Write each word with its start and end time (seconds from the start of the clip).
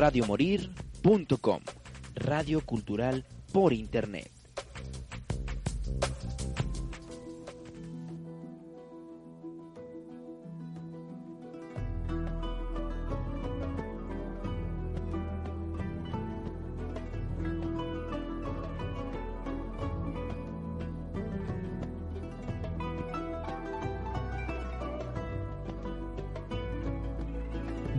radiomorir.com, 0.00 1.60
radio 2.14 2.62
cultural 2.62 3.22
por 3.52 3.74
internet. 3.74 4.30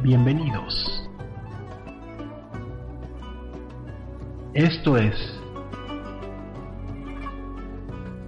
Bienvenidos. 0.01 0.80
Esto 4.53 4.97
es 4.97 5.15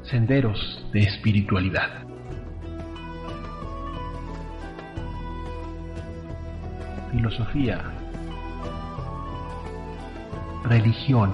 Senderos 0.03 0.87
de 0.93 1.01
Espiritualidad. 1.01 1.89
Filosofía, 7.11 7.81
religión, 10.63 11.33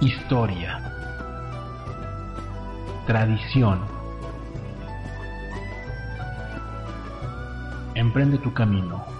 historia, 0.00 0.82
tradición. 3.06 3.82
Emprende 7.94 8.36
tu 8.38 8.52
camino. 8.52 9.11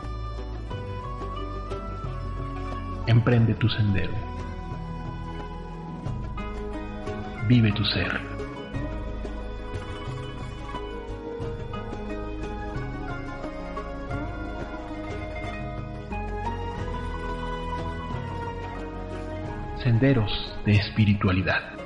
Emprende 3.12 3.52
tu 3.52 3.68
sendero. 3.68 4.14
Vive 7.46 7.70
tu 7.72 7.84
ser. 7.84 8.18
Senderos 19.76 20.56
de 20.64 20.72
espiritualidad. 20.72 21.81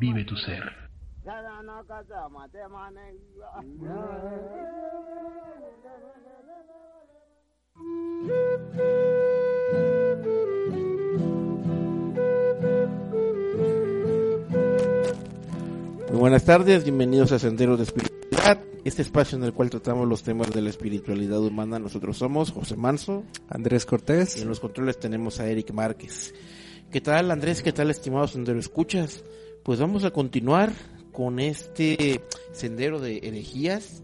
Vive 0.00 0.24
tu 0.24 0.36
ser. 0.36 0.62
Muy 16.10 16.18
buenas 16.18 16.44
tardes, 16.44 16.84
bienvenidos 16.84 17.32
a 17.32 17.38
Senderos 17.38 17.78
de 17.78 17.84
Espiritualidad, 17.84 18.58
este 18.84 19.02
espacio 19.02 19.36
en 19.36 19.44
el 19.44 19.52
cual 19.52 19.68
tratamos 19.68 20.08
los 20.08 20.22
temas 20.22 20.50
de 20.52 20.62
la 20.62 20.70
espiritualidad 20.70 21.40
humana. 21.40 21.78
Nosotros 21.78 22.16
somos 22.16 22.50
José 22.50 22.76
Manso, 22.76 23.24
Andrés 23.50 23.84
Cortés. 23.84 24.38
Y 24.38 24.42
en 24.42 24.48
los 24.48 24.58
controles 24.58 24.98
tenemos 24.98 25.38
a 25.38 25.46
Eric 25.46 25.72
Márquez. 25.72 26.34
¿Qué 26.90 27.02
tal 27.02 27.30
Andrés? 27.30 27.62
¿Qué 27.62 27.72
tal 27.72 27.90
estimados 27.90 28.30
Sendero 28.30 28.58
Escuchas? 28.58 29.22
Pues 29.62 29.78
vamos 29.78 30.04
a 30.04 30.10
continuar 30.10 30.72
con 31.12 31.38
este 31.38 32.22
sendero 32.52 32.98
de 32.98 33.18
herejías. 33.18 34.02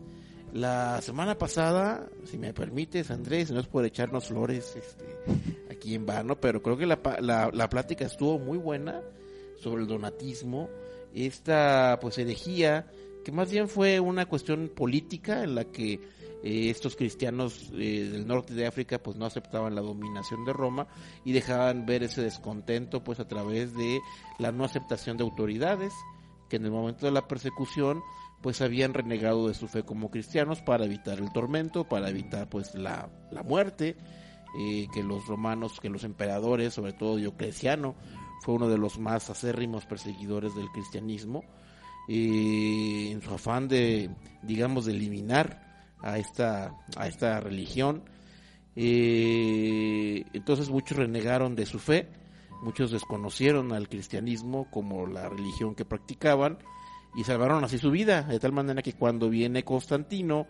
La 0.53 1.01
semana 1.01 1.39
pasada, 1.39 2.07
si 2.25 2.37
me 2.37 2.53
permites 2.53 3.11
Andrés, 3.11 3.51
no 3.51 3.61
es 3.61 3.67
por 3.67 3.87
echarnos 3.87 4.27
flores 4.29 4.77
este, 4.77 5.05
aquí 5.71 5.95
en 5.95 6.05
vano, 6.05 6.39
pero 6.39 6.63
creo 6.63 6.77
que 6.77 6.85
la, 6.85 7.01
la, 7.21 7.51
la 7.53 7.69
plática 7.71 8.05
estuvo 8.05 8.39
muy 8.39 8.59
buena 8.59 9.01
sobre 9.57 9.83
el 9.83 9.89
donatismo 9.89 10.69
esta 11.15 11.99
pues 12.01 12.19
herejía 12.19 12.87
que 13.25 13.33
más 13.33 13.51
bien 13.51 13.69
fue 13.69 14.01
una 14.01 14.27
cuestión 14.27 14.69
política 14.69 15.43
en 15.43 15.55
la 15.55 15.65
que 15.65 16.01
eh, 16.47 16.69
estos 16.69 16.95
cristianos 16.95 17.73
eh, 17.73 18.07
del 18.13 18.27
norte 18.27 18.53
de 18.53 18.67
África 18.67 18.99
pues 19.03 19.17
no 19.17 19.25
aceptaban 19.25 19.75
la 19.75 19.81
dominación 19.81 20.45
de 20.45 20.53
Roma 20.53 20.87
y 21.25 21.33
dejaban 21.33 21.87
ver 21.87 22.03
ese 22.03 22.21
descontento 22.21 23.03
pues 23.03 23.19
a 23.19 23.27
través 23.27 23.75
de 23.75 24.03
la 24.39 24.53
no 24.53 24.67
aceptación 24.67 25.17
de 25.17 25.25
autoridades 25.25 25.95
que 26.51 26.57
en 26.57 26.67
el 26.67 26.71
momento 26.71 27.07
de 27.07 27.13
la 27.13 27.27
persecución 27.27 28.03
pues 28.43 28.61
habían 28.61 28.93
renegado 28.93 29.49
de 29.49 29.55
su 29.55 29.69
fe 29.69 29.85
como 29.85 30.11
cristianos 30.11 30.61
para 30.61 30.85
evitar 30.85 31.19
el 31.19 31.33
tormento, 31.33 31.89
para 31.89 32.11
evitar 32.11 32.51
pues 32.51 32.75
la, 32.75 33.09
la 33.31 33.43
muerte, 33.43 33.97
eh, 34.59 34.87
que 34.93 35.03
los 35.03 35.27
romanos, 35.27 35.81
que 35.81 35.89
los 35.89 36.05
emperadores, 36.05 36.75
sobre 36.75 36.93
todo 36.93 37.17
Diocleciano, 37.17 37.95
fue 38.43 38.57
uno 38.57 38.69
de 38.69 38.77
los 38.77 38.99
más 38.99 39.31
acérrimos 39.31 39.87
perseguidores 39.87 40.55
del 40.55 40.69
cristianismo, 40.73 41.43
en 42.07 43.23
su 43.23 43.33
afán 43.33 43.67
de, 43.67 44.11
digamos, 44.43 44.85
de 44.85 44.93
eliminar 44.93 45.64
a 46.05 46.19
esta, 46.19 46.77
a 46.97 47.09
esta 47.09 47.41
religión. 47.41 48.05
Eh, 48.77 50.25
entonces 50.33 50.69
muchos 50.69 50.99
renegaron 50.99 51.57
de 51.57 51.65
su 51.65 51.79
fe, 51.79 52.09
muchos 52.63 52.91
desconocieron 52.91 53.73
al 53.73 53.89
cristianismo 53.89 54.71
como 54.71 55.07
la 55.07 55.29
religión 55.29 55.75
que 55.75 55.85
practicaban 55.85 56.59
y 57.17 57.25
salvaron 57.25 57.65
así 57.65 57.79
su 57.79 57.91
vida, 57.91 58.23
de 58.23 58.39
tal 58.39 58.53
manera 58.53 58.83
que 58.83 58.93
cuando 58.93 59.31
viene 59.31 59.65
Constantino 59.65 60.47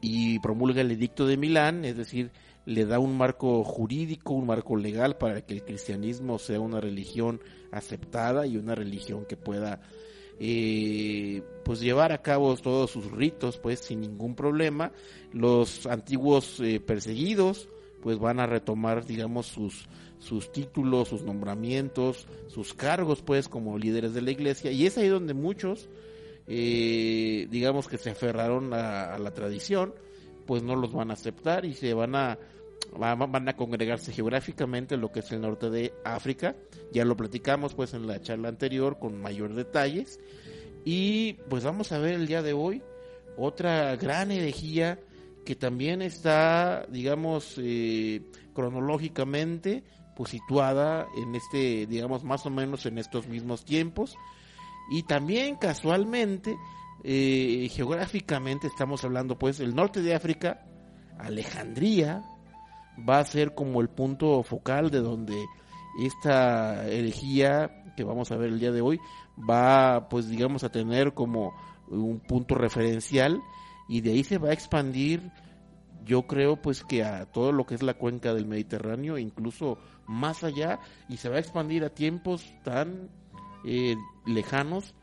y 0.00 0.38
promulga 0.40 0.80
el 0.80 0.90
edicto 0.90 1.26
de 1.26 1.36
Milán, 1.36 1.84
es 1.84 1.96
decir, 1.96 2.32
le 2.64 2.84
da 2.84 2.98
un 2.98 3.16
marco 3.16 3.62
jurídico, 3.62 4.34
un 4.34 4.46
marco 4.46 4.76
legal 4.76 5.18
para 5.18 5.42
que 5.42 5.54
el 5.54 5.64
cristianismo 5.64 6.38
sea 6.38 6.58
una 6.58 6.80
religión 6.80 7.40
aceptada 7.70 8.46
y 8.46 8.56
una 8.56 8.74
religión 8.74 9.24
que 9.26 9.36
pueda 9.36 9.80
eh, 10.42 11.42
pues 11.64 11.80
llevar 11.80 12.12
a 12.12 12.22
cabo 12.22 12.56
todos 12.56 12.90
sus 12.90 13.10
ritos 13.12 13.58
pues 13.58 13.80
sin 13.80 14.00
ningún 14.00 14.34
problema. 14.34 14.90
Los 15.32 15.86
antiguos 15.86 16.58
eh, 16.60 16.80
perseguidos 16.80 17.68
pues 18.02 18.18
van 18.18 18.40
a 18.40 18.46
retomar 18.46 19.04
digamos 19.04 19.46
sus 19.46 19.86
sus 20.18 20.52
títulos, 20.52 21.08
sus 21.08 21.22
nombramientos, 21.22 22.26
sus 22.48 22.74
cargos 22.74 23.22
pues 23.22 23.48
como 23.48 23.78
líderes 23.78 24.14
de 24.14 24.22
la 24.22 24.30
iglesia 24.30 24.72
y 24.72 24.86
es 24.86 24.96
ahí 24.96 25.08
donde 25.08 25.34
muchos 25.34 25.88
eh, 26.46 27.46
digamos 27.50 27.86
que 27.86 27.98
se 27.98 28.10
aferraron 28.10 28.72
a, 28.72 29.14
a 29.14 29.18
la 29.18 29.32
tradición 29.32 29.94
pues 30.46 30.62
no 30.62 30.74
los 30.74 30.92
van 30.92 31.10
a 31.10 31.14
aceptar 31.14 31.64
y 31.66 31.74
se 31.74 31.92
van 31.92 32.14
a 32.14 32.38
van 32.96 33.48
a 33.48 33.56
congregarse 33.56 34.12
geográficamente 34.12 34.94
en 34.94 35.00
lo 35.00 35.12
que 35.12 35.20
es 35.20 35.30
el 35.32 35.40
norte 35.40 35.70
de 35.70 35.92
África. 36.04 36.56
Ya 36.92 37.04
lo 37.04 37.16
platicamos 37.16 37.74
pues 37.74 37.94
en 37.94 38.06
la 38.06 38.20
charla 38.20 38.48
anterior 38.48 38.98
con 38.98 39.20
mayor 39.20 39.54
detalles. 39.54 40.18
Y 40.84 41.34
pues 41.48 41.64
vamos 41.64 41.92
a 41.92 41.98
ver 41.98 42.14
el 42.14 42.26
día 42.26 42.42
de 42.42 42.52
hoy 42.52 42.82
otra 43.36 43.96
gran 43.96 44.30
herejía 44.30 44.98
que 45.44 45.54
también 45.54 46.02
está, 46.02 46.86
digamos, 46.88 47.54
eh, 47.58 48.22
cronológicamente 48.54 49.84
pues 50.16 50.30
situada 50.30 51.06
en 51.16 51.34
este, 51.34 51.86
digamos, 51.86 52.24
más 52.24 52.44
o 52.44 52.50
menos 52.50 52.84
en 52.84 52.98
estos 52.98 53.26
mismos 53.26 53.64
tiempos. 53.64 54.16
Y 54.90 55.04
también 55.04 55.56
casualmente, 55.56 56.56
eh, 57.04 57.68
geográficamente 57.70 58.66
estamos 58.66 59.02
hablando 59.04 59.38
pues 59.38 59.60
el 59.60 59.74
norte 59.74 60.02
de 60.02 60.14
África 60.14 60.66
Alejandría 61.18 62.22
va 63.08 63.18
a 63.18 63.24
ser 63.24 63.54
como 63.54 63.80
el 63.80 63.88
punto 63.88 64.42
focal 64.42 64.90
de 64.90 65.00
donde 65.00 65.46
esta 66.04 66.86
herejía 66.88 67.84
que 67.96 68.04
vamos 68.04 68.30
a 68.30 68.36
ver 68.36 68.50
el 68.50 68.60
día 68.60 68.72
de 68.72 68.80
hoy 68.80 69.00
va 69.38 70.08
pues 70.08 70.28
digamos 70.28 70.64
a 70.64 70.70
tener 70.70 71.14
como 71.14 71.52
un 71.88 72.20
punto 72.20 72.54
referencial 72.54 73.40
y 73.88 74.00
de 74.00 74.12
ahí 74.12 74.24
se 74.24 74.38
va 74.38 74.50
a 74.50 74.52
expandir 74.52 75.32
yo 76.04 76.26
creo 76.26 76.60
pues 76.60 76.82
que 76.84 77.04
a 77.04 77.26
todo 77.26 77.52
lo 77.52 77.66
que 77.66 77.74
es 77.74 77.82
la 77.82 77.94
cuenca 77.94 78.32
del 78.32 78.46
Mediterráneo 78.46 79.18
incluso 79.18 79.78
más 80.06 80.44
allá 80.44 80.80
y 81.08 81.16
se 81.16 81.28
va 81.28 81.36
a 81.36 81.40
expandir 81.40 81.84
a 81.84 81.90
tiempos 81.90 82.54
tan 82.64 83.10
eh, 83.64 83.96
lejanos 84.26 84.94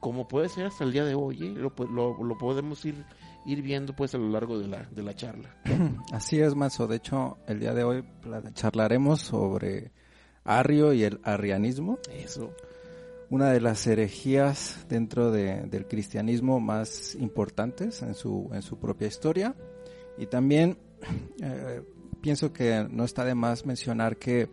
como 0.00 0.28
puede 0.28 0.48
ser 0.48 0.66
hasta 0.66 0.84
el 0.84 0.92
día 0.92 1.04
de 1.04 1.14
hoy 1.14 1.46
¿eh? 1.46 1.54
lo, 1.54 1.72
lo, 1.86 2.22
lo, 2.22 2.38
podemos 2.38 2.84
ir 2.84 3.04
ir 3.46 3.62
viendo 3.62 3.94
pues 3.94 4.14
a 4.14 4.18
lo 4.18 4.28
largo 4.28 4.58
de 4.58 4.68
la, 4.68 4.82
de 4.90 5.02
la 5.02 5.14
charla. 5.14 5.56
Así 6.12 6.40
es 6.40 6.54
Mazo. 6.54 6.86
De 6.86 6.96
hecho 6.96 7.38
el 7.46 7.60
día 7.60 7.72
de 7.72 7.84
hoy 7.84 8.04
charlaremos 8.54 9.20
sobre 9.20 9.92
Arrio 10.44 10.92
y 10.92 11.04
el 11.04 11.20
arrianismo. 11.22 11.98
Eso. 12.12 12.52
Una 13.30 13.50
de 13.50 13.60
las 13.60 13.86
herejías 13.86 14.86
dentro 14.88 15.30
de, 15.30 15.62
del 15.66 15.86
cristianismo 15.86 16.60
más 16.60 17.16
importantes 17.16 18.02
en 18.02 18.14
su, 18.14 18.50
en 18.52 18.62
su 18.62 18.78
propia 18.78 19.08
historia. 19.08 19.54
Y 20.18 20.26
también 20.26 20.78
eh, 21.42 21.82
pienso 22.20 22.52
que 22.52 22.86
no 22.90 23.04
está 23.04 23.24
de 23.24 23.34
más 23.34 23.66
mencionar 23.66 24.16
que 24.16 24.48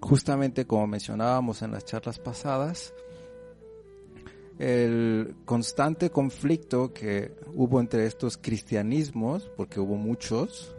justamente 0.00 0.66
como 0.66 0.86
mencionábamos 0.86 1.62
en 1.62 1.72
las 1.72 1.84
charlas 1.84 2.18
pasadas, 2.18 2.92
el 4.58 5.34
constante 5.44 6.10
conflicto 6.10 6.92
que 6.92 7.32
hubo 7.54 7.80
entre 7.80 8.06
estos 8.06 8.36
cristianismos, 8.36 9.50
porque 9.56 9.80
hubo 9.80 9.96
muchos, 9.96 10.74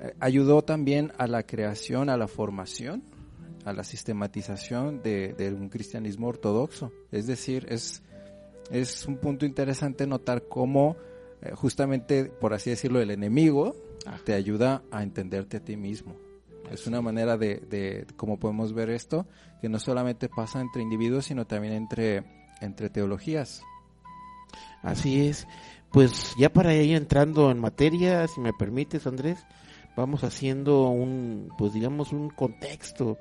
eh, 0.00 0.14
ayudó 0.20 0.62
también 0.62 1.12
a 1.18 1.26
la 1.26 1.42
creación, 1.42 2.08
a 2.08 2.16
la 2.16 2.28
formación 2.28 3.02
a 3.64 3.72
la 3.72 3.84
sistematización 3.84 5.02
de, 5.02 5.56
un 5.58 5.68
cristianismo 5.68 6.28
ortodoxo. 6.28 6.92
Es 7.10 7.26
decir, 7.26 7.66
es, 7.68 8.02
es 8.70 9.06
un 9.06 9.16
punto 9.18 9.46
interesante 9.46 10.06
notar 10.06 10.44
cómo 10.48 10.96
eh, 11.42 11.52
justamente, 11.54 12.24
por 12.24 12.54
así 12.54 12.70
decirlo, 12.70 13.00
el 13.00 13.10
enemigo 13.10 13.76
te 14.24 14.34
ayuda 14.34 14.82
a 14.90 15.02
entenderte 15.02 15.58
a 15.58 15.60
ti 15.60 15.76
mismo. 15.76 16.16
Es 16.70 16.86
una 16.86 17.00
manera 17.00 17.36
de, 17.36 17.56
de, 17.56 18.06
cómo 18.16 18.38
podemos 18.38 18.72
ver 18.72 18.90
esto, 18.90 19.26
que 19.60 19.68
no 19.68 19.78
solamente 19.78 20.28
pasa 20.28 20.60
entre 20.60 20.82
individuos, 20.82 21.26
sino 21.26 21.46
también 21.46 21.74
entre, 21.74 22.24
entre 22.60 22.90
teologías. 22.90 23.62
Así 24.82 25.26
es. 25.28 25.46
Pues 25.90 26.34
ya 26.38 26.52
para 26.52 26.74
ir 26.74 26.96
entrando 26.96 27.50
en 27.50 27.58
materia, 27.58 28.26
si 28.28 28.40
me 28.40 28.52
permites, 28.52 29.06
Andrés, 29.06 29.44
vamos 29.96 30.22
haciendo 30.22 30.88
un, 30.88 31.48
pues 31.58 31.72
digamos, 31.72 32.12
un 32.12 32.30
contexto 32.30 33.18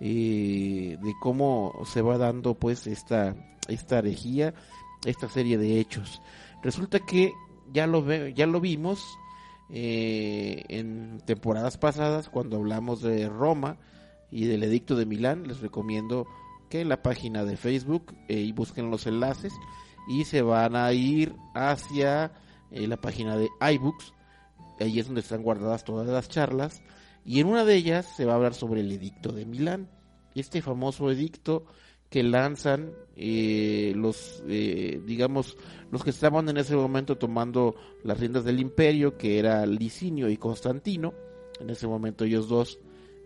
eh, 0.00 0.96
de 1.00 1.14
cómo 1.20 1.72
se 1.84 2.02
va 2.02 2.16
dando 2.18 2.54
pues 2.54 2.86
esta, 2.86 3.34
esta 3.68 3.98
herejía, 3.98 4.54
esta 5.04 5.28
serie 5.28 5.58
de 5.58 5.78
hechos. 5.78 6.22
Resulta 6.62 7.00
que 7.00 7.32
ya 7.72 7.86
lo, 7.86 8.02
ve, 8.02 8.32
ya 8.34 8.46
lo 8.46 8.60
vimos 8.60 9.04
eh, 9.70 10.64
en 10.68 11.20
temporadas 11.24 11.76
pasadas 11.76 12.28
cuando 12.28 12.56
hablamos 12.56 13.02
de 13.02 13.28
Roma 13.28 13.78
y 14.30 14.46
del 14.46 14.62
edicto 14.62 14.96
de 14.96 15.06
Milán. 15.06 15.46
Les 15.46 15.60
recomiendo 15.60 16.26
que 16.68 16.84
la 16.84 17.02
página 17.02 17.44
de 17.44 17.56
Facebook 17.56 18.14
eh, 18.28 18.40
y 18.40 18.52
busquen 18.52 18.90
los 18.90 19.06
enlaces 19.06 19.52
y 20.08 20.24
se 20.24 20.42
van 20.42 20.76
a 20.76 20.92
ir 20.92 21.34
hacia 21.54 22.32
eh, 22.70 22.86
la 22.86 22.96
página 22.96 23.36
de 23.36 23.48
iBooks. 23.74 24.12
Ahí 24.80 24.98
es 24.98 25.06
donde 25.06 25.20
están 25.20 25.42
guardadas 25.42 25.84
todas 25.84 26.06
las 26.06 26.28
charlas 26.28 26.82
y 27.24 27.40
en 27.40 27.48
una 27.48 27.64
de 27.64 27.74
ellas 27.74 28.06
se 28.16 28.24
va 28.24 28.32
a 28.32 28.36
hablar 28.36 28.54
sobre 28.54 28.80
el 28.80 28.92
edicto 28.92 29.32
de 29.32 29.46
Milán, 29.46 29.88
este 30.34 30.62
famoso 30.62 31.10
edicto 31.10 31.64
que 32.10 32.22
lanzan 32.22 32.92
eh, 33.16 33.92
los, 33.96 34.44
digamos, 34.46 35.56
los 35.90 36.04
que 36.04 36.10
estaban 36.10 36.48
en 36.48 36.58
ese 36.58 36.76
momento 36.76 37.18
tomando 37.18 37.74
las 38.04 38.20
riendas 38.20 38.44
del 38.44 38.60
imperio, 38.60 39.16
que 39.16 39.38
era 39.40 39.66
Licinio 39.66 40.28
y 40.28 40.36
Constantino. 40.36 41.14
En 41.58 41.70
ese 41.70 41.88
momento 41.88 42.24
ellos 42.24 42.48
dos 42.48 42.78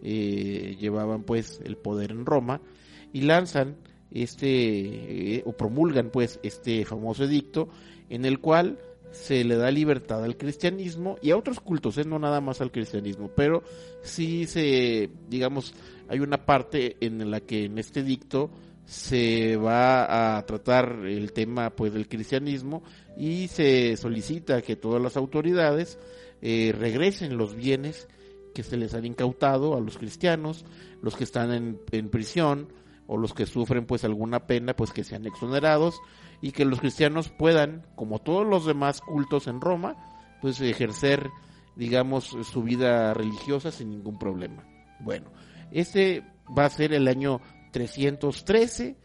llevaban 0.02 1.25
pues 1.25 1.60
el 1.62 1.76
poder 1.76 2.12
en 2.12 2.25
Roma 2.25 2.62
y 3.12 3.22
lanzan 3.22 3.76
este 4.10 5.42
o 5.46 5.52
promulgan 5.52 6.10
pues 6.10 6.40
este 6.42 6.84
famoso 6.84 7.24
edicto 7.24 7.68
en 8.08 8.24
el 8.24 8.40
cual 8.40 8.78
se 9.12 9.44
le 9.44 9.56
da 9.56 9.70
libertad 9.70 10.22
al 10.24 10.36
cristianismo 10.36 11.16
y 11.20 11.30
a 11.30 11.36
otros 11.36 11.60
cultos, 11.60 11.98
¿eh? 11.98 12.04
no 12.04 12.18
nada 12.18 12.40
más 12.40 12.60
al 12.60 12.70
cristianismo, 12.70 13.28
pero 13.34 13.62
sí 14.02 14.46
se, 14.46 15.10
digamos, 15.28 15.74
hay 16.08 16.20
una 16.20 16.44
parte 16.44 16.96
en 17.00 17.30
la 17.30 17.40
que 17.40 17.64
en 17.64 17.78
este 17.78 18.02
dicto 18.02 18.50
se 18.84 19.56
va 19.56 20.36
a 20.36 20.46
tratar 20.46 21.04
el 21.06 21.32
tema 21.32 21.70
pues 21.70 21.92
del 21.92 22.08
cristianismo 22.08 22.82
y 23.16 23.48
se 23.48 23.96
solicita 23.96 24.62
que 24.62 24.76
todas 24.76 25.02
las 25.02 25.16
autoridades 25.16 25.98
eh, 26.42 26.72
regresen 26.76 27.36
los 27.36 27.54
bienes 27.54 28.08
que 28.54 28.62
se 28.62 28.76
les 28.76 28.94
han 28.94 29.06
incautado 29.06 29.76
a 29.76 29.80
los 29.80 29.98
cristianos, 29.98 30.64
los 31.02 31.16
que 31.16 31.24
están 31.24 31.78
en 31.92 32.08
prisión 32.08 32.68
o 33.12 33.16
los 33.16 33.34
que 33.34 33.44
sufren 33.44 33.86
pues 33.86 34.04
alguna 34.04 34.46
pena 34.46 34.76
pues 34.76 34.92
que 34.92 35.02
sean 35.02 35.26
exonerados 35.26 36.00
y 36.40 36.52
que 36.52 36.64
los 36.64 36.78
cristianos 36.78 37.28
puedan, 37.28 37.84
como 37.96 38.20
todos 38.20 38.46
los 38.46 38.66
demás 38.66 39.00
cultos 39.00 39.48
en 39.48 39.60
Roma, 39.60 39.96
pues 40.40 40.60
ejercer, 40.60 41.28
digamos, 41.74 42.36
su 42.44 42.62
vida 42.62 43.12
religiosa 43.12 43.72
sin 43.72 43.90
ningún 43.90 44.16
problema. 44.16 44.64
Bueno, 45.00 45.32
este 45.72 46.22
va 46.56 46.66
a 46.66 46.70
ser 46.70 46.92
el 46.92 47.08
año 47.08 47.40
313, 47.72 48.96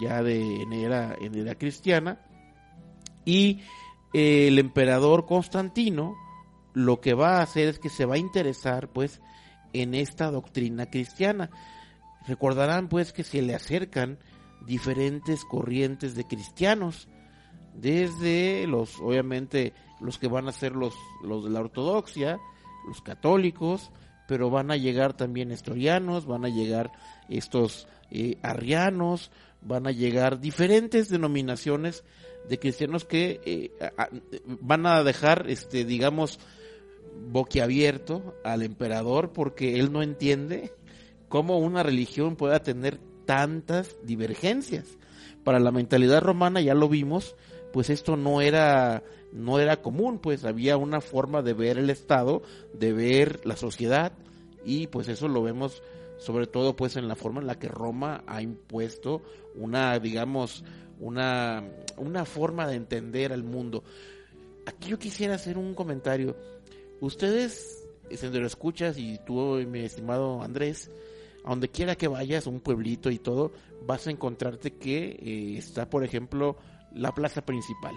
ya 0.00 0.22
de 0.22 0.62
en 0.62 0.72
era, 0.72 1.14
cristiana, 1.58 2.24
y 3.26 3.60
el 4.14 4.58
emperador 4.58 5.26
Constantino 5.26 6.14
lo 6.72 7.02
que 7.02 7.12
va 7.12 7.36
a 7.36 7.42
hacer 7.42 7.68
es 7.68 7.78
que 7.78 7.90
se 7.90 8.06
va 8.06 8.14
a 8.14 8.18
interesar, 8.18 8.88
pues, 8.88 9.20
en 9.74 9.94
esta 9.94 10.30
doctrina 10.30 10.86
cristiana. 10.86 11.50
Recordarán, 12.26 12.88
pues, 12.88 13.12
que 13.12 13.24
se 13.24 13.42
le 13.42 13.54
acercan 13.54 14.18
diferentes 14.66 15.44
corrientes 15.44 16.14
de 16.14 16.24
cristianos, 16.24 17.08
desde 17.74 18.66
los, 18.66 18.98
obviamente, 19.00 19.74
los 20.00 20.18
que 20.18 20.28
van 20.28 20.48
a 20.48 20.52
ser 20.52 20.72
los, 20.72 20.94
los 21.22 21.44
de 21.44 21.50
la 21.50 21.60
ortodoxia, 21.60 22.38
los 22.86 23.02
católicos, 23.02 23.90
pero 24.26 24.50
van 24.50 24.70
a 24.70 24.76
llegar 24.76 25.14
también 25.14 25.52
estorianos, 25.52 26.26
van 26.26 26.44
a 26.44 26.48
llegar 26.48 26.90
estos 27.28 27.86
eh, 28.10 28.38
arrianos, 28.42 29.30
van 29.60 29.86
a 29.86 29.92
llegar 29.92 30.40
diferentes 30.40 31.08
denominaciones 31.08 32.04
de 32.48 32.58
cristianos 32.58 33.04
que 33.04 33.40
eh, 33.44 33.70
van 34.60 34.86
a 34.86 35.02
dejar, 35.02 35.46
este, 35.48 35.84
digamos, 35.84 36.38
boquiabierto 37.28 38.34
al 38.44 38.62
emperador 38.62 39.32
porque 39.32 39.78
él 39.78 39.92
no 39.92 40.02
entiende 40.02 40.72
cómo 41.28 41.58
una 41.58 41.82
religión 41.82 42.36
pueda 42.36 42.62
tener 42.62 42.98
tantas 43.24 43.96
divergencias. 44.04 44.98
Para 45.44 45.60
la 45.60 45.70
mentalidad 45.70 46.22
romana 46.22 46.60
ya 46.60 46.74
lo 46.74 46.88
vimos, 46.88 47.36
pues 47.72 47.90
esto 47.90 48.16
no 48.16 48.40
era 48.40 49.02
no 49.32 49.58
era 49.58 49.82
común, 49.82 50.18
pues 50.18 50.44
había 50.44 50.76
una 50.76 51.00
forma 51.00 51.42
de 51.42 51.52
ver 51.52 51.78
el 51.78 51.90
Estado, 51.90 52.42
de 52.72 52.92
ver 52.92 53.44
la 53.44 53.56
sociedad 53.56 54.12
y 54.64 54.86
pues 54.86 55.08
eso 55.08 55.28
lo 55.28 55.42
vemos 55.42 55.82
sobre 56.18 56.46
todo 56.46 56.74
pues 56.74 56.96
en 56.96 57.06
la 57.08 57.16
forma 57.16 57.40
en 57.40 57.46
la 57.46 57.58
que 57.58 57.68
Roma 57.68 58.24
ha 58.26 58.40
impuesto 58.40 59.20
una 59.54 59.98
digamos 59.98 60.64
una 60.98 61.62
una 61.96 62.24
forma 62.24 62.66
de 62.66 62.76
entender 62.76 63.32
al 63.32 63.44
mundo. 63.44 63.84
Aquí 64.66 64.88
yo 64.90 64.98
quisiera 64.98 65.34
hacer 65.34 65.58
un 65.58 65.74
comentario. 65.74 66.36
Ustedes, 67.00 67.86
si 68.10 68.28
lo 68.28 68.46
escuchas 68.46 68.98
y 68.98 69.18
tú, 69.24 69.62
mi 69.68 69.80
estimado 69.80 70.42
Andrés, 70.42 70.90
a 71.46 71.50
donde 71.50 71.70
quiera 71.70 71.94
que 71.94 72.08
vayas, 72.08 72.46
un 72.46 72.60
pueblito 72.60 73.10
y 73.10 73.18
todo, 73.18 73.52
vas 73.86 74.06
a 74.06 74.10
encontrarte 74.10 74.74
que 74.74 75.16
eh, 75.18 75.58
está, 75.58 75.88
por 75.88 76.04
ejemplo, 76.04 76.56
la 76.92 77.14
plaza 77.14 77.42
principal. 77.42 77.94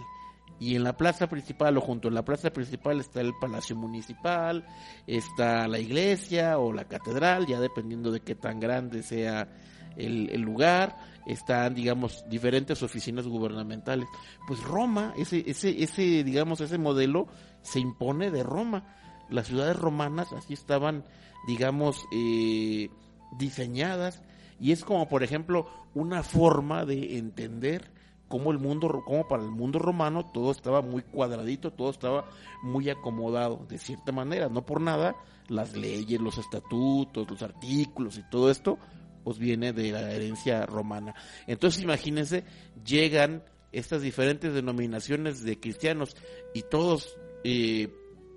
Y 0.60 0.76
en 0.76 0.84
la 0.84 0.96
plaza 0.96 1.28
principal 1.28 1.78
o 1.78 1.82
junto 1.82 2.10
a 2.10 2.12
la 2.12 2.24
plaza 2.24 2.52
principal 2.52 3.00
está 3.00 3.22
el 3.22 3.34
palacio 3.40 3.76
municipal, 3.76 4.66
está 5.08 5.68
la 5.68 5.80
iglesia 5.80 6.60
o 6.60 6.74
la 6.74 6.86
catedral, 6.86 7.48
ya 7.48 7.60
dependiendo 7.60 8.12
de 8.12 8.20
qué 8.20 8.36
tan 8.36 8.60
grande 8.60 9.02
sea 9.02 9.48
el, 9.96 10.30
el 10.30 10.42
lugar, 10.42 10.98
están, 11.26 11.76
digamos, 11.76 12.26
diferentes 12.30 12.84
oficinas 12.84 13.28
gubernamentales. 13.28 14.08
Pues 14.48 14.62
Roma, 14.64 15.14
ese, 15.18 15.44
ese, 15.48 15.82
ese, 15.82 16.24
digamos, 16.24 16.60
ese 16.62 16.78
modelo 16.78 17.28
se 17.62 17.80
impone 17.80 18.30
de 18.30 18.44
Roma. 18.44 18.96
Las 19.30 19.48
ciudades 19.48 19.78
romanas 19.78 20.34
así 20.34 20.54
estaban, 20.54 21.06
digamos, 21.48 22.04
eh, 22.12 22.90
diseñadas 23.38 24.22
y 24.60 24.72
es 24.72 24.84
como 24.84 25.08
por 25.08 25.24
ejemplo 25.24 25.68
una 25.94 26.24
forma 26.24 26.86
de 26.86 27.18
entender 27.18 27.92
cómo 28.28 28.52
el 28.52 28.60
mundo, 28.60 29.04
cómo 29.06 29.28
para 29.28 29.44
el 29.44 29.50
mundo 29.50 29.80
romano 29.80 30.30
todo 30.32 30.52
estaba 30.52 30.82
muy 30.82 31.02
cuadradito, 31.02 31.72
todo 31.72 31.90
estaba 31.90 32.30
muy 32.64 32.90
acomodado, 32.90 33.66
de 33.68 33.78
cierta 33.78 34.12
manera, 34.12 34.48
no 34.50 34.66
por 34.66 34.80
nada, 34.80 35.16
las 35.48 35.76
leyes, 35.76 36.22
los 36.22 36.38
estatutos, 36.38 37.30
los 37.30 37.42
artículos 37.42 38.18
y 38.18 38.24
todo 38.30 38.52
esto, 38.52 38.78
pues 39.24 39.40
viene 39.40 39.74
de 39.74 39.92
la 39.92 40.12
herencia 40.12 40.66
romana. 40.66 41.16
Entonces 41.48 41.82
imagínense, 41.82 42.46
llegan 42.86 43.44
estas 43.72 44.02
diferentes 44.02 44.54
denominaciones 44.54 45.44
de 45.44 45.60
cristianos 45.60 46.16
y 46.54 46.64
todos 46.64 47.18
eh, 47.44 47.94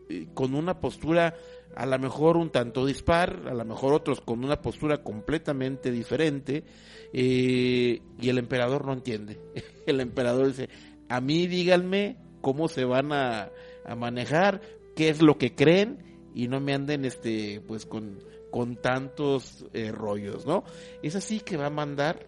eh, 0.09 0.29
con 0.35 0.55
una 0.55 0.81
postura 0.81 1.35
a 1.75 1.87
lo 1.87 1.99
mejor 1.99 2.37
un 2.37 2.51
tanto 2.51 2.85
dispar, 2.87 3.45
a 3.49 3.55
lo 3.55 3.65
mejor 3.65 3.95
otros 3.95 4.21
con 4.21 4.45
una 4.45 4.61
postura 4.61 5.03
completamente 5.03 5.91
diferente, 5.91 6.65
eh, 7.13 8.01
y 8.21 8.29
el 8.29 8.39
emperador 8.39 8.87
no 8.87 8.93
entiende. 8.93 9.41
El 9.87 10.01
emperador 10.01 10.47
dice, 10.47 10.69
a 11.09 11.21
mí 11.21 11.47
díganme 11.47 12.17
cómo 12.41 12.69
se 12.69 12.85
van 12.85 13.13
a, 13.13 13.51
a 13.85 13.97
manejar, 13.97 14.61
qué 14.95 15.09
es 15.09 15.21
lo 15.21 15.39
que 15.39 15.55
creen, 15.55 16.13
y 16.35 16.49
no 16.49 16.61
me 16.61 16.75
anden 16.75 17.05
este 17.05 17.61
pues 17.61 17.87
con, 17.87 18.19
con 18.51 18.77
tantos 18.77 19.67
eh, 19.73 19.93
rollos, 19.93 20.47
¿no? 20.47 20.65
Es 21.03 21.17
así 21.17 21.41
que 21.41 21.57
va 21.57 21.67
a 21.67 21.71
mandar 21.71 22.27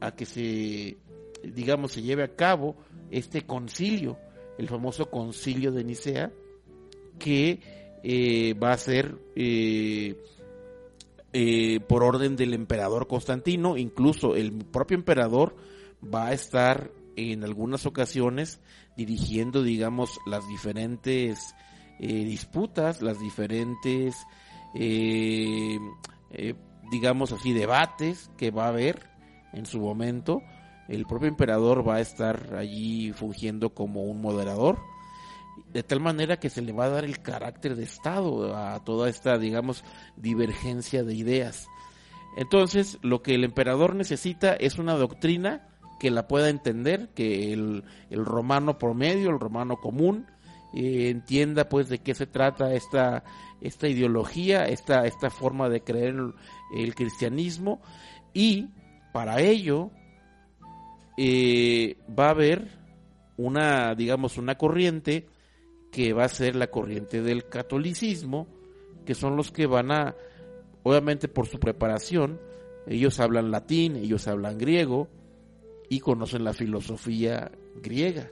a 0.00 0.14
que 0.14 0.26
se 0.26 0.96
digamos 1.42 1.92
se 1.92 2.02
lleve 2.02 2.24
a 2.24 2.34
cabo 2.34 2.76
este 3.10 3.42
concilio, 3.42 4.18
el 4.58 4.68
famoso 4.68 5.10
concilio 5.10 5.72
de 5.72 5.84
Nicea, 5.84 6.32
que 7.18 7.83
eh, 8.06 8.52
va 8.52 8.72
a 8.72 8.76
ser 8.76 9.16
eh, 9.34 10.22
eh, 11.32 11.80
por 11.88 12.02
orden 12.02 12.36
del 12.36 12.52
emperador 12.52 13.06
Constantino, 13.06 13.78
incluso 13.78 14.36
el 14.36 14.52
propio 14.52 14.98
emperador 14.98 15.56
va 16.14 16.26
a 16.26 16.32
estar 16.34 16.90
en 17.16 17.44
algunas 17.44 17.86
ocasiones 17.86 18.60
dirigiendo, 18.94 19.62
digamos, 19.62 20.20
las 20.26 20.46
diferentes 20.46 21.54
disputas, 21.98 23.00
las 23.00 23.18
diferentes, 23.20 24.14
digamos 26.90 27.32
así, 27.32 27.52
debates 27.54 28.30
que 28.36 28.50
va 28.50 28.66
a 28.66 28.68
haber 28.68 29.08
en 29.54 29.64
su 29.64 29.80
momento. 29.80 30.42
El 30.88 31.06
propio 31.06 31.28
emperador 31.28 31.88
va 31.88 31.96
a 31.96 32.00
estar 32.00 32.54
allí 32.56 33.12
fungiendo 33.12 33.70
como 33.70 34.02
un 34.02 34.20
moderador 34.20 34.78
de 35.74 35.82
tal 35.82 36.00
manera 36.00 36.38
que 36.38 36.48
se 36.48 36.62
le 36.62 36.72
va 36.72 36.84
a 36.84 36.90
dar 36.90 37.04
el 37.04 37.20
carácter 37.20 37.74
de 37.74 37.82
Estado 37.82 38.56
a 38.56 38.82
toda 38.84 39.10
esta, 39.10 39.36
digamos, 39.38 39.84
divergencia 40.16 41.02
de 41.02 41.14
ideas. 41.14 41.66
Entonces, 42.36 42.98
lo 43.02 43.22
que 43.22 43.34
el 43.34 43.42
emperador 43.42 43.96
necesita 43.96 44.54
es 44.54 44.78
una 44.78 44.94
doctrina 44.94 45.68
que 45.98 46.12
la 46.12 46.28
pueda 46.28 46.48
entender, 46.48 47.08
que 47.08 47.52
el, 47.52 47.82
romano 48.10 48.78
promedio, 48.78 49.30
el 49.30 49.40
romano 49.40 49.76
común, 49.76 50.26
eh, 50.72 51.10
entienda 51.10 51.68
pues 51.68 51.88
de 51.88 51.98
qué 51.98 52.14
se 52.14 52.26
trata 52.26 52.72
esta, 52.72 53.24
esta 53.60 53.88
ideología, 53.88 54.66
esta, 54.66 55.06
esta 55.06 55.28
forma 55.28 55.68
de 55.68 55.82
creer 55.82 56.14
el, 56.14 56.34
el 56.76 56.94
cristianismo, 56.94 57.82
y 58.32 58.68
para 59.12 59.40
ello 59.40 59.90
eh, 61.16 61.96
va 62.16 62.26
a 62.26 62.30
haber 62.30 62.68
una, 63.36 63.94
digamos, 63.96 64.38
una 64.38 64.56
corriente 64.56 65.26
que 65.94 66.12
va 66.12 66.24
a 66.24 66.28
ser 66.28 66.56
la 66.56 66.72
corriente 66.72 67.22
del 67.22 67.48
catolicismo, 67.48 68.48
que 69.06 69.14
son 69.14 69.36
los 69.36 69.52
que 69.52 69.66
van 69.66 69.92
a, 69.92 70.16
obviamente 70.82 71.28
por 71.28 71.46
su 71.46 71.60
preparación, 71.60 72.40
ellos 72.88 73.20
hablan 73.20 73.52
latín, 73.52 73.94
ellos 73.94 74.26
hablan 74.26 74.58
griego 74.58 75.08
y 75.88 76.00
conocen 76.00 76.42
la 76.42 76.52
filosofía 76.52 77.52
griega. 77.80 78.28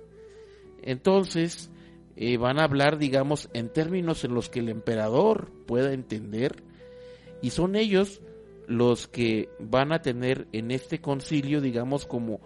Entonces, 0.83 1.71
eh, 2.17 2.37
van 2.37 2.59
a 2.59 2.65
hablar, 2.65 2.99
digamos, 2.99 3.49
en 3.53 3.69
términos 3.69 4.25
en 4.25 4.35
los 4.35 4.51
que 4.51 4.59
el 4.59 4.69
emperador 4.69 5.53
pueda 5.65 5.93
entender, 5.93 6.65
y 7.43 7.51
son 7.51 7.77
ellos 7.77 8.23
los 8.67 9.07
que 9.07 9.51
van 9.61 9.93
a 9.93 10.03
tener 10.03 10.49
en 10.51 10.73
este 10.73 11.01
concilio, 11.01 11.61
digamos, 11.61 12.07
como 12.07 12.41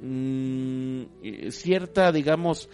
mm, 0.00 1.02
eh, 1.22 1.50
cierta, 1.50 2.10
digamos, 2.10 2.70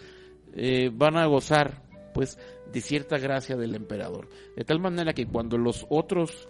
eh, 0.53 0.91
van 0.93 1.17
a 1.17 1.25
gozar 1.25 1.88
pues 2.13 2.37
de 2.71 2.81
cierta 2.81 3.17
gracia 3.17 3.55
del 3.55 3.75
emperador. 3.75 4.29
De 4.55 4.63
tal 4.63 4.79
manera 4.79 5.13
que 5.13 5.25
cuando 5.25 5.57
los 5.57 5.85
otros 5.89 6.49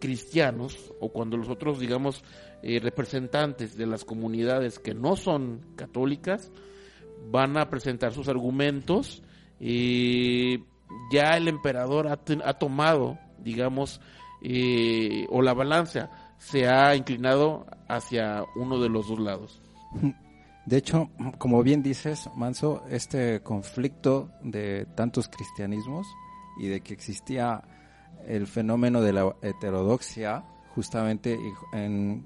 cristianos 0.00 0.92
o 1.00 1.10
cuando 1.10 1.36
los 1.36 1.48
otros, 1.48 1.78
digamos, 1.78 2.22
eh, 2.62 2.80
representantes 2.80 3.76
de 3.76 3.86
las 3.86 4.04
comunidades 4.04 4.78
que 4.78 4.94
no 4.94 5.16
son 5.16 5.60
católicas 5.76 6.50
van 7.30 7.56
a 7.56 7.70
presentar 7.70 8.12
sus 8.12 8.28
argumentos, 8.28 9.22
eh, 9.60 10.62
ya 11.12 11.36
el 11.36 11.48
emperador 11.48 12.08
ha, 12.08 12.16
tomado, 12.58 13.18
digamos, 13.38 14.00
eh, 14.42 15.26
o 15.30 15.42
la 15.42 15.54
balanza 15.54 16.34
se 16.38 16.66
ha 16.66 16.94
inclinado 16.94 17.66
hacia 17.88 18.44
uno 18.56 18.78
de 18.80 18.88
los 18.88 19.08
dos 19.08 19.18
lados. 19.18 19.62
De 20.66 20.78
hecho, 20.78 21.10
como 21.38 21.62
bien 21.62 21.82
dices, 21.82 22.30
Manso, 22.34 22.84
este 22.88 23.40
conflicto 23.42 24.30
de 24.42 24.86
tantos 24.94 25.28
cristianismos 25.28 26.06
y 26.58 26.68
de 26.68 26.80
que 26.80 26.94
existía 26.94 27.62
el 28.26 28.46
fenómeno 28.46 29.02
de 29.02 29.12
la 29.12 29.36
heterodoxia, 29.42 30.44
justamente 30.74 31.38
en 31.72 32.24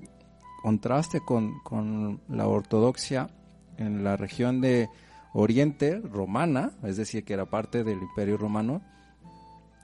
contraste 0.63 1.21
con, 1.21 2.21
la 2.29 2.47
ortodoxia 2.47 3.31
en 3.77 4.05
la 4.05 4.17
región 4.17 4.61
de 4.61 4.89
Oriente 5.35 6.01
romana, 6.01 6.73
es 6.83 6.97
decir, 6.97 7.25
que 7.25 7.35
era 7.35 7.47
parte 7.47 7.85
del 7.85 8.03
Imperio 8.03 8.37
Romano, 8.37 8.83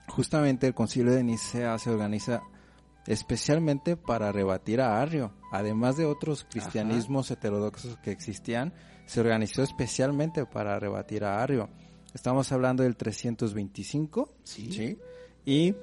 justamente 0.07 0.67
el 0.67 0.73
concilio 0.73 1.13
de 1.13 1.23
Nicea 1.23 1.77
se 1.77 1.89
organiza 1.89 2.41
especialmente 3.05 3.95
para 3.95 4.31
rebatir 4.31 4.81
a 4.81 5.01
Arrio. 5.01 5.31
Además 5.57 5.97
de 5.97 6.05
otros 6.05 6.45
cristianismos 6.49 7.31
heterodoxos 7.31 7.97
que 7.97 8.11
existían, 8.11 8.73
se 9.05 9.21
organizó 9.21 9.63
especialmente 9.63 10.45
para 10.45 10.79
rebatir 10.79 11.23
a 11.23 11.41
Arrio. 11.41 11.69
Estamos 12.13 12.51
hablando 12.51 12.83
del 12.83 12.95
325, 12.95 14.29
¿sí? 14.43 14.97
Y 15.45 15.75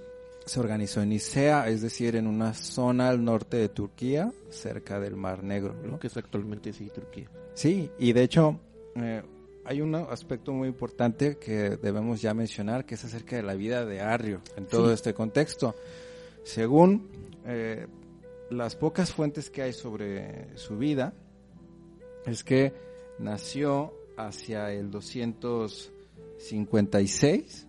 se 0.45 0.61
organizó 0.61 1.02
en 1.02 1.11
Nicea, 1.11 1.69
es 1.69 1.83
decir, 1.83 2.17
en 2.17 2.26
una 2.26 2.52
zona 2.52 3.09
al 3.09 3.25
norte 3.25 3.57
de 3.57 3.69
Turquía, 3.69 4.33
cerca 4.50 4.99
del 4.99 5.17
Mar 5.17 5.43
Negro. 5.43 5.75
Lo 5.85 5.99
que 5.99 6.09
es 6.09 6.17
actualmente 6.17 6.73
sí 6.73 6.91
Turquía. 6.91 7.31
Sí, 7.55 7.91
y 7.99 8.12
de 8.12 8.23
hecho 8.23 8.61
eh, 8.97 9.23
hay 9.64 9.81
un 9.81 9.95
aspecto 9.95 10.52
muy 10.52 10.69
importante 10.69 11.38
que 11.38 11.76
debemos 11.76 12.21
ya 12.21 12.35
mencionar, 12.35 12.85
que 12.85 12.97
es 12.97 13.05
acerca 13.05 13.37
de 13.37 13.43
la 13.43 13.55
vida 13.55 13.85
de 13.85 14.00
Arrio 14.00 14.43
en 14.57 14.67
todo 14.67 14.93
este 14.93 15.14
contexto. 15.14 15.75
Según 16.45 17.09
eh, 17.47 17.87
las 18.52 18.76
pocas 18.76 19.12
fuentes 19.12 19.50
que 19.50 19.62
hay 19.62 19.73
sobre 19.73 20.56
su 20.56 20.78
vida, 20.78 21.12
es 22.26 22.44
que 22.44 22.73
nació 23.18 23.92
hacia 24.16 24.71
el 24.73 24.90
256 24.90 27.66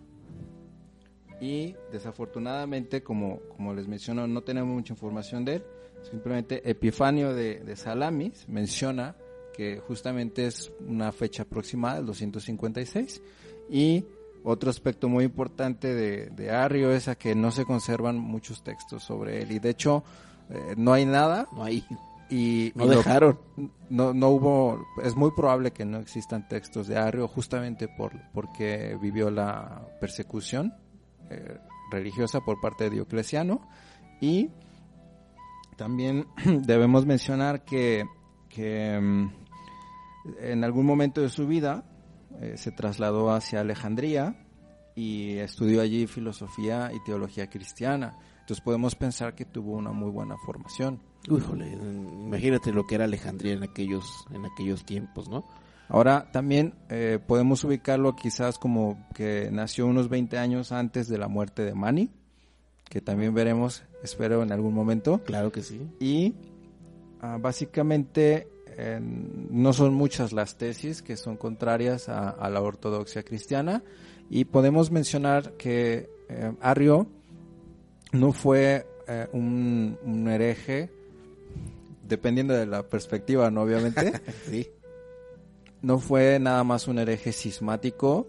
y 1.42 1.76
desafortunadamente, 1.92 3.04
como, 3.04 3.40
como 3.56 3.74
les 3.74 3.88
menciono, 3.88 4.28
no 4.28 4.44
tenemos 4.44 4.74
mucha 4.74 4.94
información 4.94 5.44
de 5.44 5.56
él. 5.56 5.64
Simplemente 6.10 6.70
Epifanio 6.70 7.34
de, 7.34 7.76
Salamis 7.76 8.48
menciona 8.48 9.16
que 9.54 9.80
justamente 9.80 10.46
es 10.46 10.72
una 10.88 11.12
fecha 11.12 11.44
aproximada, 11.44 12.00
el 12.00 12.06
256, 12.06 13.22
y 13.70 14.06
otro 14.44 14.70
aspecto 14.70 15.08
muy 15.08 15.26
importante 15.26 15.94
de, 15.94 16.52
Arrio 16.52 16.92
es 16.92 17.10
que 17.18 17.36
no 17.36 17.52
se 17.52 17.66
conservan 17.66 18.18
muchos 18.18 18.64
textos 18.64 19.04
sobre 19.04 19.42
él 19.42 19.52
y 19.52 19.60
de 19.60 19.70
hecho 19.70 20.04
eh, 20.54 20.76
no 20.78 20.94
hay 20.94 21.06
nada. 21.06 21.48
No 21.52 21.64
hay. 21.64 21.86
Y, 22.30 22.72
no 22.76 22.88
dejaron. 22.88 23.40
no, 23.90 24.14
no 24.14 24.30
hubo, 24.30 24.86
es 25.04 25.16
muy 25.16 25.32
probable 25.32 25.72
que 25.72 25.86
no 25.86 26.00
existan 26.00 26.48
textos 26.48 26.88
de 26.88 26.98
Arrio 26.98 27.28
justamente 27.28 27.88
por, 27.88 28.14
porque 28.34 28.98
vivió 29.00 29.30
la 29.30 29.86
persecución 30.00 30.74
eh, 31.30 31.60
religiosa 31.92 32.40
por 32.40 32.60
parte 32.60 32.86
de 32.86 32.90
Diocleciano 32.92 33.62
y 34.20 34.50
también 35.78 36.26
debemos 36.66 37.06
mencionar 37.06 37.64
que, 37.66 38.06
que 38.50 39.00
mm, 39.00 39.30
en 40.40 40.64
algún 40.64 40.86
momento 40.86 41.22
de 41.22 41.30
su 41.30 41.46
vida 41.46 41.84
eh, 42.42 42.54
se 42.58 42.72
trasladó 42.72 43.32
hacia 43.32 43.60
Alejandría 43.60 44.36
y 44.96 45.38
estudió 45.38 45.82
allí 45.82 46.08
filosofía 46.08 46.92
y 46.94 47.04
teología 47.04 47.50
cristiana. 47.50 48.18
Entonces 48.44 48.62
podemos 48.62 48.94
pensar 48.96 49.36
que 49.36 49.46
tuvo 49.46 49.78
una 49.78 49.94
muy 49.94 50.12
buena 50.12 50.36
formación. 50.46 51.00
imagínate 51.30 52.74
lo 52.74 52.86
que 52.86 52.96
era 52.96 53.06
Alejandría 53.06 53.54
en 53.54 53.64
aquellos, 53.64 54.26
en 54.34 54.46
aquellos 54.46 54.84
tiempos, 54.84 55.30
¿no? 55.30 55.46
Ahora 55.88 56.30
también 56.30 56.74
eh, 56.90 57.20
podemos 57.26 57.64
ubicarlo 57.64 58.18
quizás 58.18 58.58
como 58.60 59.08
que 59.16 59.50
nació 59.50 59.88
unos 59.88 60.10
20 60.10 60.38
años 60.38 60.74
antes 60.74 61.08
de 61.08 61.18
la 61.18 61.30
muerte 61.30 61.64
de 61.64 61.74
Mani, 61.74 62.10
que 62.90 63.00
también 63.00 63.34
veremos, 63.34 63.86
espero, 64.04 64.44
en 64.44 64.52
algún 64.52 64.74
momento. 64.74 65.22
Claro 65.24 65.54
que 65.54 65.62
sí. 65.62 65.80
Y 66.02 66.34
ah, 67.22 67.38
básicamente 67.40 68.50
eh, 68.68 69.00
no 69.02 69.72
son 69.72 69.94
muchas 69.94 70.34
las 70.34 70.58
tesis 70.58 71.02
que 71.02 71.16
son 71.16 71.38
contrarias 71.38 72.10
a, 72.10 72.30
a 72.30 72.50
la 72.50 72.60
ortodoxia 72.60 73.24
cristiana 73.24 73.84
y 74.30 74.44
podemos 74.44 74.92
mencionar 74.92 75.54
que 75.54 76.10
eh, 76.28 76.54
Arrio 76.60 77.08
no 78.14 78.32
fue 78.32 78.86
eh, 79.08 79.28
un, 79.34 79.98
un 80.04 80.28
hereje, 80.28 80.90
dependiendo 82.08 82.54
de 82.54 82.66
la 82.66 82.84
perspectiva, 82.84 83.52
¿no? 83.52 83.64
Obviamente. 83.64 84.14
Sí. 84.50 84.70
no 85.82 86.00
fue 86.00 86.40
nada 86.40 86.64
más 86.64 86.88
un 86.88 87.00
hereje 87.00 87.34
cismático 87.34 88.28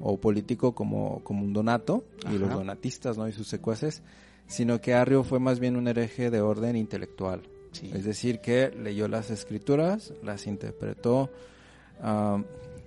o 0.00 0.18
político 0.18 0.74
como, 0.74 1.22
como 1.22 1.44
un 1.44 1.52
donato 1.52 2.04
y 2.30 2.38
los 2.38 2.50
donatistas, 2.50 3.16
¿no? 3.16 3.28
Y 3.28 3.32
sus 3.32 3.46
secuaces, 3.46 4.02
sino 4.46 4.80
que 4.80 4.94
Arrio 4.94 5.22
fue 5.22 5.38
más 5.38 5.60
bien 5.60 5.76
un 5.76 5.88
hereje 5.88 6.30
de 6.30 6.40
orden 6.40 6.76
intelectual. 6.76 7.42
Sí. 7.72 7.90
Es 7.94 8.04
decir, 8.04 8.40
que 8.40 8.70
leyó 8.70 9.06
las 9.06 9.30
escrituras, 9.30 10.12
las 10.22 10.46
interpretó 10.46 11.30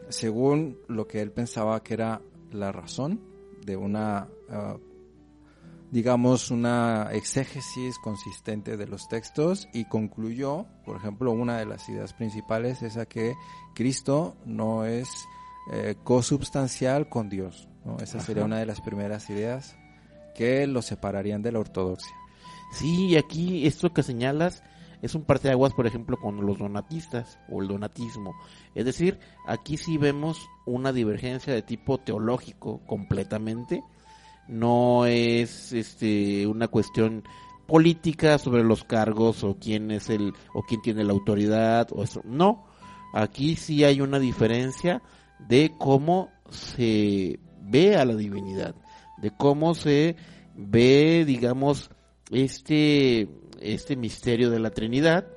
según 0.09 0.77
lo 0.87 1.07
que 1.07 1.21
él 1.21 1.31
pensaba 1.31 1.81
que 1.83 1.93
era 1.93 2.21
la 2.51 2.71
razón 2.71 3.19
de 3.65 3.77
una, 3.77 4.27
ah, 4.49 4.77
digamos, 5.91 6.51
una 6.51 7.09
exégesis 7.11 7.97
consistente 7.99 8.77
de 8.77 8.87
los 8.87 9.07
textos 9.07 9.67
y 9.73 9.85
concluyó, 9.85 10.65
por 10.85 10.97
ejemplo, 10.97 11.31
una 11.31 11.57
de 11.57 11.65
las 11.65 11.87
ideas 11.89 12.13
principales 12.13 12.81
es 12.81 12.97
a 12.97 13.05
que 13.05 13.35
Cristo 13.73 14.35
no 14.45 14.85
es 14.85 15.09
eh, 15.71 15.95
consubstancial 16.03 17.09
con 17.09 17.29
Dios. 17.29 17.67
¿no? 17.85 17.97
Esa 17.97 18.19
sería 18.19 18.43
Ajá. 18.43 18.47
una 18.47 18.59
de 18.59 18.65
las 18.65 18.81
primeras 18.81 19.29
ideas 19.29 19.75
que 20.35 20.67
lo 20.67 20.81
separarían 20.81 21.41
de 21.41 21.51
la 21.51 21.59
ortodoxia. 21.59 22.15
Sí, 22.71 23.07
y 23.07 23.17
aquí 23.17 23.65
esto 23.65 23.93
que 23.93 24.03
señalas 24.03 24.63
es 25.01 25.15
un 25.15 25.23
parteaguas, 25.23 25.73
por 25.73 25.87
ejemplo, 25.87 26.17
con 26.17 26.45
los 26.45 26.59
donatistas 26.59 27.39
o 27.49 27.61
el 27.61 27.67
donatismo. 27.67 28.33
Es 28.75 28.85
decir, 28.85 29.19
aquí 29.47 29.77
sí 29.77 29.97
vemos 29.97 30.49
una 30.65 30.91
divergencia 30.91 31.53
de 31.53 31.61
tipo 31.61 31.99
teológico 31.99 32.81
completamente. 32.85 33.81
No 34.49 35.05
es 35.05 35.71
este 35.73 36.47
una 36.47 36.67
cuestión 36.67 37.23
política 37.67 38.37
sobre 38.39 38.63
los 38.63 38.83
cargos 38.83 39.43
o 39.43 39.57
quién 39.59 39.91
es 39.91 40.09
el 40.09 40.33
o 40.53 40.63
quién 40.63 40.81
tiene 40.81 41.03
la 41.03 41.13
autoridad 41.13 41.87
o 41.91 42.03
eso. 42.03 42.21
No, 42.25 42.65
aquí 43.13 43.55
sí 43.55 43.83
hay 43.83 44.01
una 44.01 44.19
diferencia 44.19 45.01
de 45.47 45.71
cómo 45.77 46.29
se 46.49 47.39
ve 47.61 47.95
a 47.95 48.05
la 48.05 48.15
divinidad, 48.15 48.75
de 49.21 49.31
cómo 49.31 49.75
se 49.75 50.15
ve, 50.55 51.23
digamos, 51.25 51.91
este, 52.31 53.27
este 53.61 53.95
misterio 53.95 54.49
de 54.49 54.59
la 54.59 54.71
Trinidad, 54.71 55.27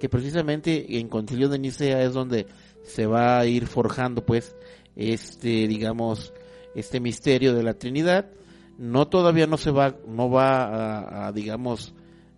que 0.00 0.08
precisamente 0.08 0.98
en 0.98 1.08
Concilio 1.08 1.48
de 1.48 1.58
Nicea 1.58 2.02
es 2.02 2.12
donde 2.12 2.46
se 2.82 3.06
va 3.06 3.38
a 3.38 3.46
ir 3.46 3.66
forjando, 3.66 4.24
pues, 4.24 4.56
este, 4.96 5.68
digamos, 5.68 6.32
este 6.74 7.00
misterio 7.00 7.54
de 7.54 7.62
la 7.62 7.74
Trinidad. 7.74 8.30
No 8.78 9.08
todavía 9.08 9.46
no 9.46 9.56
se 9.56 9.70
va, 9.70 9.96
no 10.06 10.30
va 10.30 11.26
a, 11.26 11.32
digamos, 11.32 11.94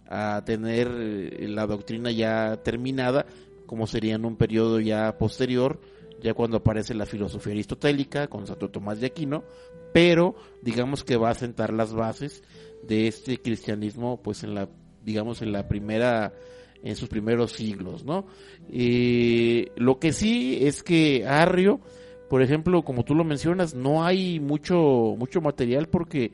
a 0.08 0.42
tener 0.44 0.88
eh, 0.88 1.48
la 1.48 1.66
doctrina 1.66 2.10
ya 2.10 2.62
terminada, 2.62 3.26
como 3.66 3.86
sería 3.86 4.14
en 4.14 4.24
un 4.24 4.36
periodo 4.36 4.80
ya 4.80 5.16
posterior, 5.18 5.80
ya 6.22 6.34
cuando 6.34 6.58
aparece 6.58 6.94
la 6.94 7.06
filosofía 7.06 7.52
aristotélica 7.52 8.28
con 8.28 8.46
Santo 8.46 8.70
Tomás 8.70 9.00
de 9.00 9.06
Aquino, 9.06 9.44
pero 9.92 10.34
digamos 10.62 11.04
que 11.04 11.16
va 11.16 11.30
a 11.30 11.34
sentar 11.34 11.72
las 11.72 11.92
bases 11.92 12.42
de 12.86 13.08
este 13.08 13.38
cristianismo, 13.38 14.22
pues 14.22 14.44
en 14.44 14.54
la, 14.54 14.68
digamos 15.02 15.42
en 15.42 15.52
la 15.52 15.68
primera, 15.68 16.34
en 16.82 16.96
sus 16.96 17.08
primeros 17.08 17.52
siglos, 17.52 18.04
¿no? 18.04 18.26
Eh, 18.70 19.72
lo 19.76 19.98
que 19.98 20.12
sí 20.12 20.58
es 20.62 20.82
que 20.82 21.26
Arrio, 21.26 21.80
por 22.28 22.42
ejemplo, 22.42 22.82
como 22.82 23.04
tú 23.04 23.14
lo 23.14 23.24
mencionas, 23.24 23.74
no 23.74 24.04
hay 24.04 24.40
mucho, 24.40 25.14
mucho 25.18 25.40
material 25.40 25.88
porque, 25.88 26.32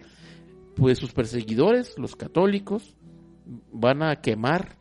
pues 0.76 0.98
sus 0.98 1.12
perseguidores, 1.12 1.98
los 1.98 2.16
católicos, 2.16 2.96
van 3.72 4.02
a 4.02 4.16
quemar 4.16 4.76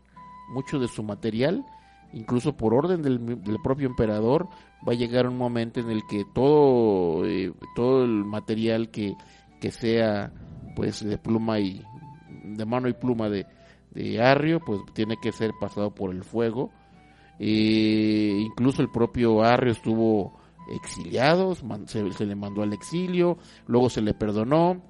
mucho 0.54 0.80
de 0.80 0.88
su 0.88 1.04
material, 1.04 1.66
incluso 2.14 2.56
por 2.56 2.74
orden 2.74 3.02
del, 3.02 3.20
propio 3.64 3.88
emperador, 3.88 4.48
va 4.88 4.94
a 4.94 4.96
llegar 4.96 5.28
un 5.28 5.38
momento 5.38 5.80
en 5.80 5.90
el 5.90 6.02
que 6.08 6.24
todo, 6.34 7.26
eh, 7.26 7.54
todo 7.76 8.04
el 8.04 8.26
material 8.26 8.90
que, 8.90 9.16
que 9.60 9.72
sea 9.72 10.32
pues 10.76 11.04
de 11.04 11.18
pluma 11.18 11.60
y 11.60 11.84
de 12.44 12.66
mano 12.66 12.88
y 12.88 12.94
pluma 12.94 13.30
de, 13.30 13.46
de 13.92 14.22
Arrio, 14.22 14.60
pues 14.66 14.82
tiene 14.94 15.18
que 15.22 15.32
ser 15.32 15.52
pasado 15.60 15.94
por 15.94 16.14
el 16.14 16.24
fuego. 16.24 16.72
Eh, 17.40 18.44
incluso 18.46 18.82
el 18.82 18.90
propio 18.90 19.42
Arrio 19.42 19.72
estuvo 19.72 20.41
exiliado, 20.70 21.56
man- 21.64 21.88
se, 21.88 22.04
le 22.04 22.36
mandó 22.36 22.62
al 22.64 22.74
exilio, 22.74 23.38
luego 23.68 23.90
se 23.90 24.02
le 24.02 24.14
perdonó 24.14 24.82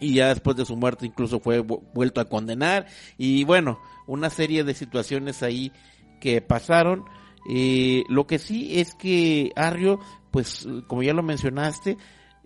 y 0.00 0.14
ya 0.14 0.28
después 0.28 0.56
de 0.56 0.64
su 0.64 0.76
muerte 0.76 1.06
incluso 1.06 1.40
fue 1.40 1.60
vu- 1.60 1.82
vuelto 1.94 2.20
a 2.20 2.28
condenar 2.28 2.86
y 3.18 3.44
bueno, 3.44 3.78
una 4.06 4.30
serie 4.30 4.64
de 4.64 4.74
situaciones 4.74 5.42
ahí 5.42 5.72
que 6.20 6.40
pasaron. 6.40 7.04
Eh, 7.50 8.04
lo 8.08 8.26
que 8.26 8.38
sí 8.38 8.78
es 8.80 8.94
que 8.94 9.52
Arrio, 9.56 10.00
pues 10.30 10.66
como 10.86 11.02
ya 11.02 11.12
lo 11.12 11.22
mencionaste, 11.22 11.98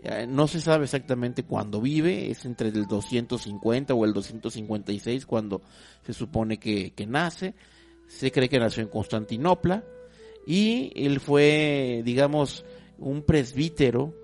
eh, 0.03 0.27
no 0.29 0.47
se 0.49 0.61
sabe 0.61 0.85
exactamente 0.85 1.45
cuándo 1.45 1.81
vive, 1.81 2.31
es 2.31 2.45
entre 2.45 2.69
el 2.69 2.87
250 2.87 3.95
o 3.95 4.05
el 4.05 4.13
256 4.13 5.25
cuando 5.27 5.63
se 6.05 6.13
supone 6.13 6.59
que 6.59 6.93
nace. 7.09 7.55
Se 8.09 8.33
cree 8.33 8.49
que 8.49 8.59
nació 8.59 8.83
en 8.83 8.89
Constantinopla 8.89 9.85
y 10.47 10.93
él 10.95 11.21
fue, 11.21 12.03
digamos, 12.05 12.65
un 12.99 13.23
presbítero 13.23 14.15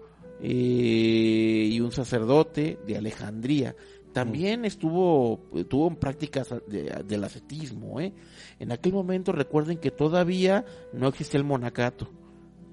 eh, 0.40 1.68
y 1.72 1.80
un 1.80 1.92
sacerdote 1.92 2.78
de 2.86 2.96
Alejandría. 2.96 3.74
También 4.12 4.64
estuvo, 4.64 5.40
tuvo 5.68 5.92
prácticas 5.96 6.54
de- 6.68 7.02
del 7.06 7.24
ascetismo. 7.24 8.00
¿eh? 8.00 8.12
En 8.60 8.70
aquel 8.70 8.92
momento 8.92 9.32
recuerden 9.32 9.78
que 9.78 9.90
todavía 9.90 10.64
no 10.92 11.08
existe 11.08 11.36
el 11.36 11.44
monacato, 11.44 12.08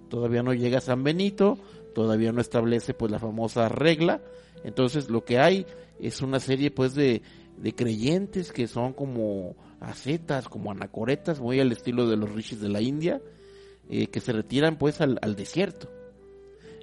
todavía 0.09 0.43
no 0.43 0.53
llega 0.53 0.81
San 0.81 1.03
Benito, 1.03 1.57
todavía 1.95 2.31
no 2.31 2.41
establece 2.41 2.93
pues 2.93 3.11
la 3.11 3.19
famosa 3.19 3.69
regla. 3.69 4.21
Entonces 4.63 5.09
lo 5.09 5.25
que 5.25 5.39
hay 5.39 5.65
es 5.99 6.21
una 6.21 6.39
serie 6.39 6.69
pues 6.69 6.93
de, 6.93 7.23
de 7.57 7.73
creyentes 7.73 8.51
que 8.51 8.67
son 8.67 8.93
como 8.93 9.55
ascetas, 9.81 10.47
como 10.47 10.71
anacoretas, 10.71 11.41
muy 11.41 11.59
al 11.59 11.71
estilo 11.71 12.07
de 12.07 12.15
los 12.15 12.31
rishis 12.31 12.61
de 12.61 12.69
la 12.69 12.81
India, 12.81 13.21
eh, 13.89 14.07
que 14.07 14.21
se 14.21 14.31
retiran 14.31 14.77
pues 14.77 15.01
al, 15.01 15.19
al 15.21 15.35
desierto. 15.35 15.89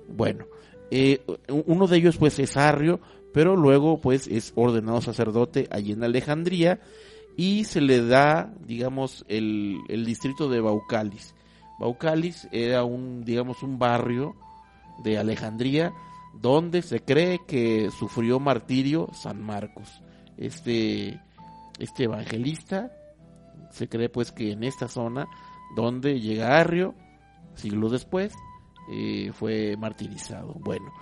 Bueno, 0.09 0.47
eh, 0.91 1.23
uno 1.49 1.87
de 1.87 1.97
ellos 1.97 2.17
pues 2.17 2.39
es 2.39 2.57
Arrio, 2.57 3.01
pero 3.33 3.57
luego 3.57 4.01
pues 4.01 4.27
es 4.27 4.53
ordenado 4.57 5.01
sacerdote 5.01 5.69
allí 5.71 5.93
en 5.93 6.05
Alejandría 6.05 6.81
y 7.37 7.65
se 7.65 7.81
le 7.81 8.05
da, 8.05 8.53
digamos, 8.67 9.25
el, 9.29 9.79
el 9.89 10.05
distrito 10.05 10.49
de 10.49 10.61
Baucalis. 10.61 11.35
Baucalis 11.79 12.49
era 12.51 12.85
un, 12.85 13.25
digamos, 13.25 13.63
un 13.63 13.79
barrio 13.79 14.35
de 15.05 15.19
Alejandría 15.19 15.93
donde 16.35 16.83
se 16.83 17.01
cree 17.01 17.41
que 17.47 17.91
sufrió 17.97 18.41
martirio 18.41 19.09
San 19.13 19.41
Marcos. 19.43 20.03
Este, 20.37 21.21
este 21.79 22.05
evangelista, 22.05 22.91
se 23.71 23.89
cree 23.89 24.09
pues 24.09 24.33
que 24.33 24.53
en 24.53 24.65
esta 24.65 24.89
zona 24.89 25.27
donde 25.77 26.21
llega 26.21 26.59
Arrio, 26.59 26.95
siglos 27.55 27.93
después, 27.93 28.35
eh, 28.91 29.33
fue 29.33 29.77
martirizado. 29.77 30.55
Bueno, 30.61 30.93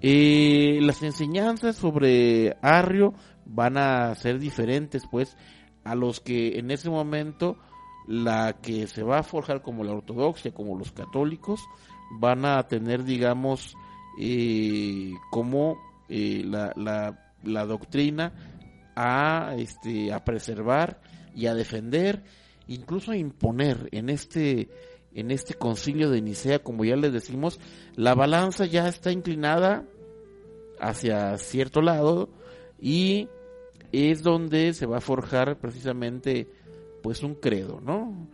eh, 0.00 0.78
las 0.82 1.02
enseñanzas 1.02 1.76
sobre 1.76 2.56
Arrio 2.62 3.14
van 3.44 3.76
a 3.76 4.14
ser 4.14 4.38
diferentes, 4.38 5.04
pues, 5.10 5.36
a 5.84 5.94
los 5.94 6.20
que 6.20 6.58
en 6.58 6.70
ese 6.70 6.90
momento 6.90 7.56
la 8.06 8.54
que 8.62 8.86
se 8.86 9.02
va 9.02 9.18
a 9.18 9.22
forjar 9.22 9.62
como 9.62 9.84
la 9.84 9.92
ortodoxia, 9.92 10.52
como 10.52 10.78
los 10.78 10.92
católicos, 10.92 11.60
van 12.20 12.44
a 12.44 12.62
tener, 12.68 13.04
digamos, 13.04 13.74
eh, 14.18 15.12
como 15.30 15.76
eh, 16.08 16.42
la, 16.44 16.72
la, 16.76 17.32
la 17.42 17.66
doctrina 17.66 18.32
a, 19.00 19.54
este, 19.56 20.12
a 20.12 20.24
preservar 20.24 21.00
y 21.32 21.46
a 21.46 21.54
defender, 21.54 22.24
incluso 22.66 23.12
a 23.12 23.16
imponer 23.16 23.88
en 23.92 24.10
este 24.10 24.68
en 25.14 25.30
este 25.30 25.54
concilio 25.54 26.10
de 26.10 26.20
Nicea, 26.20 26.58
como 26.60 26.84
ya 26.84 26.94
les 26.94 27.12
decimos, 27.12 27.58
la 27.96 28.14
balanza 28.14 28.66
ya 28.66 28.86
está 28.86 29.10
inclinada 29.10 29.84
hacia 30.80 31.38
cierto 31.38 31.80
lado 31.80 32.28
y 32.78 33.28
es 33.90 34.22
donde 34.22 34.74
se 34.74 34.86
va 34.86 34.98
a 34.98 35.00
forjar 35.00 35.58
precisamente 35.58 36.48
pues 37.02 37.22
un 37.22 37.34
credo, 37.34 37.80
¿no? 37.80 38.28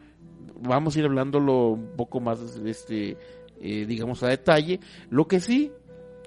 Vamos 0.61 0.97
a 0.97 0.99
ir 0.99 1.05
hablándolo 1.05 1.71
un 1.71 1.97
poco 1.97 2.21
más, 2.21 2.41
este, 2.67 3.17
eh, 3.61 3.87
digamos 3.87 4.23
a 4.23 4.29
detalle. 4.29 4.81
Lo 5.11 5.27
que 5.27 5.41
sí 5.41 5.73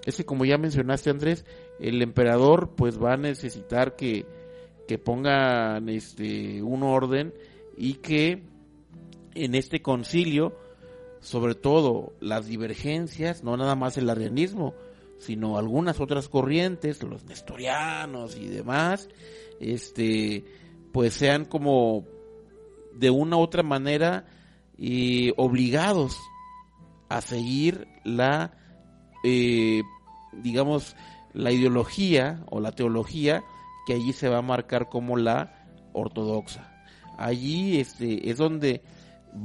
es 0.06 0.24
como 0.26 0.46
ya 0.46 0.58
mencionaste 0.58 1.10
Andrés, 1.10 1.46
el 1.80 2.02
emperador 2.02 2.72
pues 2.76 3.02
va 3.02 3.14
a 3.14 3.18
necesitar 3.18 3.96
que, 3.96 4.26
que 4.88 4.98
pongan 4.98 5.90
este 5.90 6.62
un 6.62 6.84
orden 6.84 7.34
y 7.78 7.96
que 7.96 8.44
en 9.36 9.56
este 9.56 9.82
concilio, 9.82 10.56
sobre 11.20 11.56
todo 11.56 12.14
las 12.20 12.48
divergencias, 12.48 13.44
no 13.44 13.56
nada 13.56 13.76
más 13.76 13.98
el 13.98 14.10
arrianismo, 14.10 14.74
sino 15.20 15.58
algunas 15.58 16.00
otras 16.00 16.30
corrientes, 16.30 17.04
los 17.04 17.24
nestorianos 17.26 18.36
y 18.36 18.48
demás, 18.48 19.10
este, 19.60 20.46
pues 20.92 21.14
sean 21.14 21.46
como 21.46 22.06
de 22.94 23.10
una 23.10 23.38
u 23.38 23.42
otra 23.42 23.64
manera 23.64 24.26
obligados 25.36 26.18
a 27.10 27.22
seguir 27.22 27.88
la, 28.04 28.54
eh, 29.24 29.82
digamos, 30.34 30.96
la 31.38 31.52
ideología 31.52 32.44
o 32.50 32.60
la 32.60 32.72
teología 32.72 33.44
que 33.86 33.94
allí 33.94 34.12
se 34.12 34.28
va 34.28 34.40
a 34.40 34.42
marcar 34.42 34.90
como 34.90 35.18
la 35.18 35.68
ortodoxa. 35.94 36.74
Allí 37.18 37.80
este, 37.80 38.30
es 38.30 38.38
donde 38.38 38.82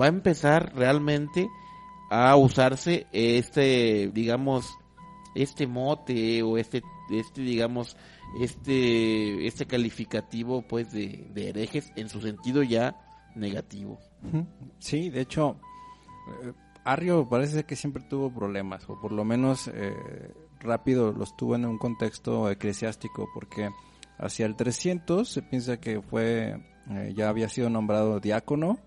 va 0.01 0.07
a 0.07 0.09
empezar 0.09 0.75
realmente 0.75 1.49
a 2.11 2.35
usarse 2.37 3.07
este, 3.13 4.11
digamos, 4.13 4.75
este 5.35 5.67
mote 5.67 6.43
o 6.43 6.57
este, 6.57 6.83
este, 7.11 7.43
digamos, 7.43 7.97
este, 8.41 9.47
este 9.47 9.67
calificativo, 9.67 10.63
pues, 10.63 10.93
de, 10.93 11.31
herejes 11.37 11.93
en 11.97 12.09
su 12.09 12.21
sentido 12.23 12.63
ya 12.63 12.97
negativo. 13.35 13.99
Sí, 14.79 15.11
de 15.11 15.21
hecho, 15.21 15.59
eh, 16.43 16.53
Arrio 16.85 17.29
parece 17.29 17.65
que 17.65 17.77
siempre 17.77 18.03
tuvo 18.09 18.33
problemas, 18.33 18.89
o 18.89 18.99
por 19.01 19.13
lo 19.13 19.25
menos 19.25 19.69
eh, 19.69 19.95
rápido 20.63 21.13
los 21.13 21.37
tuvo 21.37 21.57
en 21.57 21.67
un 21.67 21.79
contexto 21.79 22.51
eclesiástico, 22.51 23.29
porque 23.35 23.71
hacia 24.19 24.47
el 24.47 24.57
300 24.57 25.29
se 25.29 25.43
piensa 25.43 25.79
que 25.79 26.01
fue, 26.01 26.57
eh, 26.91 27.13
ya 27.15 27.29
había 27.29 27.49
sido 27.49 27.69
nombrado 27.71 28.21
diácono 28.21 28.79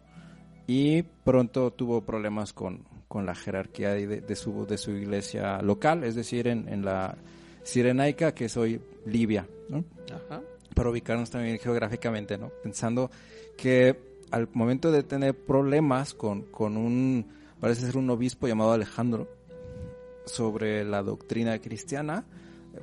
y 0.68 1.04
pronto 1.04 1.72
tuvo 1.72 2.02
problemas 2.02 2.54
con, 2.54 2.86
con 3.08 3.26
la 3.26 3.36
jerarquía 3.36 3.94
de, 3.94 4.22
de 4.22 4.36
su, 4.36 4.66
de 4.66 4.78
su 4.78 4.92
iglesia 4.92 5.62
local, 5.62 6.04
es 6.04 6.16
decir, 6.16 6.48
en, 6.48 6.68
en 6.70 6.84
la 6.84 7.18
Cirenaica, 7.64 8.34
que 8.34 8.46
es 8.46 8.58
hoy 8.58 8.82
Libia, 9.06 9.48
¿no? 9.70 9.84
Ajá. 10.14 10.42
para 10.74 10.90
ubicarnos 10.90 11.30
también 11.30 11.58
geográficamente, 11.60 12.38
¿no? 12.38 12.50
Pensando 12.64 13.10
que 13.58 14.00
al 14.32 14.50
momento 14.54 14.92
de 14.92 15.04
tener 15.04 15.36
problemas 15.36 16.14
con, 16.14 16.44
con 16.44 16.78
un, 16.78 17.26
parece 17.60 17.86
ser 17.86 17.98
un 17.98 18.10
obispo 18.10 18.48
llamado 18.48 18.72
Alejandro, 18.72 19.28
sobre 20.26 20.84
la 20.84 21.02
doctrina 21.04 21.60
cristiana, 21.60 22.26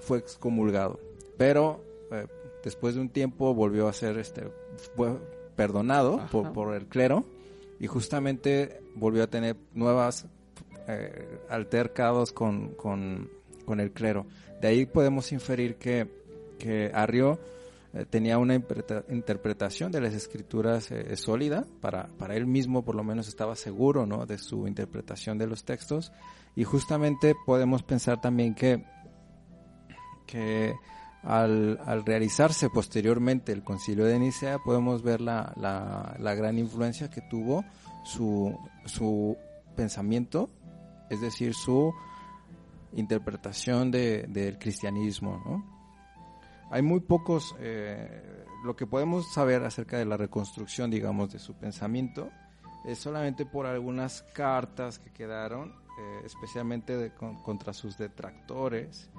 fue 0.00 0.18
excomulgado. 0.18 1.00
Pero 1.36 1.84
eh, 2.10 2.26
después 2.64 2.94
de 2.94 3.00
un 3.00 3.08
tiempo 3.08 3.54
volvió 3.54 3.88
a 3.88 3.92
ser 3.92 4.18
este, 4.18 4.48
fue 4.96 5.18
perdonado 5.56 6.26
por, 6.30 6.52
por 6.52 6.74
el 6.74 6.86
clero 6.86 7.24
y 7.78 7.86
justamente 7.86 8.80
volvió 8.94 9.24
a 9.24 9.26
tener 9.26 9.56
nuevas 9.74 10.26
eh, 10.88 11.38
altercados 11.48 12.32
con, 12.32 12.68
con, 12.74 13.28
con 13.64 13.80
el 13.80 13.92
clero. 13.92 14.26
De 14.60 14.68
ahí 14.68 14.86
podemos 14.86 15.32
inferir 15.32 15.76
que, 15.76 16.06
que 16.58 16.90
Arrio 16.94 17.38
eh, 17.92 18.06
tenía 18.08 18.38
una 18.38 18.54
interpreta- 18.54 19.04
interpretación 19.10 19.92
de 19.92 20.00
las 20.00 20.14
escrituras 20.14 20.90
eh, 20.90 21.16
sólida, 21.16 21.66
para, 21.80 22.06
para 22.18 22.36
él 22.36 22.46
mismo 22.46 22.82
por 22.82 22.94
lo 22.94 23.04
menos 23.04 23.28
estaba 23.28 23.56
seguro 23.56 24.06
¿no? 24.06 24.24
de 24.24 24.38
su 24.38 24.66
interpretación 24.66 25.36
de 25.38 25.46
los 25.48 25.64
textos 25.64 26.12
y 26.56 26.64
justamente 26.64 27.34
podemos 27.46 27.82
pensar 27.82 28.20
también 28.20 28.54
que, 28.54 28.84
que 30.26 30.74
al, 31.22 31.78
al 31.86 32.04
realizarse 32.04 32.68
posteriormente 32.68 33.52
el 33.52 33.62
concilio 33.62 34.04
de 34.04 34.18
Nicea 34.18 34.58
podemos 34.58 35.02
ver 35.02 35.20
la, 35.20 35.52
la, 35.56 36.16
la 36.18 36.34
gran 36.34 36.58
influencia 36.58 37.08
que 37.10 37.20
tuvo 37.22 37.64
su, 38.04 38.58
su 38.86 39.36
pensamiento, 39.76 40.50
es 41.10 41.20
decir, 41.20 41.54
su 41.54 41.92
interpretación 42.94 43.90
de- 43.90 44.26
del 44.28 44.58
cristianismo. 44.58 45.64
Hay 46.70 46.82
muy 46.82 47.00
pocos, 47.00 47.54
eh, 47.58 48.44
lo 48.64 48.76
que 48.76 48.86
podemos 48.86 49.32
saber 49.32 49.62
acerca 49.64 49.98
de 49.98 50.04
la 50.04 50.16
reconstrucción, 50.16 50.90
digamos, 50.90 51.32
de 51.32 51.38
su 51.38 51.54
pensamiento, 51.54 52.30
es 52.84 52.98
solamente 52.98 53.46
por 53.46 53.66
algunas 53.66 54.22
cartas 54.34 54.98
que 54.98 55.12
quedaron, 55.12 55.74
eh, 55.98 56.22
especialmente 56.24 57.12
contra 57.42 57.72
sus 57.72 57.98
detractores, 57.98 59.10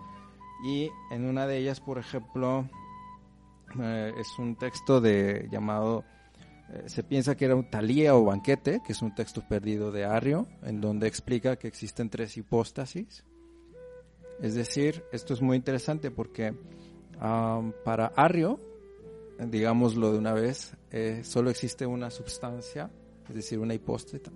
y 0.64 0.90
en 1.12 1.26
una 1.26 1.46
de 1.46 1.58
ellas, 1.58 1.80
por 1.80 1.98
ejemplo, 2.00 2.68
eh, 3.80 4.14
es 4.18 4.40
un 4.40 4.56
texto 4.56 5.02
de 5.02 5.48
llamado 5.52 6.04
eh, 6.70 6.84
se 6.88 7.04
piensa 7.04 7.36
que 7.36 7.46
era 7.46 7.56
un 7.56 7.70
talía 7.70 8.16
o 8.16 8.24
banquete, 8.24 8.82
que 8.86 8.94
es 8.94 9.02
un 9.02 9.14
texto 9.14 9.48
perdido 9.48 9.92
de 9.92 10.06
Arrio, 10.06 10.48
en 10.64 10.80
donde 10.82 11.08
explica 11.08 11.58
que 11.58 11.68
existen 11.68 12.10
tres 12.10 12.38
hipóstasis. 12.38 13.24
Es 14.42 14.56
decir, 14.56 15.04
esto 15.12 15.34
es 15.34 15.42
muy 15.42 15.58
interesante 15.58 16.10
porque 16.10 16.56
am, 17.20 17.74
para 17.84 18.08
Arrio, 18.08 18.60
digámoslo 19.38 20.12
de 20.12 20.18
una 20.18 20.34
vez, 20.34 20.76
solo 21.24 21.50
existe 21.50 21.86
una 21.86 22.10
substancia, 22.10 22.90
es 23.30 23.36
decir, 23.36 23.60
una, 23.60 23.76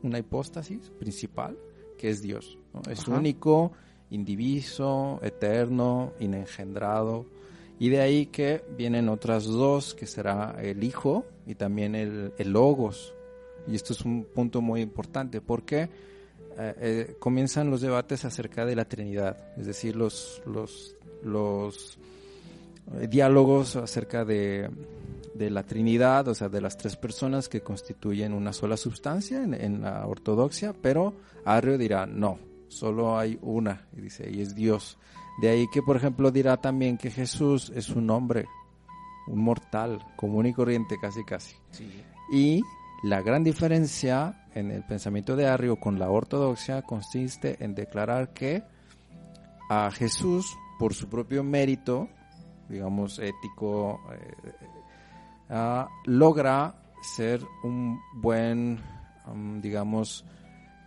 una 0.03 0.19
hipóstasis 0.19 0.89
principal, 0.99 1.57
que 1.97 2.09
es 2.09 2.21
Dios. 2.21 2.57
¿no? 2.73 2.81
Es 2.91 3.01
Ajá. 3.01 3.17
único, 3.17 3.71
indiviso, 4.09 5.19
eterno, 5.23 6.13
inengendrado, 6.19 7.25
y 7.79 7.89
de 7.89 8.01
ahí 8.01 8.25
que 8.27 8.63
vienen 8.75 9.07
otras 9.09 9.45
dos, 9.45 9.93
que 9.93 10.07
será 10.07 10.55
el 10.61 10.83
Hijo 10.83 11.25
y 11.45 11.55
también 11.55 11.95
el, 11.95 12.33
el 12.37 12.51
Logos. 12.51 13.13
Y 13.67 13.75
esto 13.75 13.93
es 13.93 14.01
un 14.01 14.23
punto 14.23 14.61
muy 14.61 14.81
importante 14.81 15.41
porque 15.41 15.83
eh, 15.83 15.89
eh, 16.79 17.15
comienzan 17.19 17.69
los 17.69 17.81
debates 17.81 18.25
acerca 18.25 18.65
de 18.65 18.75
la 18.75 18.85
Trinidad, 18.85 19.37
es 19.57 19.67
decir, 19.67 19.95
los, 19.95 20.41
los, 20.47 20.95
los 21.23 21.99
eh, 22.99 23.07
diálogos 23.07 23.75
acerca 23.75 24.25
de, 24.25 24.67
de 25.37 25.49
la 25.49 25.63
Trinidad, 25.63 26.27
o 26.27 26.35
sea, 26.35 26.49
de 26.49 26.61
las 26.61 26.77
tres 26.77 26.95
personas 26.95 27.49
que 27.49 27.61
constituyen 27.61 28.33
una 28.33 28.53
sola 28.53 28.77
sustancia 28.77 29.43
en, 29.43 29.53
en 29.53 29.81
la 29.81 30.05
ortodoxia, 30.05 30.73
pero 30.73 31.13
Arrio 31.45 31.77
dirá, 31.77 32.05
no, 32.05 32.39
solo 32.67 33.17
hay 33.17 33.37
una, 33.41 33.87
y 33.95 34.01
dice, 34.01 34.29
y 34.29 34.41
es 34.41 34.55
Dios. 34.55 34.97
De 35.41 35.49
ahí 35.49 35.67
que, 35.71 35.81
por 35.81 35.95
ejemplo, 35.95 36.31
dirá 36.31 36.57
también 36.57 36.97
que 36.97 37.11
Jesús 37.11 37.71
es 37.75 37.89
un 37.89 38.09
hombre, 38.09 38.47
un 39.27 39.39
mortal, 39.39 40.03
común 40.15 40.47
y 40.47 40.53
corriente 40.53 40.97
casi 40.99 41.23
casi. 41.23 41.55
Y 42.31 42.61
la 43.03 43.21
gran 43.21 43.43
diferencia 43.43 44.47
en 44.55 44.71
el 44.71 44.83
pensamiento 44.83 45.35
de 45.35 45.47
Arrio 45.47 45.75
con 45.75 45.99
la 45.99 46.09
ortodoxia 46.09 46.81
consiste 46.81 47.63
en 47.63 47.75
declarar 47.75 48.33
que 48.33 48.63
a 49.69 49.91
Jesús, 49.91 50.57
por 50.79 50.93
su 50.93 51.07
propio 51.07 51.43
mérito, 51.43 52.09
digamos, 52.67 53.19
ético, 53.19 54.01
eh, 54.11 54.51
ah, 55.49 55.87
logra 56.05 56.75
ser 57.01 57.41
un 57.63 57.99
buen, 58.13 58.79
um, 59.27 59.61
digamos, 59.61 60.25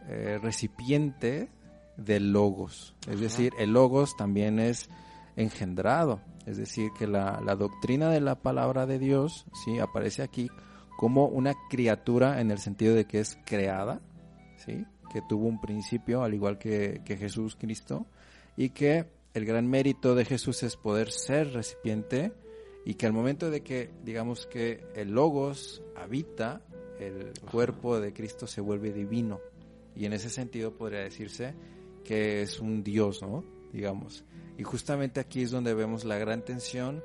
eh, 0.08 0.38
recipiente 0.42 1.48
del 1.96 2.32
logos. 2.32 2.94
Es 3.08 3.20
decir, 3.20 3.52
el 3.58 3.72
logos 3.72 4.16
también 4.16 4.58
es 4.58 4.88
engendrado. 5.36 6.20
Es 6.46 6.56
decir, 6.56 6.90
que 6.98 7.06
la, 7.06 7.40
la 7.44 7.54
doctrina 7.54 8.10
de 8.10 8.20
la 8.20 8.34
palabra 8.34 8.86
de 8.86 8.98
Dios, 8.98 9.44
sí, 9.64 9.78
aparece 9.78 10.22
aquí 10.22 10.50
como 10.96 11.26
una 11.26 11.54
criatura 11.68 12.40
en 12.40 12.50
el 12.50 12.58
sentido 12.58 12.94
de 12.94 13.06
que 13.06 13.20
es 13.20 13.38
creada, 13.46 14.00
sí, 14.56 14.84
que 15.12 15.22
tuvo 15.22 15.46
un 15.46 15.60
principio 15.60 16.22
al 16.22 16.34
igual 16.34 16.58
que, 16.58 17.02
que 17.04 17.16
Jesús 17.16 17.56
Cristo 17.56 18.06
y 18.56 18.70
que 18.70 19.06
el 19.34 19.44
gran 19.44 19.66
mérito 19.66 20.14
de 20.14 20.24
Jesús 20.24 20.62
es 20.62 20.76
poder 20.76 21.10
ser 21.10 21.52
recipiente 21.52 22.32
y 22.84 22.94
que 22.94 23.06
al 23.06 23.12
momento 23.12 23.50
de 23.50 23.62
que 23.62 23.90
digamos 24.04 24.46
que 24.46 24.84
el 24.94 25.10
logos 25.10 25.82
habita 25.96 26.62
el 26.98 27.32
cuerpo 27.50 28.00
de 28.00 28.12
Cristo 28.12 28.46
se 28.46 28.60
vuelve 28.60 28.92
divino 28.92 29.40
y 29.94 30.04
en 30.06 30.12
ese 30.12 30.30
sentido 30.30 30.72
podría 30.72 31.00
decirse 31.00 31.54
que 32.04 32.42
es 32.42 32.60
un 32.60 32.82
Dios, 32.82 33.22
¿no? 33.22 33.44
Digamos. 33.72 34.24
Y 34.58 34.62
justamente 34.62 35.20
aquí 35.20 35.42
es 35.42 35.50
donde 35.50 35.74
vemos 35.74 36.04
la 36.04 36.18
gran 36.18 36.44
tensión 36.44 37.02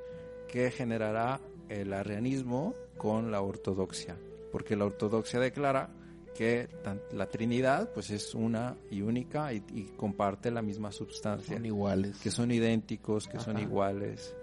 que 0.47 0.71
generará 0.71 1.39
el 1.69 1.93
arrianismo 1.93 2.73
con 2.97 3.31
la 3.31 3.41
ortodoxia, 3.41 4.17
porque 4.51 4.75
la 4.75 4.85
ortodoxia 4.85 5.39
declara 5.39 5.89
que 6.33 6.67
la 7.13 7.27
Trinidad 7.27 7.91
pues 7.93 8.09
es 8.09 8.35
una 8.35 8.75
y 8.91 9.01
única 9.01 9.53
y, 9.53 9.63
y 9.73 9.83
comparte 9.95 10.51
la 10.51 10.61
misma 10.61 10.91
sustancia, 10.91 11.55
Son 11.55 11.65
iguales. 11.65 12.17
que 12.19 12.29
son 12.29 12.51
idénticos, 12.51 13.27
que 13.27 13.39
son 13.39 13.57
iguales. 13.57 14.35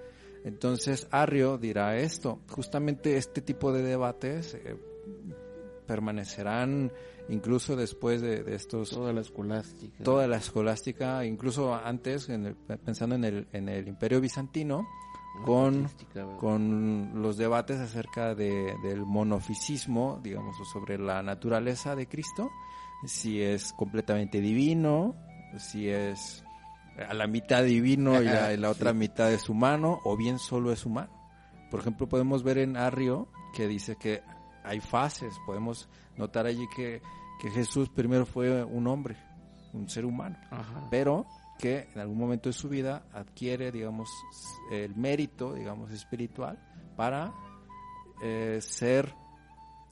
Entonces 0.44 1.06
Arrio 1.10 1.56
dirá 1.58 1.96
esto, 1.98 2.40
justamente 2.50 3.16
este 3.16 3.40
tipo 3.42 3.72
de 3.72 3.82
debates 3.82 4.54
eh, 4.54 4.76
permanecerán 5.86 6.92
incluso 7.28 7.76
después 7.76 8.20
de, 8.20 8.42
de 8.42 8.54
estos 8.54 8.90
Toda 8.90 9.12
la 9.12 9.20
escolástica. 9.20 10.04
toda 10.04 10.26
la 10.26 10.36
escolástica, 10.38 11.24
incluso 11.24 11.74
antes, 11.74 12.28
en 12.28 12.46
el- 12.46 12.56
pensando 12.56 13.14
en 13.14 13.24
el, 13.24 13.46
en 13.52 13.68
el 13.68 13.86
Imperio 13.88 14.20
Bizantino, 14.20 14.86
con, 15.46 15.84
Artística, 15.84 16.24
¿verdad? 16.24 16.38
con 16.38 17.22
los 17.22 17.36
debates 17.36 17.78
acerca 17.80 18.34
de, 18.34 18.74
del 18.82 19.00
monofisismo, 19.06 20.20
digamos, 20.22 20.56
sobre 20.72 20.98
la 20.98 21.22
naturaleza 21.22 21.96
de 21.96 22.06
Cristo, 22.06 22.50
si 23.06 23.40
es 23.40 23.72
completamente 23.72 24.40
divino, 24.40 25.14
si 25.58 25.88
es 25.88 26.44
a 27.08 27.14
la 27.14 27.26
mitad 27.26 27.62
divino 27.64 28.20
y 28.22 28.24
la, 28.26 28.52
y 28.52 28.56
la 28.56 28.70
otra 28.70 28.90
Sí. 28.92 28.96
mitad 28.98 29.32
es 29.32 29.48
humano, 29.48 30.00
o 30.04 30.16
bien 30.16 30.38
solo 30.38 30.72
es 30.72 30.84
humano. 30.86 31.10
Por 31.70 31.80
ejemplo, 31.80 32.08
podemos 32.08 32.42
ver 32.42 32.58
en 32.58 32.76
Arrio 32.76 33.28
que 33.54 33.66
dice 33.66 33.96
que 33.96 34.22
hay 34.64 34.80
fases, 34.80 35.34
podemos 35.46 35.88
notar 36.16 36.46
allí 36.46 36.66
que, 36.76 37.00
que 37.40 37.50
Jesús 37.50 37.88
primero 37.88 38.26
fue 38.26 38.62
un 38.62 38.86
hombre, 38.86 39.16
un 39.72 39.88
ser 39.88 40.04
humano 40.04 40.36
Ajá. 40.50 40.86
pero 40.90 41.26
que 41.58 41.88
en 41.94 42.00
algún 42.00 42.18
momento 42.18 42.48
de 42.48 42.52
su 42.52 42.68
vida 42.68 43.04
adquiere, 43.12 43.72
digamos, 43.72 44.10
el 44.70 44.94
mérito, 44.96 45.54
digamos, 45.54 45.90
espiritual 45.92 46.58
para 46.96 47.32
eh, 48.22 48.58
ser, 48.60 49.14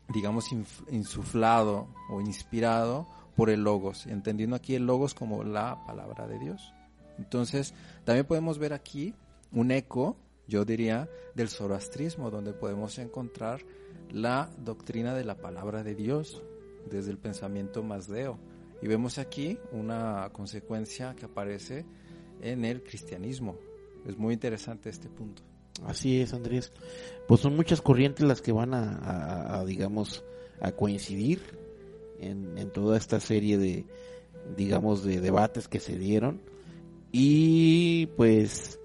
digamos, 0.08 0.52
inf- 0.52 0.84
insuflado 0.90 1.88
o 2.10 2.20
inspirado 2.20 3.08
por 3.36 3.48
el 3.50 3.62
logos, 3.64 4.06
entendiendo 4.06 4.56
aquí 4.56 4.74
el 4.74 4.84
logos 4.86 5.14
como 5.14 5.42
la 5.44 5.84
palabra 5.86 6.26
de 6.26 6.38
Dios. 6.38 6.74
Entonces, 7.20 7.74
también 8.04 8.26
podemos 8.26 8.59
ver 8.59 8.72
aquí 8.72 9.14
un 9.52 9.70
eco, 9.70 10.16
yo 10.48 10.64
diría, 10.64 11.09
del 11.35 11.50
zoroastrismo, 11.50 12.30
donde 12.30 12.54
podemos 12.54 12.98
encontrar 12.98 13.61
la 14.11 14.50
doctrina 14.59 15.14
de 15.14 15.24
la 15.24 15.37
palabra 15.37 15.85
de 15.85 15.94
Dios 15.94 16.42
desde 16.90 17.11
el 17.11 17.18
pensamiento 17.18 17.83
masdeo. 17.83 18.38
Y 18.83 18.88
vemos 18.88 19.18
aquí 19.18 19.59
una 19.70 20.30
consecuencia 20.33 21.14
que 21.14 21.26
aparece 21.26 21.85
en 22.40 22.64
el 22.64 22.83
cristianismo. 22.83 23.59
Es 24.06 24.16
muy 24.16 24.33
interesante 24.33 24.88
este 24.88 25.11
punto. 25.11 25.42
Así 25.85 26.22
es, 26.22 26.33
Andrés. 26.33 26.72
Pues 27.28 27.42
son 27.42 27.54
muchas 27.54 27.83
corrientes 27.83 28.26
las 28.26 28.40
que 28.40 28.52
van 28.52 28.72
a, 28.72 29.62
digamos, 29.66 30.24
a 30.61 30.72
coincidir 30.72 31.42
en, 32.18 32.56
en 32.56 32.70
toda 32.70 32.96
esta 32.96 33.20
serie 33.20 33.59
de, 33.59 33.85
digamos, 34.56 35.04
de 35.04 35.20
debates 35.20 35.68
que 35.68 35.80
se 35.80 35.98
dieron. 35.98 36.40
Y 37.12 38.07
pues 38.16 38.79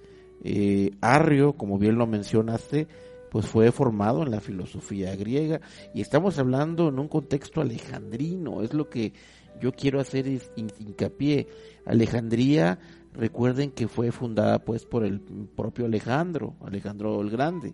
eh, 0.44 0.92
Arrio, 1.02 1.54
como 1.54 1.78
bien 1.78 1.98
lo 1.98 2.08
mencionaste, 2.08 2.88
pues 3.32 3.48
fue 3.48 3.72
formado 3.72 4.24
en 4.24 4.32
la 4.32 4.40
filosofía 4.40 5.16
griega 5.16 5.60
y 5.94 6.02
estamos 6.02 6.40
hablando 6.40 6.88
en 6.90 7.00
un 7.00 7.08
contexto 7.08 7.62
alejandrino, 7.62 8.62
es 8.62 8.74
lo 8.74 8.90
que 8.90 9.14
yo 9.60 9.72
quiero 9.72 10.00
hacer 10.00 10.26
hincapié. 10.56 11.48
Alejandría, 11.86 12.80
recuerden 13.14 13.72
que 13.72 13.88
fue 13.88 14.12
fundada 14.12 14.60
pues 14.60 14.86
por 14.86 15.04
el 15.04 15.20
propio 15.20 15.86
Alejandro, 15.86 16.56
Alejandro 16.66 17.22
el 17.22 17.30
Grande. 17.30 17.74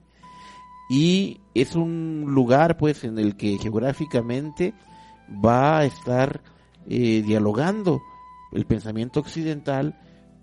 Y 0.90 1.40
es 1.54 1.76
un 1.76 2.26
lugar 2.28 2.78
pues 2.78 3.04
en 3.04 3.18
el 3.18 3.36
que 3.36 3.58
geográficamente 3.58 4.74
va 5.44 5.80
a 5.80 5.86
estar 5.86 6.42
eh, 6.88 7.22
dialogando 7.22 8.02
el 8.52 8.66
pensamiento 8.66 9.20
occidental 9.20 10.00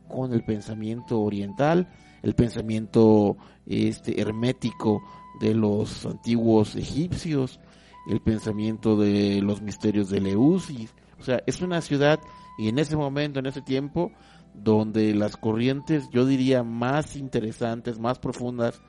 con 0.09 0.33
el 0.33 0.43
pensamiento 0.45 1.21
oriental, 1.21 1.89
el 2.23 2.35
pensamiento 2.35 3.37
este 3.67 4.21
hermético 4.21 5.03
de 5.41 5.55
los 5.55 6.07
antiguos 6.07 6.75
egipcios, 6.77 7.61
el 8.09 8.21
pensamiento 8.21 8.97
de 8.97 9.41
los 9.43 9.61
misterios 9.63 10.09
de 10.11 10.21
Leusis. 10.21 10.95
O 11.21 11.23
sea, 11.23 11.43
es 11.47 11.61
una 11.61 11.81
ciudad 11.81 12.19
y 12.59 12.69
en 12.69 12.79
ese 12.79 12.97
momento, 12.97 13.39
en 13.39 13.47
ese 13.47 13.63
tiempo, 13.63 14.11
donde 14.55 15.15
las 15.15 15.37
corrientes, 15.37 16.09
yo 16.11 16.27
diría, 16.27 16.63
más 16.63 17.17
interesantes, 17.17 17.99
más 17.99 18.19
profundas 18.19 18.83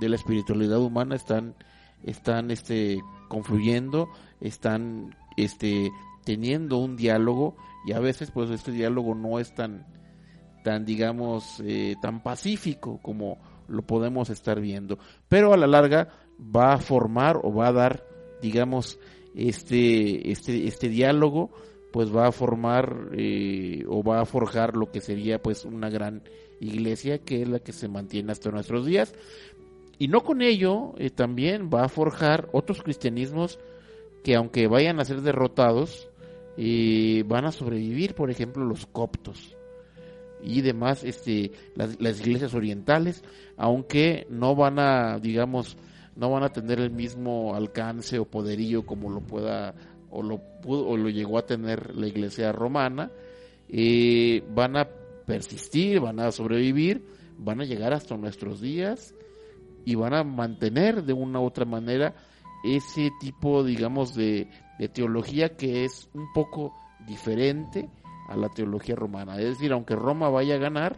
de 0.00 0.08
la 0.08 0.16
espiritualidad 0.16 0.78
humana 0.78 1.16
están, 1.16 1.54
están 2.04 2.50
este, 2.50 3.02
confluyendo, 3.28 4.08
están 4.40 5.16
este, 5.36 5.90
teniendo 6.24 6.78
un 6.78 6.96
diálogo 6.96 7.56
y 7.86 7.92
a 7.92 8.00
veces 8.00 8.30
pues 8.30 8.50
este 8.50 8.72
diálogo 8.72 9.14
no 9.14 9.38
es 9.38 9.54
tan, 9.54 9.86
tan 10.66 10.84
digamos, 10.84 11.62
eh, 11.64 11.94
tan 12.02 12.24
pacífico 12.24 12.98
como 13.00 13.38
lo 13.68 13.82
podemos 13.82 14.30
estar 14.30 14.60
viendo. 14.60 14.98
Pero 15.28 15.54
a 15.54 15.56
la 15.56 15.68
larga 15.68 16.08
va 16.40 16.72
a 16.72 16.78
formar 16.78 17.38
o 17.40 17.54
va 17.54 17.68
a 17.68 17.72
dar, 17.72 18.04
digamos, 18.42 18.98
este, 19.36 20.32
este, 20.32 20.66
este 20.66 20.88
diálogo, 20.88 21.52
pues 21.92 22.12
va 22.12 22.26
a 22.26 22.32
formar 22.32 23.10
eh, 23.16 23.84
o 23.88 24.02
va 24.02 24.20
a 24.20 24.24
forjar 24.24 24.76
lo 24.76 24.90
que 24.90 25.00
sería 25.00 25.40
pues 25.40 25.64
una 25.64 25.88
gran 25.88 26.24
iglesia 26.58 27.18
que 27.18 27.42
es 27.42 27.48
la 27.48 27.60
que 27.60 27.72
se 27.72 27.86
mantiene 27.86 28.32
hasta 28.32 28.50
nuestros 28.50 28.86
días. 28.86 29.14
Y 30.00 30.08
no 30.08 30.24
con 30.24 30.42
ello, 30.42 30.94
eh, 30.98 31.10
también 31.10 31.70
va 31.72 31.84
a 31.84 31.88
forjar 31.88 32.48
otros 32.50 32.82
cristianismos 32.82 33.60
que 34.24 34.34
aunque 34.34 34.66
vayan 34.66 34.98
a 34.98 35.04
ser 35.04 35.20
derrotados, 35.20 36.08
eh, 36.56 37.22
van 37.28 37.44
a 37.44 37.52
sobrevivir, 37.52 38.16
por 38.16 38.32
ejemplo, 38.32 38.64
los 38.64 38.86
coptos 38.86 39.56
y 40.46 40.60
demás, 40.60 41.02
este, 41.02 41.50
las, 41.74 42.20
iglesias 42.20 42.54
orientales, 42.54 43.24
aunque 43.56 44.28
no 44.30 44.54
van 44.54 44.78
a, 44.78 45.18
digamos, 45.18 45.76
no 46.14 46.30
van 46.30 46.44
a 46.44 46.50
tener 46.50 46.78
el 46.78 46.92
mismo 46.92 47.56
alcance 47.56 48.20
o 48.20 48.24
poderío 48.24 48.86
como 48.86 49.10
lo 49.10 49.20
pueda 49.20 49.74
o 50.08 50.22
lo 50.22 50.38
pudo 50.62 50.86
o 50.86 50.96
lo 50.96 51.08
llegó 51.10 51.38
a 51.38 51.46
tener 51.46 51.96
la 51.96 52.06
iglesia 52.06 52.52
romana, 52.52 53.10
eh, 53.68 54.44
van 54.54 54.76
a 54.76 54.88
persistir, 55.26 55.98
van 55.98 56.20
a 56.20 56.30
sobrevivir, 56.30 57.04
van 57.36 57.60
a 57.60 57.64
llegar 57.64 57.92
hasta 57.92 58.16
nuestros 58.16 58.60
días 58.60 59.16
y 59.84 59.96
van 59.96 60.14
a 60.14 60.22
mantener 60.22 61.02
de 61.02 61.12
una 61.12 61.40
u 61.40 61.44
otra 61.44 61.64
manera 61.64 62.14
ese 62.64 63.10
tipo, 63.20 63.64
digamos, 63.64 64.14
de, 64.14 64.48
de 64.78 64.88
teología 64.88 65.56
que 65.56 65.84
es 65.84 66.08
un 66.14 66.32
poco 66.32 66.72
diferente 67.04 67.90
a 68.28 68.36
la 68.36 68.48
teología 68.48 68.94
romana. 68.94 69.38
Es 69.38 69.50
decir, 69.50 69.72
aunque 69.72 69.94
Roma 69.94 70.28
vaya 70.28 70.54
a 70.54 70.58
ganar, 70.58 70.96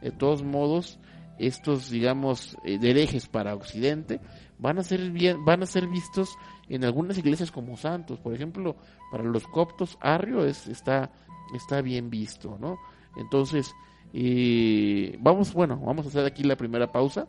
de 0.00 0.10
todos 0.10 0.42
modos, 0.42 0.98
estos, 1.38 1.90
digamos, 1.90 2.56
eh, 2.64 2.78
herejes 2.82 3.28
para 3.28 3.54
Occidente 3.54 4.20
van 4.58 4.78
a 4.78 4.82
ser 4.82 5.10
bien, 5.10 5.44
van 5.44 5.62
a 5.62 5.66
ser 5.66 5.86
vistos 5.86 6.36
en 6.68 6.84
algunas 6.84 7.16
iglesias 7.18 7.50
como 7.50 7.76
santos. 7.76 8.18
Por 8.18 8.34
ejemplo, 8.34 8.76
para 9.10 9.24
los 9.24 9.46
coptos, 9.46 9.96
Arrio 10.00 10.44
es, 10.44 10.66
está, 10.66 11.10
está 11.54 11.80
bien 11.80 12.10
visto, 12.10 12.58
¿no? 12.60 12.76
Entonces, 13.16 13.72
eh, 14.12 15.16
vamos, 15.20 15.52
bueno, 15.52 15.78
vamos 15.78 16.06
a 16.06 16.08
hacer 16.08 16.24
aquí 16.24 16.42
la 16.42 16.56
primera 16.56 16.90
pausa 16.90 17.28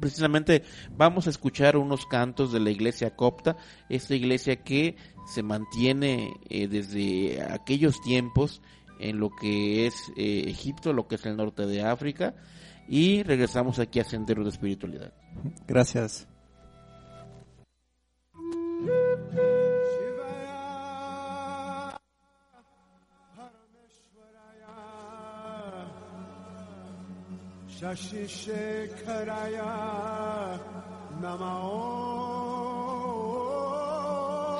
precisamente 0.00 0.62
vamos 0.96 1.26
a 1.26 1.30
escuchar 1.30 1.76
unos 1.76 2.06
cantos 2.06 2.52
de 2.52 2.60
la 2.60 2.70
iglesia 2.70 3.14
copta, 3.14 3.56
esta 3.88 4.14
iglesia 4.14 4.56
que 4.56 4.96
se 5.32 5.42
mantiene 5.42 6.32
eh, 6.48 6.66
desde 6.66 7.42
aquellos 7.42 8.00
tiempos 8.00 8.62
en 8.98 9.18
lo 9.18 9.30
que 9.30 9.86
es 9.86 10.12
eh, 10.16 10.44
Egipto, 10.46 10.92
lo 10.92 11.06
que 11.06 11.14
es 11.14 11.26
el 11.26 11.36
norte 11.36 11.66
de 11.66 11.82
África, 11.82 12.34
y 12.88 13.22
regresamos 13.22 13.78
aquí 13.78 14.00
a 14.00 14.04
Sendero 14.04 14.42
de 14.42 14.50
Espiritualidad. 14.50 15.12
Gracias. 15.66 16.26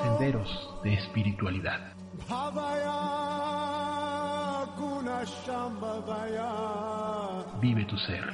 Senderos 0.03 0.49
de 0.83 0.93
espiritualidad. 0.93 1.93
Vive 7.61 7.85
tu 7.85 7.97
ser. 7.97 8.25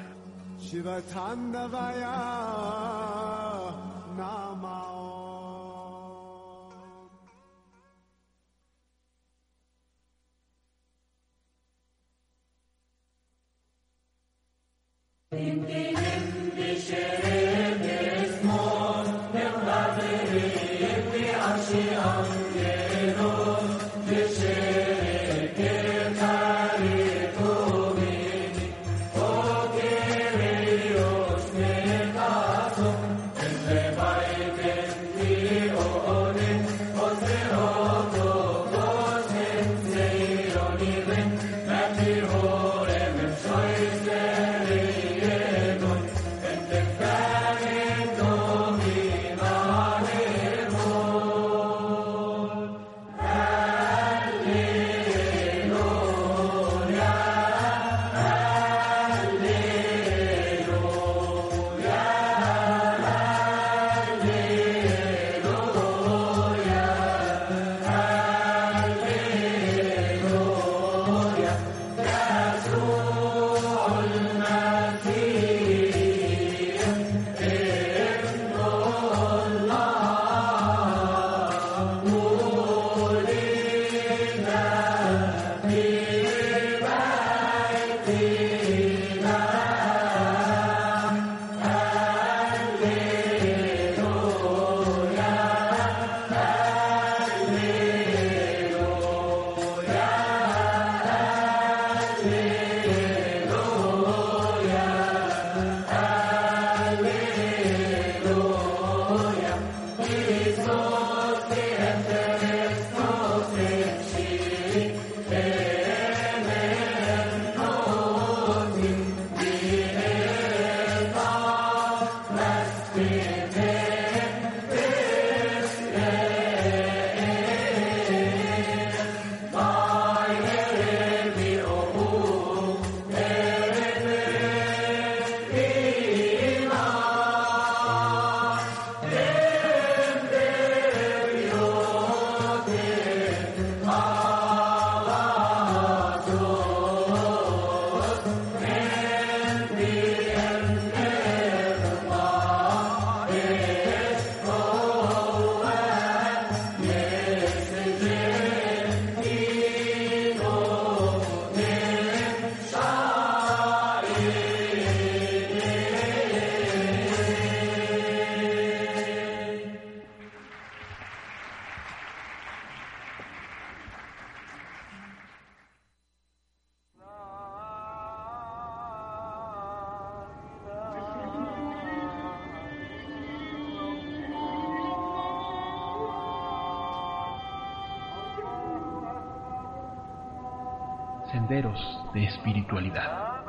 Senderos 191.48 191.80
de 192.14 192.26
espiritualidad. 192.26 193.46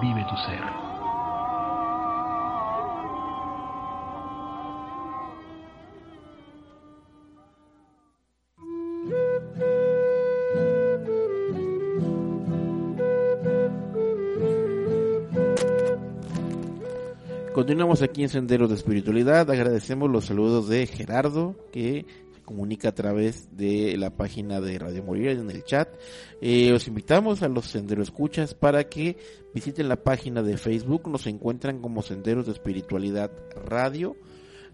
Vive 0.00 0.24
tu 0.24 0.36
ser. 0.36 0.60
Continuamos 17.52 18.00
aquí 18.00 18.22
en 18.22 18.30
Senderos 18.30 18.70
de 18.70 18.76
Espiritualidad. 18.76 19.50
Agradecemos 19.50 20.08
los 20.08 20.24
saludos 20.24 20.68
de 20.68 20.86
Gerardo, 20.86 21.54
que 21.70 22.06
comunica 22.50 22.88
a 22.88 22.94
través 22.96 23.56
de 23.56 23.96
la 23.96 24.10
página 24.10 24.60
de 24.60 24.76
Radio 24.76 25.04
Morir 25.04 25.28
en 25.28 25.52
el 25.52 25.62
chat. 25.62 25.88
Eh, 26.40 26.72
os 26.72 26.88
invitamos 26.88 27.44
a 27.44 27.48
los 27.48 27.66
Senderos 27.66 28.08
Escuchas 28.08 28.54
para 28.54 28.88
que 28.88 29.16
visiten 29.54 29.88
la 29.88 30.02
página 30.02 30.42
de 30.42 30.56
Facebook. 30.56 31.08
Nos 31.08 31.28
encuentran 31.28 31.80
como 31.80 32.02
Senderos 32.02 32.46
de 32.46 32.52
Espiritualidad 32.52 33.30
Radio. 33.54 34.16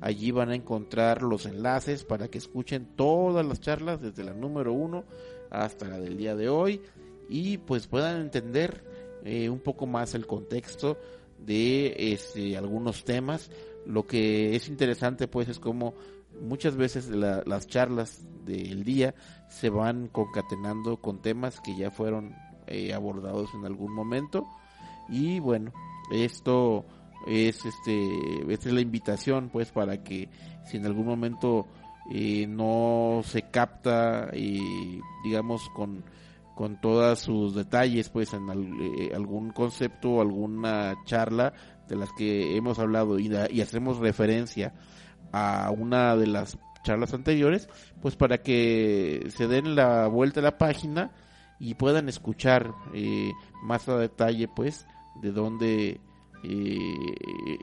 Allí 0.00 0.30
van 0.30 0.48
a 0.48 0.54
encontrar 0.54 1.20
los 1.20 1.44
enlaces 1.44 2.04
para 2.04 2.28
que 2.28 2.38
escuchen 2.38 2.96
todas 2.96 3.44
las 3.44 3.60
charlas, 3.60 4.00
desde 4.00 4.24
la 4.24 4.32
número 4.32 4.72
uno 4.72 5.04
hasta 5.50 5.86
la 5.86 6.00
del 6.00 6.16
día 6.16 6.34
de 6.34 6.48
hoy, 6.48 6.80
y 7.28 7.58
pues 7.58 7.88
puedan 7.88 8.22
entender 8.22 8.84
eh, 9.22 9.50
un 9.50 9.60
poco 9.60 9.86
más 9.86 10.14
el 10.14 10.26
contexto 10.26 10.96
de 11.44 11.94
este, 12.14 12.56
algunos 12.56 13.04
temas. 13.04 13.50
Lo 13.84 14.06
que 14.06 14.56
es 14.56 14.66
interesante 14.68 15.28
pues 15.28 15.50
es 15.50 15.60
como 15.60 15.94
muchas 16.40 16.76
veces 16.76 17.08
la- 17.08 17.42
las 17.46 17.66
charlas 17.66 18.24
del 18.44 18.84
día 18.84 19.14
se 19.48 19.70
van 19.70 20.08
concatenando 20.08 20.98
con 20.98 21.20
temas 21.20 21.60
que 21.60 21.76
ya 21.76 21.90
fueron 21.90 22.34
eh, 22.66 22.92
abordados 22.94 23.50
en 23.54 23.64
algún 23.64 23.92
momento. 23.94 24.46
Y 25.08 25.38
bueno 25.40 25.72
esto 26.12 26.84
es 27.26 27.64
este 27.64 28.52
es 28.52 28.66
la 28.72 28.80
invitación 28.80 29.48
pues 29.52 29.70
para 29.72 30.02
que 30.04 30.28
si 30.64 30.76
en 30.76 30.86
algún 30.86 31.06
momento 31.06 31.66
eh, 32.12 32.46
no 32.46 33.20
se 33.24 33.42
capta 33.50 34.28
eh, 34.32 35.00
digamos 35.24 35.68
con 35.70 36.04
con 36.54 36.80
todos 36.80 37.18
sus 37.18 37.54
detalles, 37.54 38.08
pues 38.08 38.32
en 38.32 38.48
eh, 38.50 39.10
algún 39.14 39.50
concepto 39.50 40.12
o 40.12 40.20
alguna 40.22 40.94
charla 41.04 41.52
de 41.86 41.96
las 41.96 42.10
que 42.16 42.56
hemos 42.56 42.78
hablado 42.78 43.18
y 43.18 43.60
hacemos 43.60 43.98
referencia 43.98 44.72
a 45.32 45.70
una 45.70 46.16
de 46.16 46.26
las 46.26 46.58
charlas 46.86 47.12
anteriores, 47.14 47.68
pues 48.00 48.14
para 48.14 48.38
que 48.38 49.26
se 49.36 49.48
den 49.48 49.74
la 49.74 50.06
vuelta 50.06 50.40
a 50.40 50.44
la 50.44 50.56
página 50.56 51.10
y 51.58 51.74
puedan 51.74 52.08
escuchar 52.08 52.72
eh, 52.94 53.32
más 53.62 53.88
a 53.88 53.98
detalle, 53.98 54.48
pues, 54.48 54.86
de 55.20 55.32
dónde 55.32 56.00
eh, 56.44 56.94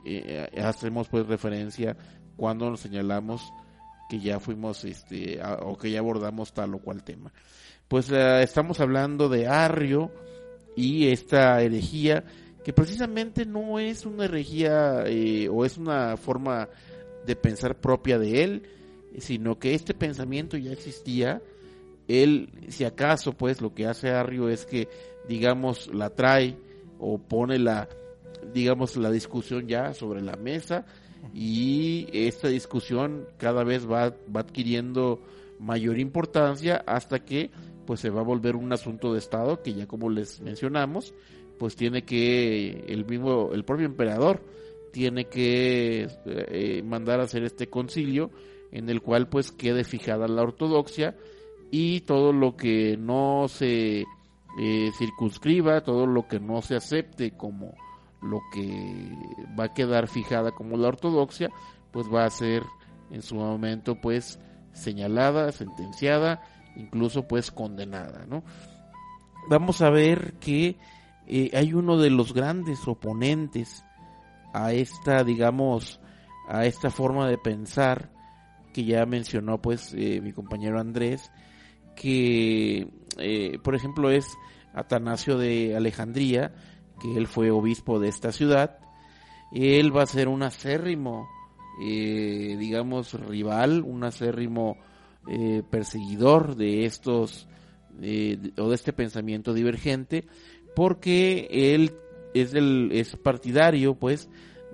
eh, 0.04 0.62
hacemos 0.62 1.08
pues 1.08 1.26
referencia 1.26 1.96
cuando 2.36 2.68
nos 2.68 2.80
señalamos 2.80 3.52
que 4.10 4.20
ya 4.20 4.40
fuimos 4.40 4.84
este 4.84 5.40
o 5.62 5.78
que 5.78 5.90
ya 5.90 6.00
abordamos 6.00 6.52
tal 6.52 6.74
o 6.74 6.78
cual 6.78 7.02
tema. 7.02 7.32
Pues 7.88 8.10
estamos 8.10 8.80
hablando 8.80 9.28
de 9.28 9.46
Arrio 9.46 10.10
y 10.76 11.08
esta 11.08 11.62
herejía 11.62 12.24
que 12.64 12.72
precisamente 12.72 13.46
no 13.46 13.78
es 13.78 14.04
una 14.04 14.24
herejía 14.24 15.04
o 15.50 15.64
es 15.64 15.78
una 15.78 16.16
forma 16.16 16.68
de 17.26 17.36
pensar 17.36 17.80
propia 17.80 18.18
de 18.18 18.44
él, 18.44 18.62
sino 19.18 19.58
que 19.58 19.74
este 19.74 19.94
pensamiento 19.94 20.56
ya 20.56 20.72
existía. 20.72 21.42
Él, 22.08 22.50
si 22.68 22.84
acaso, 22.84 23.32
pues 23.32 23.60
lo 23.60 23.74
que 23.74 23.86
hace 23.86 24.10
Arrio 24.10 24.48
es 24.48 24.66
que, 24.66 24.88
digamos, 25.28 25.92
la 25.94 26.10
trae 26.10 26.56
o 26.98 27.18
pone 27.18 27.58
la, 27.58 27.88
digamos, 28.52 28.96
la 28.96 29.10
discusión 29.10 29.66
ya 29.68 29.94
sobre 29.94 30.20
la 30.20 30.36
mesa 30.36 30.84
y 31.32 32.06
esta 32.12 32.48
discusión 32.48 33.26
cada 33.38 33.64
vez 33.64 33.90
va, 33.90 34.14
va 34.34 34.40
adquiriendo 34.40 35.22
mayor 35.58 35.98
importancia 35.98 36.82
hasta 36.86 37.24
que 37.24 37.50
pues 37.86 38.00
se 38.00 38.10
va 38.10 38.20
a 38.20 38.24
volver 38.24 38.56
un 38.56 38.72
asunto 38.72 39.12
de 39.12 39.18
estado 39.18 39.62
que 39.62 39.72
ya 39.72 39.86
como 39.86 40.10
les 40.10 40.40
mencionamos 40.40 41.14
pues 41.58 41.76
tiene 41.76 42.04
que 42.04 42.84
el 42.88 43.06
mismo 43.06 43.50
el 43.52 43.64
propio 43.64 43.86
emperador 43.86 44.42
tiene 44.94 45.24
que 45.24 46.06
eh, 46.24 46.82
mandar 46.84 47.18
a 47.18 47.24
hacer 47.24 47.42
este 47.42 47.68
concilio 47.68 48.30
en 48.70 48.88
el 48.88 49.02
cual 49.02 49.28
pues 49.28 49.50
quede 49.50 49.82
fijada 49.82 50.28
la 50.28 50.42
ortodoxia 50.42 51.16
y 51.72 52.02
todo 52.02 52.32
lo 52.32 52.56
que 52.56 52.96
no 52.96 53.46
se 53.48 54.04
eh, 54.60 54.90
circunscriba 54.96 55.80
todo 55.80 56.06
lo 56.06 56.28
que 56.28 56.38
no 56.38 56.62
se 56.62 56.76
acepte 56.76 57.32
como 57.32 57.74
lo 58.22 58.38
que 58.52 59.10
va 59.58 59.64
a 59.64 59.74
quedar 59.74 60.06
fijada 60.06 60.52
como 60.52 60.76
la 60.76 60.86
ortodoxia 60.86 61.50
pues 61.90 62.06
va 62.06 62.24
a 62.24 62.30
ser 62.30 62.62
en 63.10 63.22
su 63.22 63.34
momento 63.34 64.00
pues 64.00 64.38
señalada 64.72 65.50
sentenciada 65.50 66.40
incluso 66.76 67.26
pues 67.26 67.50
condenada, 67.50 68.26
¿no? 68.28 68.44
Vamos 69.48 69.82
a 69.82 69.90
ver 69.90 70.34
que 70.34 70.76
eh, 71.26 71.50
hay 71.52 71.72
uno 71.74 71.98
de 71.98 72.10
los 72.10 72.32
grandes 72.32 72.86
oponentes 72.86 73.83
a 74.54 74.72
esta, 74.72 75.24
digamos, 75.24 76.00
a 76.48 76.64
esta 76.64 76.90
forma 76.90 77.28
de 77.28 77.36
pensar 77.36 78.10
que 78.72 78.84
ya 78.84 79.04
mencionó 79.04 79.60
pues 79.60 79.92
eh, 79.94 80.20
mi 80.22 80.32
compañero 80.32 80.80
Andrés, 80.80 81.30
que 81.96 82.88
eh, 83.18 83.58
por 83.62 83.74
ejemplo 83.74 84.10
es 84.10 84.26
Atanasio 84.72 85.36
de 85.36 85.76
Alejandría, 85.76 86.54
que 87.02 87.16
él 87.16 87.26
fue 87.26 87.50
obispo 87.50 87.98
de 87.98 88.08
esta 88.08 88.30
ciudad, 88.30 88.78
él 89.52 89.94
va 89.94 90.02
a 90.02 90.06
ser 90.06 90.28
un 90.28 90.42
acérrimo, 90.44 91.28
eh, 91.84 92.56
digamos, 92.58 93.12
rival, 93.14 93.82
un 93.82 94.04
acérrimo 94.04 94.78
perseguidor 95.70 96.54
de 96.54 96.84
estos 96.84 97.48
o 97.96 98.68
de 98.68 98.74
este 98.74 98.92
pensamiento 98.92 99.54
divergente 99.54 100.26
porque 100.76 101.48
él 101.50 101.94
es 102.34 102.52
el 102.54 102.90
es 102.92 103.16
partidario 103.16 103.94
pues 103.94 104.28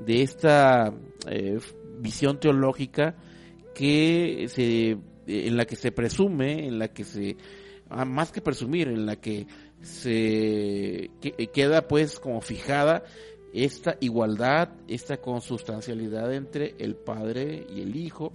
de 0.05 0.23
esta 0.23 0.93
eh, 1.29 1.59
visión 2.01 2.41
teológica 2.41 3.17
que 3.75 4.47
se 4.49 4.97
en 5.27 5.57
la 5.57 5.65
que 5.67 5.77
se 5.77 5.93
presume 5.93 6.67
en 6.67 6.79
la 6.79 6.89
que 6.89 7.05
se 7.05 7.37
ah, 7.89 8.05
más 8.05 8.33
que 8.33 8.41
presumir 8.41 8.89
en 8.89 9.07
la 9.07 9.17
que 9.17 9.47
se 9.83 11.11
que- 11.21 11.49
queda 11.53 11.87
pues 11.87 12.19
como 12.19 12.41
fijada 12.41 13.05
esta 13.53 13.97
igualdad 14.01 14.71
esta 14.89 15.19
consustancialidad 15.19 16.33
entre 16.35 16.75
el 16.79 16.97
padre 16.97 17.67
y 17.75 17.81
el 17.83 17.97
hijo 17.97 18.33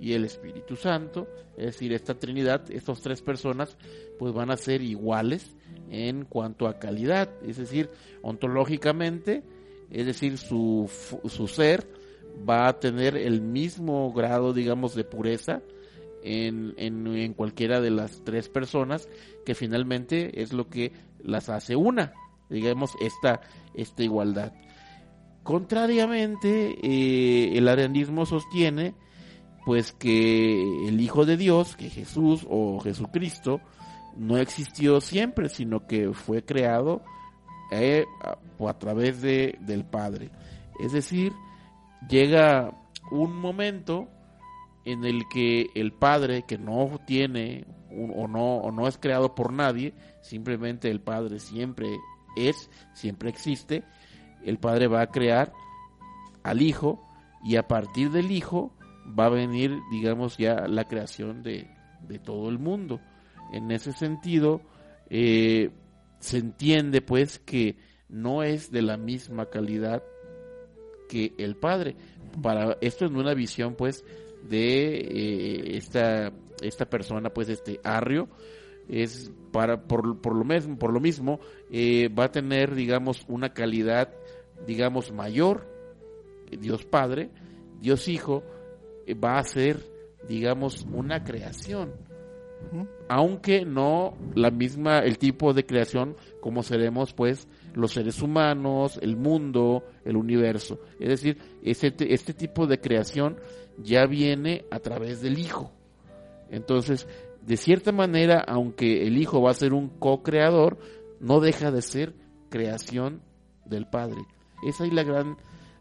y 0.00 0.14
el 0.14 0.24
Espíritu 0.24 0.76
Santo, 0.76 1.28
es 1.56 1.66
decir, 1.66 1.92
esta 1.92 2.18
Trinidad, 2.18 2.70
estas 2.70 3.00
tres 3.02 3.20
personas, 3.20 3.76
pues 4.18 4.32
van 4.32 4.50
a 4.50 4.56
ser 4.56 4.80
iguales 4.80 5.54
en 5.90 6.24
cuanto 6.24 6.66
a 6.66 6.78
calidad, 6.78 7.30
es 7.46 7.58
decir, 7.58 7.90
ontológicamente, 8.22 9.42
es 9.90 10.06
decir, 10.06 10.38
su, 10.38 10.90
su 11.28 11.48
ser 11.48 11.86
va 12.48 12.68
a 12.68 12.80
tener 12.80 13.16
el 13.16 13.42
mismo 13.42 14.12
grado, 14.12 14.52
digamos, 14.52 14.94
de 14.94 15.04
pureza 15.04 15.60
en, 16.22 16.74
en, 16.78 17.06
en 17.06 17.34
cualquiera 17.34 17.80
de 17.80 17.90
las 17.90 18.22
tres 18.24 18.48
personas, 18.48 19.08
que 19.44 19.54
finalmente 19.54 20.42
es 20.42 20.52
lo 20.52 20.68
que 20.68 20.92
las 21.22 21.48
hace 21.48 21.76
una, 21.76 22.14
digamos, 22.48 22.92
esta, 23.00 23.42
esta 23.74 24.02
igualdad. 24.02 24.52
Contrariamente, 25.42 26.76
eh, 26.82 27.58
el 27.58 27.68
arianismo 27.68 28.26
sostiene 28.26 28.94
pues 29.64 29.92
que 29.92 30.88
el 30.88 31.00
Hijo 31.00 31.24
de 31.24 31.36
Dios, 31.36 31.76
que 31.76 31.90
Jesús 31.90 32.46
o 32.48 32.80
Jesucristo, 32.80 33.60
no 34.16 34.38
existió 34.38 35.00
siempre, 35.00 35.48
sino 35.48 35.86
que 35.86 36.12
fue 36.12 36.44
creado 36.44 37.02
eh, 37.70 38.04
a, 38.66 38.78
través 38.78 39.22
de, 39.22 39.58
del 39.60 39.84
Padre. 39.84 40.30
Es 40.80 40.92
decir, 40.92 41.32
llega 42.08 42.72
un 43.10 43.36
momento 43.36 44.08
en 44.84 45.04
el 45.04 45.28
que 45.28 45.66
el 45.74 45.92
Padre, 45.92 46.44
que 46.46 46.58
no 46.58 46.98
tiene 47.06 47.66
o, 47.90 48.28
no, 48.28 48.56
o 48.56 48.70
no 48.70 48.88
es 48.88 48.98
creado 48.98 49.34
por 49.34 49.52
nadie, 49.52 49.94
simplemente 50.22 50.90
el 50.90 51.00
Padre 51.00 51.38
siempre 51.38 51.88
es, 52.36 52.70
siempre 52.94 53.30
existe, 53.30 53.84
el 54.44 54.58
Padre 54.58 54.86
va 54.86 55.02
a 55.02 55.10
crear 55.10 55.52
al 56.42 56.62
Hijo 56.62 57.04
y 57.44 57.56
a 57.56 57.66
partir 57.66 58.10
del 58.10 58.30
Hijo 58.30 58.72
va 59.06 59.26
a 59.26 59.30
venir, 59.30 59.78
digamos, 59.90 60.36
ya 60.36 60.66
la 60.68 60.84
creación 60.84 61.42
de, 61.42 61.68
de 62.06 62.18
todo 62.18 62.48
el 62.48 62.58
mundo. 62.58 63.00
En 63.52 63.70
ese 63.70 63.92
sentido, 63.92 64.60
eh, 65.08 65.70
se 66.20 66.38
entiende 66.38 67.02
pues 67.02 67.38
que 67.38 67.76
no 68.08 68.42
es 68.42 68.70
de 68.70 68.82
la 68.82 68.96
misma 68.96 69.46
calidad 69.46 70.02
que 71.08 71.34
el 71.38 71.56
Padre. 71.56 71.96
Para 72.42 72.76
esto 72.80 73.06
es 73.06 73.10
una 73.10 73.34
visión 73.34 73.74
pues 73.74 74.04
de 74.48 74.98
eh, 74.98 75.76
esta 75.76 76.32
esta 76.62 76.84
persona, 76.88 77.30
pues 77.30 77.48
este 77.48 77.80
Arrio, 77.82 78.28
es 78.88 79.32
para 79.50 79.82
por, 79.82 80.20
por 80.20 80.36
lo 80.36 80.44
mismo, 80.44 80.78
por 80.78 80.92
lo 80.92 81.00
mismo 81.00 81.40
eh, 81.70 82.08
va 82.08 82.24
a 82.24 82.32
tener, 82.32 82.74
digamos, 82.74 83.24
una 83.28 83.52
calidad, 83.52 84.12
digamos, 84.66 85.12
mayor. 85.12 85.68
Dios 86.58 86.84
Padre, 86.84 87.30
Dios 87.80 88.08
Hijo, 88.08 88.42
va 89.14 89.38
a 89.38 89.44
ser, 89.44 89.80
digamos, 90.28 90.86
una 90.92 91.24
creación 91.24 91.92
aunque 93.08 93.64
no 93.64 94.16
la 94.34 94.50
misma 94.50 95.00
el 95.00 95.18
tipo 95.18 95.52
de 95.52 95.66
creación 95.66 96.16
como 96.40 96.62
seremos 96.62 97.12
pues 97.12 97.48
los 97.74 97.92
seres 97.92 98.22
humanos, 98.22 98.98
el 99.02 99.16
mundo, 99.16 99.84
el 100.04 100.16
universo. 100.16 100.78
Es 101.00 101.08
decir, 101.08 101.38
este, 101.62 102.14
este 102.14 102.34
tipo 102.34 102.66
de 102.66 102.80
creación 102.80 103.38
ya 103.78 104.06
viene 104.06 104.64
a 104.70 104.78
través 104.78 105.20
del 105.20 105.38
Hijo. 105.38 105.72
Entonces, 106.50 107.08
de 107.42 107.56
cierta 107.56 107.92
manera, 107.92 108.44
aunque 108.46 109.06
el 109.06 109.18
Hijo 109.18 109.42
va 109.42 109.50
a 109.50 109.54
ser 109.54 109.72
un 109.72 109.88
co-creador, 109.88 110.78
no 111.20 111.40
deja 111.40 111.70
de 111.70 111.82
ser 111.82 112.14
creación 112.48 113.22
del 113.64 113.86
Padre. 113.86 114.20
Esa 114.66 114.84
es 114.84 114.92
la 114.92 115.02
gran 115.02 115.36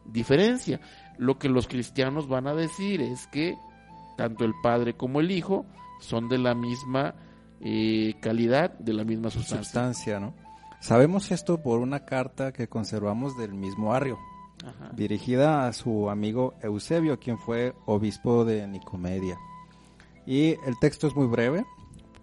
diferencia. 0.05 0.79
Lo 1.19 1.37
que 1.37 1.49
los 1.49 1.67
cristianos 1.67 2.27
van 2.27 2.47
a 2.47 2.55
decir 2.55 3.01
es 3.01 3.27
que 3.27 3.55
tanto 4.17 4.45
el 4.45 4.53
Padre 4.63 4.95
como 4.95 5.19
el 5.19 5.29
Hijo 5.31 5.65
son 5.99 6.29
de 6.29 6.37
la 6.37 6.55
misma 6.55 7.13
eh, 7.61 8.15
calidad, 8.21 8.71
de 8.79 8.93
la 8.93 9.03
misma 9.03 9.29
sustancia. 9.29 9.63
sustancia, 9.63 10.19
¿no? 10.19 10.33
Sabemos 10.79 11.29
esto 11.31 11.61
por 11.61 11.79
una 11.79 12.05
carta 12.05 12.53
que 12.53 12.69
conservamos 12.69 13.37
del 13.37 13.53
mismo 13.53 13.93
Arrio, 13.93 14.17
Ajá. 14.65 14.91
dirigida 14.95 15.67
a 15.67 15.73
su 15.73 16.09
amigo 16.09 16.53
Eusebio, 16.63 17.19
quien 17.19 17.37
fue 17.37 17.75
obispo 17.85 18.45
de 18.45 18.65
Nicomedia. 18.65 19.37
Y 20.25 20.51
el 20.65 20.79
texto 20.79 21.07
es 21.07 21.15
muy 21.15 21.27
breve, 21.27 21.65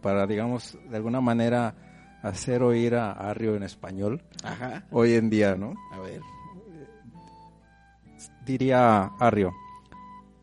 para, 0.01 0.27
digamos, 0.27 0.79
de 0.89 0.97
alguna 0.97 1.21
manera 1.21 1.75
hacer 2.23 2.63
oír 2.63 2.95
a 2.95 3.13
Arrio 3.13 3.57
en 3.57 3.63
español 3.63 4.23
Ajá. 4.43 4.87
hoy 4.91 5.13
en 5.15 5.29
día, 5.29 5.55
¿no? 5.55 5.75
A 5.93 5.99
ver. 5.99 6.23
Diría 8.47 9.07
Arrio, 9.19 9.53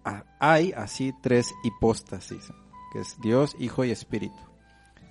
"Ah, 0.03 0.25
hay 0.37 0.73
así 0.73 1.13
tres 1.21 1.55
hipóstasis, 1.63 2.51
que 2.91 2.99
es 2.99 3.15
Dios, 3.21 3.55
Hijo 3.59 3.85
y 3.85 3.91
Espíritu. 3.91 4.35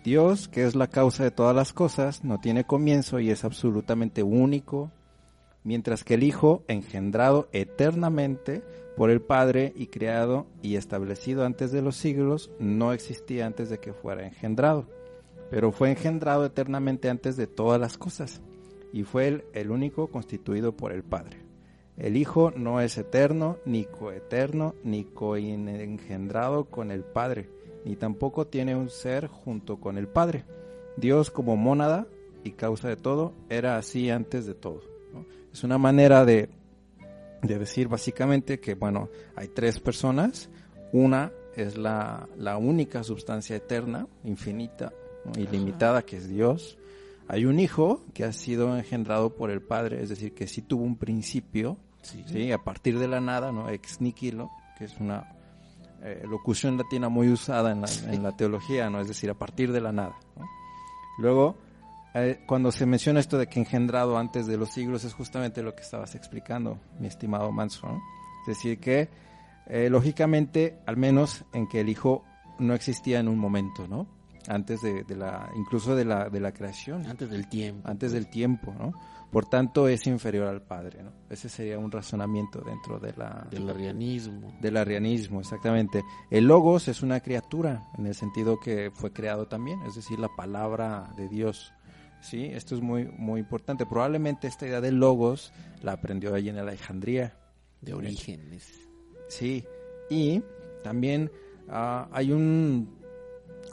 Dios, 0.04 0.46
que 0.46 0.66
es 0.66 0.74
la 0.74 0.88
causa 0.88 1.24
de 1.24 1.30
todas 1.30 1.56
las 1.56 1.72
cosas, 1.72 2.22
no 2.22 2.38
tiene 2.38 2.64
comienzo 2.64 3.18
y 3.18 3.30
es 3.30 3.44
absolutamente 3.44 4.22
único, 4.22 4.90
mientras 5.64 6.04
que 6.04 6.14
el 6.14 6.22
Hijo, 6.22 6.64
engendrado 6.68 7.48
eternamente 7.52 8.62
por 8.94 9.08
el 9.08 9.22
Padre 9.22 9.72
y 9.74 9.86
creado 9.86 10.46
y 10.60 10.76
establecido 10.76 11.46
antes 11.46 11.72
de 11.72 11.80
los 11.80 11.96
siglos, 11.96 12.50
no 12.58 12.92
existía 12.92 13.46
antes 13.46 13.70
de 13.70 13.78
que 13.78 13.94
fuera 13.94 14.26
engendrado, 14.26 14.86
pero 15.50 15.72
fue 15.72 15.90
engendrado 15.90 16.44
eternamente 16.44 17.08
antes 17.08 17.38
de 17.38 17.46
todas 17.46 17.80
las 17.80 17.96
cosas, 17.96 18.42
y 18.92 19.04
fue 19.04 19.28
el, 19.28 19.44
el 19.54 19.70
único 19.70 20.08
constituido 20.08 20.76
por 20.76 20.92
el 20.92 21.04
Padre. 21.04 21.41
El 21.96 22.16
Hijo 22.16 22.50
no 22.56 22.80
es 22.80 22.96
eterno, 22.96 23.58
ni 23.64 23.84
coeterno, 23.84 24.74
ni 24.82 25.04
coengendrado 25.04 26.64
con 26.64 26.90
el 26.90 27.04
Padre, 27.04 27.50
ni 27.84 27.96
tampoco 27.96 28.46
tiene 28.46 28.74
un 28.74 28.88
ser 28.88 29.26
junto 29.26 29.78
con 29.78 29.98
el 29.98 30.08
Padre. 30.08 30.44
Dios 30.96 31.30
como 31.30 31.56
mónada 31.56 32.06
y 32.44 32.52
causa 32.52 32.88
de 32.88 32.96
todo, 32.96 33.34
era 33.48 33.76
así 33.76 34.10
antes 34.10 34.46
de 34.46 34.54
todo. 34.54 34.80
¿no? 35.12 35.26
Es 35.52 35.64
una 35.64 35.78
manera 35.78 36.24
de, 36.24 36.48
de 37.42 37.58
decir 37.58 37.88
básicamente 37.88 38.58
que, 38.58 38.74
bueno, 38.74 39.08
hay 39.36 39.48
tres 39.48 39.78
personas, 39.78 40.48
una 40.92 41.32
es 41.56 41.76
la, 41.76 42.28
la 42.36 42.56
única 42.56 43.04
sustancia 43.04 43.56
eterna, 43.56 44.06
infinita, 44.24 44.92
¿no? 45.24 45.40
ilimitada, 45.40 46.02
que 46.02 46.16
es 46.16 46.28
Dios. 46.28 46.78
Hay 47.28 47.44
un 47.44 47.58
hijo 47.58 48.04
que 48.14 48.24
ha 48.24 48.32
sido 48.32 48.76
engendrado 48.76 49.34
por 49.36 49.50
el 49.50 49.62
Padre, 49.62 50.02
es 50.02 50.08
decir, 50.08 50.34
que 50.34 50.46
sí 50.46 50.62
tuvo 50.62 50.84
un 50.84 50.96
principio, 50.96 51.78
Sí. 52.02 52.24
¿sí? 52.26 52.50
a 52.50 52.58
partir 52.58 52.98
de 52.98 53.06
la 53.06 53.20
nada, 53.20 53.52
¿no? 53.52 53.68
ex 53.68 54.00
nihilo, 54.00 54.50
que 54.76 54.86
es 54.86 54.98
una 54.98 55.36
eh, 56.02 56.24
locución 56.28 56.76
latina 56.76 57.08
muy 57.08 57.28
usada 57.28 57.70
en 57.70 57.80
la, 57.80 57.88
en 58.12 58.22
la 58.24 58.36
teología, 58.36 58.90
¿no? 58.90 59.00
es 59.00 59.06
decir, 59.06 59.30
a 59.30 59.34
partir 59.34 59.70
de 59.70 59.80
la 59.80 59.92
nada. 59.92 60.16
¿no? 60.36 60.44
Luego, 61.18 61.56
eh, 62.14 62.42
cuando 62.46 62.72
se 62.72 62.86
menciona 62.86 63.20
esto 63.20 63.38
de 63.38 63.46
que 63.46 63.60
engendrado 63.60 64.18
antes 64.18 64.48
de 64.48 64.56
los 64.56 64.70
siglos, 64.70 65.04
es 65.04 65.14
justamente 65.14 65.62
lo 65.62 65.76
que 65.76 65.82
estabas 65.82 66.16
explicando, 66.16 66.80
mi 66.98 67.06
estimado 67.06 67.52
Manso. 67.52 67.86
¿no? 67.86 68.02
Es 68.42 68.48
decir, 68.48 68.80
que 68.80 69.08
eh, 69.66 69.88
lógicamente, 69.88 70.80
al 70.86 70.96
menos 70.96 71.44
en 71.52 71.68
que 71.68 71.80
el 71.80 71.88
hijo 71.88 72.24
no 72.58 72.74
existía 72.74 73.20
en 73.20 73.28
un 73.28 73.38
momento, 73.38 73.86
¿no? 73.86 74.06
Antes 74.48 74.80
de, 74.82 75.04
de 75.04 75.16
la, 75.16 75.50
incluso 75.56 75.94
de 75.94 76.04
la, 76.04 76.28
de 76.28 76.40
la 76.40 76.52
creación 76.52 77.06
Antes 77.06 77.30
del 77.30 77.48
tiempo. 77.48 77.88
antes 77.88 78.12
del 78.12 78.28
tiempo, 78.28 78.74
¿no? 78.78 78.92
Por 79.30 79.46
tanto, 79.46 79.88
es 79.88 80.06
inferior 80.06 80.46
al 80.48 80.60
Padre, 80.60 81.02
¿no? 81.02 81.10
Ese 81.30 81.48
sería 81.48 81.78
un 81.78 81.90
razonamiento 81.90 82.60
dentro 82.60 82.98
de 82.98 83.14
la, 83.16 83.46
Del 83.50 83.70
arrianismo. 83.70 84.52
del 84.60 84.76
arrianismo, 84.76 85.40
exactamente. 85.40 86.02
El 86.30 86.44
Logos 86.46 86.88
es 86.88 87.02
una 87.02 87.20
criatura, 87.20 87.82
en 87.96 88.06
el 88.06 88.14
sentido 88.14 88.60
que 88.60 88.90
fue 88.92 89.10
creado 89.10 89.46
también, 89.48 89.80
es 89.88 89.94
decir, 89.94 90.18
la 90.18 90.28
palabra 90.36 91.14
de 91.16 91.28
Dios. 91.30 91.72
Sí, 92.20 92.44
esto 92.44 92.74
es 92.74 92.82
muy, 92.82 93.06
muy 93.06 93.40
importante. 93.40 93.86
Probablemente 93.86 94.48
esta 94.48 94.66
idea 94.66 94.82
del 94.82 94.96
Logos 94.96 95.50
la 95.82 95.92
aprendió 95.92 96.34
allí 96.34 96.50
en 96.50 96.58
Alejandría. 96.58 97.34
De 97.80 97.94
orígenes. 97.94 98.70
Sí, 99.28 99.64
y 100.10 100.42
también 100.84 101.32
ah, 101.70 102.06
hay 102.12 102.32
un, 102.32 102.98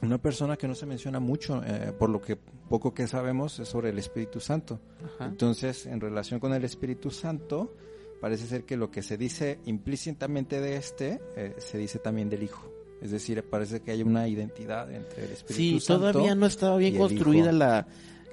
una 0.02 0.18
persona 0.18 0.56
que 0.58 0.68
no 0.68 0.76
se 0.76 0.86
menciona 0.86 1.20
mucho, 1.20 1.62
eh, 1.66 1.94
por 1.98 2.10
lo 2.10 2.22
que 2.22 2.36
poco 2.36 2.94
que 2.94 3.08
sabemos 3.08 3.60
es 3.60 3.68
sobre 3.68 3.90
el 3.90 4.00
Espíritu 4.00 4.40
Santo. 4.40 4.80
Ajá. 5.16 5.26
Entonces, 5.26 5.86
en 5.86 6.00
relación 6.00 6.40
con 6.40 6.54
el 6.54 6.64
Espíritu 6.64 7.12
Santo, 7.12 7.76
parece 8.22 8.46
ser 8.48 8.64
que 8.66 8.78
lo 8.78 8.92
que 8.92 9.02
se 9.02 9.18
dice 9.18 9.60
implícitamente 9.66 10.62
de 10.62 10.76
este, 10.78 11.20
eh, 11.36 11.56
se 11.58 11.78
dice 11.78 12.00
también 12.00 12.30
del 12.30 12.44
Hijo. 12.44 12.72
Es 13.02 13.12
decir, 13.12 13.44
parece 13.50 13.80
que 13.82 13.92
hay 13.92 14.04
una 14.04 14.28
identidad 14.28 14.92
entre 14.92 15.26
el 15.26 15.32
Espíritu 15.32 15.54
Sí, 15.54 15.80
Santo. 15.80 16.12
todavía 16.12 16.36
no 16.36 16.46
estaba 16.46 16.76
bien 16.78 16.98
construida 16.98 17.52
la, 17.52 17.88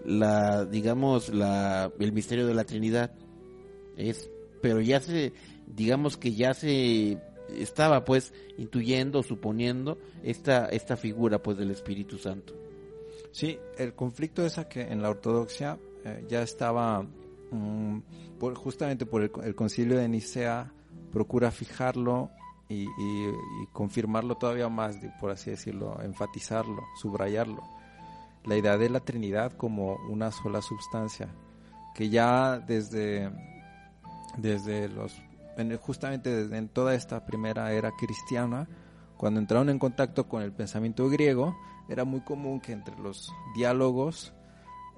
la, 0.05 0.65
digamos, 0.65 1.29
la, 1.33 1.93
el 1.99 2.13
misterio 2.13 2.47
de 2.47 2.55
la 2.55 2.65
Trinidad. 2.65 3.13
Es, 3.97 4.29
pero 4.61 4.81
ya 4.81 5.01
se, 5.01 5.33
digamos 5.67 6.17
que 6.17 6.35
ya 6.35 6.53
se 6.53 7.19
estaba 7.51 8.05
pues 8.05 8.33
intuyendo, 8.59 9.23
suponiendo 9.23 9.99
esta, 10.23 10.67
esta 10.67 10.97
figura 10.97 11.43
pues 11.43 11.57
del 11.57 11.71
Espíritu 11.71 12.19
Santo. 12.19 12.55
Sí, 13.33 13.59
el 13.79 13.95
conflicto 13.95 14.45
es 14.47 14.57
que 14.67 14.81
en 14.83 15.03
la 15.03 15.11
ortodoxia 15.11 15.79
eh, 16.05 16.25
ya 16.29 16.43
estaba, 16.43 17.03
mm, 17.51 17.99
por- 18.39 18.55
justamente 18.55 19.05
por 19.07 19.23
el, 19.23 19.55
concilio 19.55 19.99
de 19.99 20.09
Nicea, 20.09 20.73
procura 21.13 21.51
fijarlo 21.51 22.31
y, 22.69 22.85
y- 22.85 23.33
confirmarlo 23.73 24.37
todavía 24.37 24.69
más, 24.69 24.97
por 25.21 25.31
así 25.31 25.51
decirlo, 25.51 25.99
enfatizarlo, 26.03 26.83
subrayarlo. 27.01 27.63
La 28.45 28.57
idea 28.57 28.79
de 28.79 28.89
la 28.89 29.01
Trinidad 29.01 29.53
como 29.53 29.97
una 30.09 30.31
sola 30.31 30.63
sustancia, 30.63 31.29
que 31.95 32.09
ya 32.09 32.59
desde, 32.59 33.31
desde 34.39 34.89
los, 34.89 35.15
en 35.57 35.77
justamente 35.79 36.35
desde 36.35 36.57
en 36.57 36.69
toda 36.69 36.95
esta 36.95 37.25
primera 37.27 37.73
era 37.73 37.93
cristiana, 37.99 38.69
cuando 39.17 39.41
entraron 39.41 39.69
en 39.71 39.79
contacto 39.79 40.29
con 40.29 40.43
el 40.43 40.53
pensamiento 40.53 41.09
griego, 41.09 41.57
era 41.89 42.05
muy 42.05 42.21
común 42.21 42.61
que 42.61 42.73
entre 42.73 42.97
los 42.99 43.33
diálogos 43.55 44.33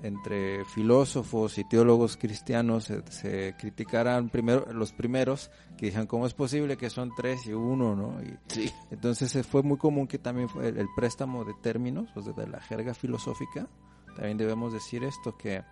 entre 0.01 0.65
filósofos 0.65 1.59
y 1.59 1.65
teólogos 1.65 2.17
cristianos 2.17 2.85
se, 2.85 3.03
se 3.11 3.57
criticaran 3.59 4.29
primero 4.29 4.73
los 4.73 4.93
primeros 4.93 5.51
que 5.77 5.87
dijeron 5.87 6.07
cómo 6.07 6.25
es 6.25 6.35
posible 6.35 6.77
que 6.77 6.89
son 6.89 7.11
tres 7.17 7.45
y 7.47 7.53
uno, 7.53 7.97
¿no? 7.97 8.23
Y 8.23 8.39
Sí. 8.47 8.73
entonces 8.93 9.35
eh, 9.35 9.43
fue 9.43 9.65
muy 9.65 9.77
común 9.77 10.07
que 10.07 10.19
también 10.19 10.49
fue 10.49 10.69
el, 10.69 10.79
el 10.79 10.87
préstamo 10.95 11.45
de 11.45 11.53
términos, 11.55 12.09
o 12.15 12.23
sea, 12.23 12.33
de 12.33 12.47
la 12.47 12.61
jerga 12.61 12.95
filosófica. 12.95 13.67
También 14.15 14.37
debemos 14.37 14.73
decir 14.73 15.03
esto 15.03 15.37
que 15.37 15.63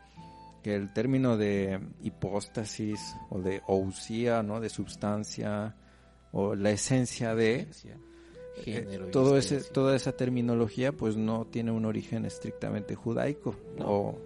que 0.66 0.74
el 0.74 0.92
término 0.92 1.36
de 1.36 1.78
hipóstasis 2.02 2.98
o 3.30 3.38
de 3.40 3.62
ousia, 3.68 4.42
¿no? 4.42 4.58
De 4.60 4.68
substancia 4.68 5.76
o 6.32 6.56
la 6.56 6.72
esencia 6.72 7.36
de 7.36 7.68
Género 8.64 9.06
eh, 9.06 9.10
todo 9.12 9.36
ese, 9.38 9.60
toda 9.60 9.94
esa 9.94 10.10
terminología 10.16 10.90
pues 10.90 11.16
no 11.16 11.46
tiene 11.46 11.70
un 11.70 11.84
origen 11.84 12.24
estrictamente 12.24 12.96
judaico 12.96 13.54
No. 13.78 13.86
o, 13.88 14.18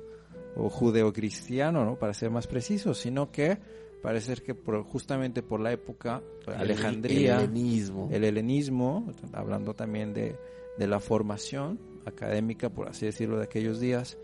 o 0.57 0.71
judeocristiano, 0.71 1.85
¿no? 1.85 1.99
Para 1.99 2.15
ser 2.15 2.31
más 2.31 2.47
precisos, 2.47 2.97
sino 2.97 3.31
que 3.31 3.59
parece 4.03 4.35
que 4.37 4.55
por- 4.55 4.83
justamente 4.85 5.43
por 5.43 5.61
la 5.61 5.73
época, 5.73 6.23
El- 6.47 6.55
Alejandría, 6.55 7.37
El 7.37 7.45
helenismo. 7.51 8.09
el 8.11 8.25
helenismo, 8.25 9.13
hablando 9.35 9.75
también 9.75 10.15
de, 10.15 10.37
de 10.79 10.87
la 10.87 11.01
formación 11.01 11.79
académica, 12.07 12.71
por 12.71 12.89
así 12.89 13.05
decirlo, 13.05 13.37
de 13.37 13.45
aquellos 13.45 13.79
días, 13.79 14.17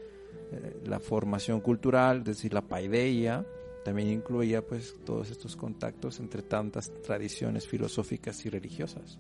eh, 0.53 0.77
la 0.85 1.01
formación 1.01 1.61
cultural, 1.61 2.19
es 2.19 2.25
decir, 2.25 2.55
la 2.55 2.63
paideia, 2.63 3.45
también 3.85 4.09
incluía 4.09 4.67
pues 4.67 4.97
todos 5.05 5.31
estos 5.31 5.55
contactos 5.55 6.19
entre 6.19 6.43
tantas 6.43 6.93
tradiciones 7.05 7.69
filosóficas 7.69 8.45
y 8.45 8.51
religiosas. 8.51 9.19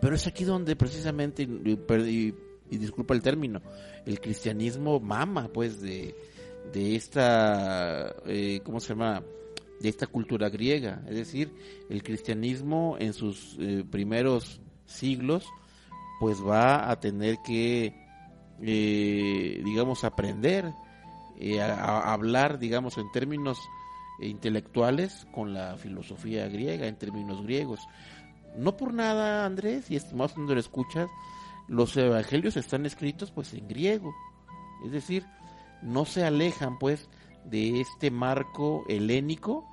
Pero 0.00 0.14
es 0.14 0.26
aquí 0.26 0.44
donde 0.44 0.76
precisamente, 0.76 1.42
y, 1.42 2.34
disculpa 2.70 3.14
el 3.14 3.20
término, 3.20 3.60
el 4.06 4.18
cristianismo 4.20 4.98
mama, 4.98 5.50
pues, 5.52 5.80
de, 5.82 6.14
de 6.72 6.96
esta, 6.96 8.14
eh, 8.24 8.60
¿cómo 8.64 8.80
se 8.80 8.90
llama? 8.90 9.22
De 9.80 9.88
esta 9.88 10.06
cultura 10.06 10.48
griega. 10.48 11.02
Es 11.08 11.16
decir, 11.16 11.52
el 11.90 12.02
cristianismo 12.02 12.96
en 12.98 13.12
sus 13.12 13.56
eh, 13.60 13.84
primeros 13.88 14.60
siglos, 14.86 15.44
pues 16.18 16.38
va 16.42 16.90
a 16.90 16.98
tener 16.98 17.38
que, 17.44 18.07
eh, 18.62 19.60
digamos, 19.64 20.04
aprender 20.04 20.72
eh, 21.38 21.60
a, 21.60 22.12
hablar, 22.12 22.58
digamos, 22.58 22.98
en 22.98 23.10
términos 23.12 23.58
intelectuales 24.20 25.26
con 25.32 25.54
la 25.54 25.76
filosofía 25.76 26.48
griega, 26.48 26.86
en 26.86 26.96
términos 26.96 27.42
griegos. 27.42 27.80
No 28.56 28.76
por 28.76 28.92
nada, 28.92 29.44
Andrés, 29.46 29.90
y 29.90 29.96
estimados 29.96 30.32
cuando 30.32 30.54
lo 30.54 30.60
escuchas, 30.60 31.08
los 31.68 31.96
evangelios 31.96 32.56
están 32.56 32.86
escritos 32.86 33.30
pues 33.30 33.54
en 33.54 33.68
griego. 33.68 34.12
Es 34.84 34.92
decir, 34.92 35.24
no 35.82 36.04
se 36.04 36.24
alejan 36.24 36.78
pues 36.78 37.08
de 37.44 37.80
este 37.80 38.10
marco 38.10 38.84
helénico 38.88 39.64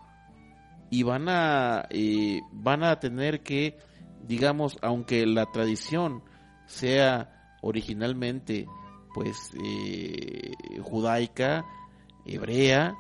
y 0.90 1.04
van 1.04 1.28
a 1.30 1.88
eh, 1.90 2.42
van 2.52 2.84
a 2.84 3.00
tener 3.00 3.42
que 3.42 3.78
digamos 4.22 4.78
aunque 4.82 5.26
la 5.26 5.52
tradición 5.52 6.24
sea 6.68 7.35
originalmente 7.66 8.68
pues 9.14 9.52
eh, 9.64 10.52
judaica 10.82 11.66
hebrea 12.26 12.96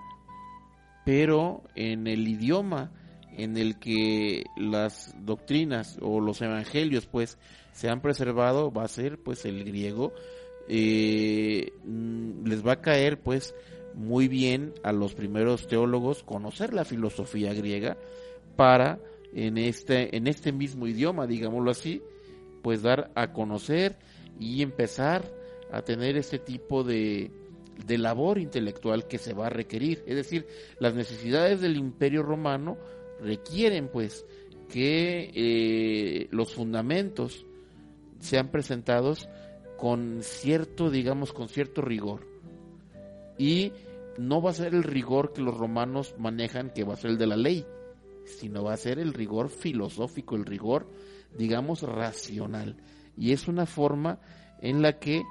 pero 1.06 1.62
en 1.76 2.08
el 2.08 2.28
idioma 2.28 2.92
en 3.38 3.58
el 3.58 3.78
que 3.78 4.44
las 4.58 5.16
doctrinas 5.24 5.98
o 6.02 6.20
los 6.20 6.42
evangelios 6.42 7.06
pues 7.06 7.38
se 7.74 7.90
han 7.90 8.02
preservado 8.02 8.72
va 8.72 8.84
a 8.84 8.88
ser 8.88 9.20
pues 9.22 9.46
el 9.46 9.64
griego 9.64 10.14
eh, 10.68 11.72
mm, 11.86 12.48
les 12.48 12.66
va 12.66 12.74
a 12.74 12.82
caer 12.82 13.20
pues 13.20 13.54
muy 13.94 14.28
bien 14.28 14.74
a 14.84 14.92
los 14.92 15.14
primeros 15.14 15.68
teólogos 15.68 16.24
conocer 16.24 16.74
la 16.74 16.86
filosofía 16.86 17.54
griega 17.54 17.98
para 18.56 19.00
en 19.34 19.58
este 19.60 20.16
en 20.18 20.28
este 20.28 20.52
mismo 20.52 20.88
idioma 20.88 21.28
digámoslo 21.28 21.70
así 21.70 22.02
pues 22.64 22.82
dar 22.82 23.12
a 23.14 23.32
conocer 23.32 23.96
y 24.40 24.62
empezar 24.62 25.32
a 25.72 25.82
tener 25.82 26.18
este 26.18 26.40
tipo 26.40 26.84
de, 26.84 27.32
de 27.86 27.98
labor 27.98 28.40
intelectual 28.40 29.08
que 29.08 29.18
se 29.18 29.34
va 29.34 29.48
a 29.48 29.50
requerir. 29.50 30.04
Es 30.08 30.16
decir, 30.16 30.48
las 30.80 30.94
necesidades 30.94 31.62
del 31.62 31.78
imperio 31.78 32.24
romano 32.24 32.78
requieren 33.22 33.90
pues 33.92 34.26
que 34.70 35.32
eh, 35.34 36.28
los 36.32 36.54
fundamentos 36.54 37.46
sean 38.20 38.50
presentados 38.50 39.30
con 39.78 40.20
cierto, 40.22 40.90
digamos, 40.90 41.34
con 41.34 41.50
cierto 41.50 41.82
rigor. 41.82 42.28
Y 43.38 43.74
no 44.18 44.42
va 44.42 44.52
a 44.52 44.54
ser 44.54 44.74
el 44.74 44.84
rigor 44.84 45.34
que 45.34 45.42
los 45.42 45.58
romanos 45.58 46.16
manejan, 46.18 46.72
que 46.72 46.84
va 46.84 46.94
a 46.94 46.98
ser 46.98 47.12
el 47.12 47.18
de 47.18 47.28
la 47.28 47.36
ley, 47.36 47.66
sino 48.26 48.64
va 48.64 48.74
a 48.74 48.78
ser 48.78 49.00
el 49.00 49.14
rigor 49.14 49.50
filosófico, 49.50 50.36
el 50.36 50.46
rigor, 50.46 50.88
digamos, 51.38 51.82
racional. 51.84 52.78
Y 53.18 53.32
es 53.32 53.48
una 53.48 53.66
forma 53.66 54.20
en 54.62 54.82
la 54.82 55.00
que, 55.00 55.24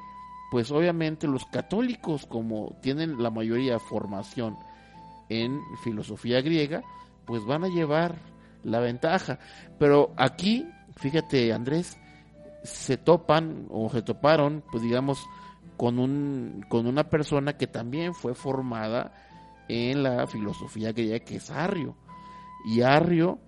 pues 0.50 0.70
obviamente 0.70 1.26
los 1.26 1.44
católicos, 1.46 2.26
como 2.26 2.76
tienen 2.80 3.22
la 3.22 3.30
mayoría 3.30 3.78
formación 3.78 4.56
en 5.28 5.60
filosofía 5.82 6.40
griega, 6.40 6.82
pues 7.24 7.44
van 7.44 7.64
a 7.64 7.68
llevar 7.68 8.16
la 8.62 8.80
ventaja. 8.80 9.38
Pero 9.78 10.12
aquí, 10.16 10.66
fíjate 10.96 11.52
Andrés, 11.52 11.98
se 12.62 12.96
topan 12.96 13.66
o 13.70 13.90
se 13.90 14.02
toparon, 14.02 14.62
pues 14.70 14.82
digamos, 14.82 15.24
con, 15.76 15.98
un, 15.98 16.64
con 16.68 16.86
una 16.86 17.04
persona 17.04 17.56
que 17.56 17.66
también 17.66 18.14
fue 18.14 18.34
formada 18.34 19.12
en 19.68 20.02
la 20.02 20.26
filosofía 20.26 20.92
griega, 20.92 21.24
que 21.24 21.36
es 21.36 21.50
Arrio. 21.50 21.96
Y 22.66 22.82
Arrio, 22.82 23.38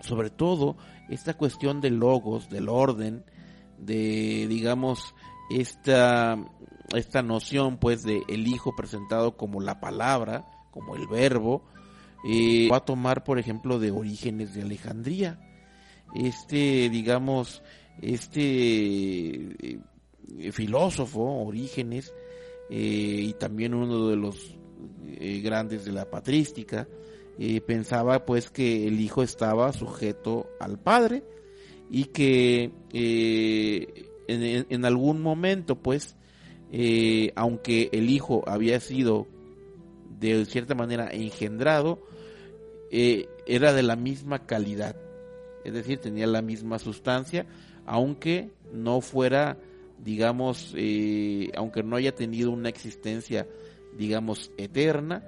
sobre 0.00 0.30
todo, 0.30 0.76
esta 1.08 1.34
cuestión 1.34 1.80
de 1.80 1.90
logos, 1.90 2.48
del 2.48 2.68
orden, 2.68 3.24
de, 3.78 4.46
digamos, 4.48 5.14
esta, 5.50 6.38
esta 6.94 7.22
noción, 7.22 7.78
pues, 7.78 8.02
de 8.02 8.22
el 8.28 8.46
hijo 8.46 8.74
presentado 8.76 9.36
como 9.36 9.60
la 9.60 9.80
palabra, 9.80 10.46
como 10.70 10.96
el 10.96 11.06
verbo, 11.06 11.62
eh, 12.24 12.68
va 12.70 12.78
a 12.78 12.84
tomar, 12.84 13.24
por 13.24 13.38
ejemplo, 13.38 13.78
de 13.78 13.90
orígenes 13.90 14.54
de 14.54 14.62
Alejandría. 14.62 15.38
Este, 16.14 16.88
digamos, 16.88 17.62
este 18.00 18.20
eh, 19.66 20.52
filósofo, 20.52 21.44
Orígenes, 21.44 22.12
eh, 22.70 23.20
y 23.28 23.32
también 23.34 23.74
uno 23.74 24.08
de 24.08 24.16
los 24.16 24.54
grandes 25.42 25.84
de 25.84 25.90
la 25.90 26.08
patrística, 26.08 26.86
pensaba 27.66 28.24
pues 28.24 28.50
que 28.50 28.86
el 28.86 29.00
hijo 29.00 29.22
estaba 29.22 29.72
sujeto 29.72 30.46
al 30.60 30.78
padre 30.78 31.24
y 31.90 32.06
que 32.06 32.70
eh, 32.92 34.08
en, 34.26 34.84
algún 34.84 35.22
momento 35.22 35.76
pues 35.76 36.16
eh, 36.72 37.32
aunque 37.34 37.88
el 37.92 38.10
hijo 38.10 38.44
había 38.46 38.78
sido 38.80 39.26
de 40.20 40.44
cierta 40.44 40.74
manera 40.74 41.08
engendrado 41.10 42.02
eh, 42.90 43.28
era 43.46 43.72
de 43.72 43.82
la 43.82 43.96
misma 43.96 44.46
calidad 44.46 44.96
es 45.64 45.72
decir 45.72 45.98
tenía 45.98 46.26
la 46.26 46.42
misma 46.42 46.78
sustancia 46.78 47.46
aunque 47.86 48.50
no 48.72 49.00
fuera 49.00 49.58
digamos 49.98 50.74
aunque 51.56 51.82
no 51.82 51.96
haya 51.96 52.14
tenido 52.14 52.50
una 52.50 52.68
existencia 52.68 53.46
digamos 53.96 54.50
eterna 54.58 55.24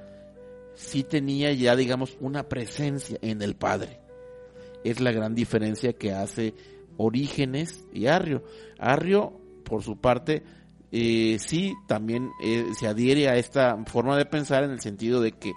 sí 0.81 1.05
tenía 1.05 1.53
ya, 1.53 1.77
digamos, 1.77 2.17
una 2.21 2.49
presencia 2.49 3.19
en 3.21 3.43
el 3.43 3.55
Padre. 3.55 4.00
Es 4.85 5.01
la 5.01 5.13
gran 5.13 5.35
diferencia 5.35 5.93
que 5.93 6.13
hace 6.13 6.55
Orígenes 6.97 7.85
y 7.93 8.07
Arrio. 8.07 8.45
Arrio, 8.79 9.33
por 9.65 9.83
su 9.83 9.97
parte, 9.97 10.43
eh, 10.93 11.39
sí 11.39 11.75
también 11.87 12.31
eh, 12.43 12.67
se 12.79 12.89
adhiere 12.89 13.29
a 13.29 13.37
esta 13.37 13.77
forma 13.87 14.17
de 14.17 14.27
pensar 14.27 14.65
en 14.65 14.71
el 14.71 14.81
sentido 14.81 15.21
de 15.21 15.33
que 15.33 15.53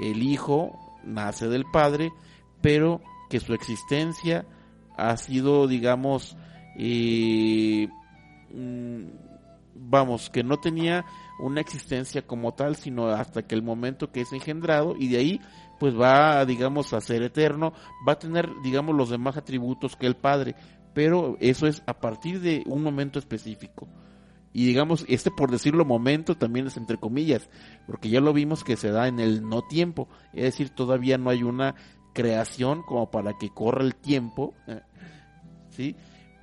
el 0.00 0.22
Hijo 0.22 0.78
nace 1.04 1.48
del 1.48 1.64
Padre, 1.70 2.12
pero 2.60 3.00
que 3.28 3.40
su 3.40 3.52
existencia 3.52 4.46
ha 4.96 5.16
sido, 5.16 5.66
digamos, 5.66 6.36
eh, 6.76 7.88
mm, 8.52 9.04
vamos, 9.74 10.30
que 10.30 10.42
no 10.42 10.58
tenía 10.58 11.04
una 11.40 11.60
existencia 11.60 12.22
como 12.22 12.52
tal, 12.52 12.76
sino 12.76 13.08
hasta 13.08 13.42
que 13.42 13.54
el 13.54 13.62
momento 13.62 14.12
que 14.12 14.22
es 14.22 14.32
engendrado 14.32 14.94
y 14.98 15.08
de 15.08 15.18
ahí 15.18 15.40
pues 15.80 15.98
va, 15.98 16.44
digamos, 16.44 16.92
a 16.92 17.00
ser 17.00 17.22
eterno, 17.22 17.72
va 18.06 18.12
a 18.12 18.18
tener, 18.18 18.50
digamos, 18.62 18.94
los 18.94 19.08
demás 19.08 19.38
atributos 19.38 19.96
que 19.96 20.06
el 20.06 20.14
Padre, 20.14 20.54
pero 20.92 21.38
eso 21.40 21.66
es 21.66 21.82
a 21.86 21.94
partir 21.94 22.40
de 22.40 22.62
un 22.66 22.82
momento 22.82 23.18
específico. 23.18 23.88
Y 24.52 24.66
digamos, 24.66 25.06
este 25.08 25.30
por 25.30 25.50
decirlo 25.50 25.84
momento 25.84 26.36
también 26.36 26.66
es 26.66 26.76
entre 26.76 26.98
comillas, 26.98 27.48
porque 27.86 28.10
ya 28.10 28.20
lo 28.20 28.32
vimos 28.32 28.62
que 28.62 28.76
se 28.76 28.90
da 28.90 29.08
en 29.08 29.20
el 29.20 29.48
no 29.48 29.62
tiempo, 29.62 30.08
es 30.34 30.42
decir, 30.42 30.70
todavía 30.70 31.18
no 31.18 31.30
hay 31.30 31.42
una 31.42 31.74
creación 32.12 32.82
como 32.82 33.10
para 33.10 33.38
que 33.38 33.48
corra 33.48 33.82
el 33.82 33.94
tiempo, 33.94 34.54
eh, 34.66 34.82
¿sí? 35.70 35.96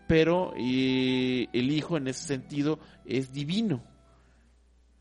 Pero 0.07 0.53
eh, 0.57 1.47
el 1.53 1.71
Hijo 1.71 1.97
en 1.97 2.07
ese 2.07 2.25
sentido 2.25 2.79
es 3.05 3.33
divino, 3.33 3.83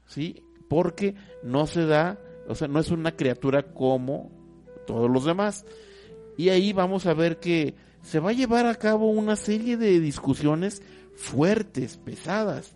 ¿sí? 0.05 0.43
Porque 0.69 1.15
no 1.43 1.67
se 1.67 1.87
da, 1.87 2.19
o 2.49 2.55
sea, 2.55 2.69
no 2.69 2.81
es 2.81 2.91
una 2.91 3.17
criatura 3.17 3.63
como 3.63 4.31
todos 4.87 5.11
los 5.11 5.25
demás. 5.25 5.65
Y 6.37 6.51
ahí 6.51 6.73
vamos 6.73 7.07
a 7.07 7.15
ver 7.15 7.39
que 7.39 7.75
se 8.03 8.21
va 8.21 8.31
a 8.31 8.35
llevar 8.35 8.67
a 8.67 8.75
cabo 8.75 9.11
una 9.11 9.37
serie 9.37 9.77
de 9.77 9.99
discusiones 10.01 10.83
fuertes, 11.15 11.97
pesadas. 11.97 12.75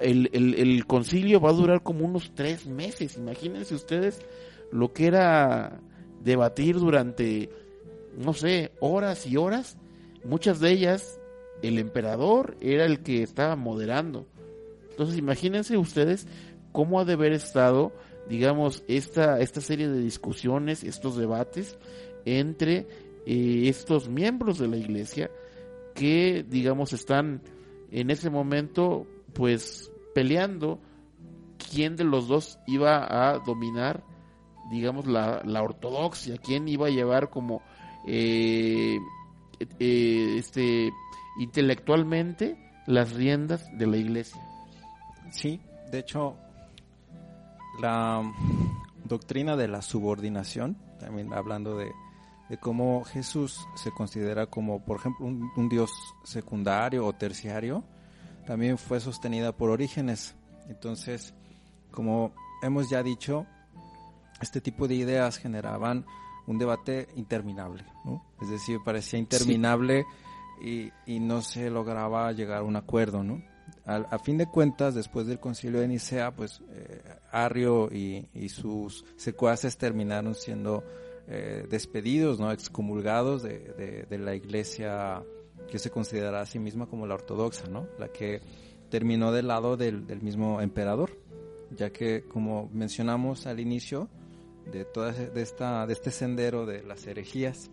El, 0.00 0.86
concilio 0.86 1.40
va 1.40 1.50
a 1.50 1.54
durar 1.54 1.82
como 1.82 2.06
unos 2.06 2.32
tres 2.34 2.66
meses. 2.66 3.16
Imagínense 3.16 3.74
ustedes 3.74 4.20
lo 4.72 4.92
que 4.92 5.06
era 5.06 5.80
debatir 6.22 6.76
durante, 6.76 7.50
no 8.16 8.32
sé, 8.32 8.72
horas 8.80 9.26
y 9.26 9.36
horas. 9.36 9.76
Muchas 10.24 10.60
de 10.60 10.70
ellas, 10.70 11.20
el 11.62 11.78
emperador 11.78 12.56
era 12.60 12.86
el 12.86 13.00
que 13.02 13.22
estaba 13.22 13.56
moderando. 13.56 14.26
Entonces 14.90 15.18
imagínense 15.18 15.76
ustedes 15.76 16.26
cómo 16.72 17.00
ha 17.00 17.04
de 17.04 17.14
haber 17.14 17.32
estado, 17.32 17.92
digamos, 18.28 18.82
esta, 18.88 19.40
esta 19.40 19.60
serie 19.60 19.88
de 19.88 20.00
discusiones, 20.00 20.84
estos 20.84 21.16
debates 21.16 21.78
entre 22.24 22.86
eh, 23.26 23.68
estos 23.68 24.08
miembros 24.08 24.58
de 24.58 24.68
la 24.68 24.76
iglesia 24.76 25.30
que, 25.94 26.44
digamos, 26.48 26.92
están 26.92 27.42
en 27.90 28.10
ese 28.10 28.30
momento, 28.30 29.06
pues, 29.32 29.90
peleando 30.14 30.80
quién 31.70 31.96
de 31.96 32.04
los 32.04 32.28
dos 32.28 32.58
iba 32.66 33.04
a 33.04 33.38
dominar, 33.38 34.02
digamos, 34.70 35.06
la, 35.06 35.42
la 35.44 35.62
ortodoxia, 35.62 36.38
quién 36.38 36.66
iba 36.68 36.88
a 36.88 36.90
llevar 36.90 37.30
como 37.30 37.62
eh, 38.06 38.98
eh, 39.78 40.36
este 40.38 40.92
intelectualmente 41.38 42.56
las 42.86 43.12
riendas 43.12 43.66
de 43.76 43.86
la 43.86 43.96
iglesia. 43.96 44.40
Sí, 45.30 45.60
de 45.90 46.00
hecho, 46.00 46.36
la 47.80 48.22
doctrina 49.04 49.56
de 49.56 49.68
la 49.68 49.82
subordinación, 49.82 50.76
también 50.98 51.32
hablando 51.32 51.76
de, 51.76 51.92
de 52.48 52.58
cómo 52.58 53.04
Jesús 53.04 53.66
se 53.74 53.90
considera 53.90 54.46
como, 54.46 54.84
por 54.84 54.98
ejemplo, 54.98 55.26
un, 55.26 55.50
un 55.56 55.68
dios 55.68 55.90
secundario 56.24 57.06
o 57.06 57.12
terciario, 57.12 57.84
también 58.46 58.78
fue 58.78 59.00
sostenida 59.00 59.52
por 59.52 59.70
Orígenes. 59.70 60.34
Entonces, 60.68 61.34
como 61.90 62.32
hemos 62.62 62.90
ya 62.90 63.02
dicho, 63.02 63.46
este 64.40 64.60
tipo 64.60 64.88
de 64.88 64.94
ideas 64.94 65.38
generaban 65.38 66.04
un 66.46 66.58
debate 66.58 67.08
interminable, 67.16 67.84
¿no? 68.04 68.24
Es 68.42 68.50
decir, 68.50 68.78
parecía 68.84 69.18
interminable 69.18 70.04
y, 70.62 70.90
y 71.06 71.20
no 71.20 71.40
se 71.40 71.70
lograba 71.70 72.30
llegar 72.32 72.58
a 72.58 72.64
un 72.64 72.76
acuerdo, 72.76 73.22
¿no? 73.22 73.42
A 73.86 74.18
fin 74.18 74.38
de 74.38 74.46
cuentas, 74.46 74.94
después 74.94 75.26
del 75.26 75.38
concilio 75.38 75.80
de 75.80 75.88
Nicea, 75.88 76.30
pues 76.34 76.62
eh, 76.70 77.02
Arrio 77.30 77.92
y, 77.92 78.26
sus 78.48 79.04
secuaces 79.16 79.76
terminaron 79.76 80.34
siendo 80.34 80.82
eh, 81.28 81.66
despedidos, 81.68 82.40
¿no? 82.40 82.50
excomulgados 82.50 83.42
de, 83.42 84.06
de- 84.08 84.18
la 84.18 84.34
iglesia 84.34 85.22
que 85.70 85.78
se 85.78 85.90
considera 85.90 86.40
a 86.40 86.46
sí 86.46 86.58
misma 86.58 86.86
como 86.86 87.06
la 87.06 87.14
ortodoxa, 87.14 87.68
¿no? 87.68 87.86
la 87.98 88.08
que 88.08 88.40
terminó 88.88 89.32
del 89.32 89.48
lado 89.48 89.76
del, 89.76 90.06
del 90.06 90.22
mismo 90.22 90.62
emperador, 90.62 91.18
ya 91.70 91.90
que 91.90 92.24
como 92.24 92.70
mencionamos 92.72 93.46
al 93.46 93.60
inicio 93.60 94.08
de 94.70 94.84
toda 94.86 95.12
de 95.12 95.42
esta 95.42 95.86
de 95.86 95.92
este 95.92 96.10
sendero 96.10 96.64
de 96.64 96.82
las 96.82 97.06
herejías, 97.06 97.70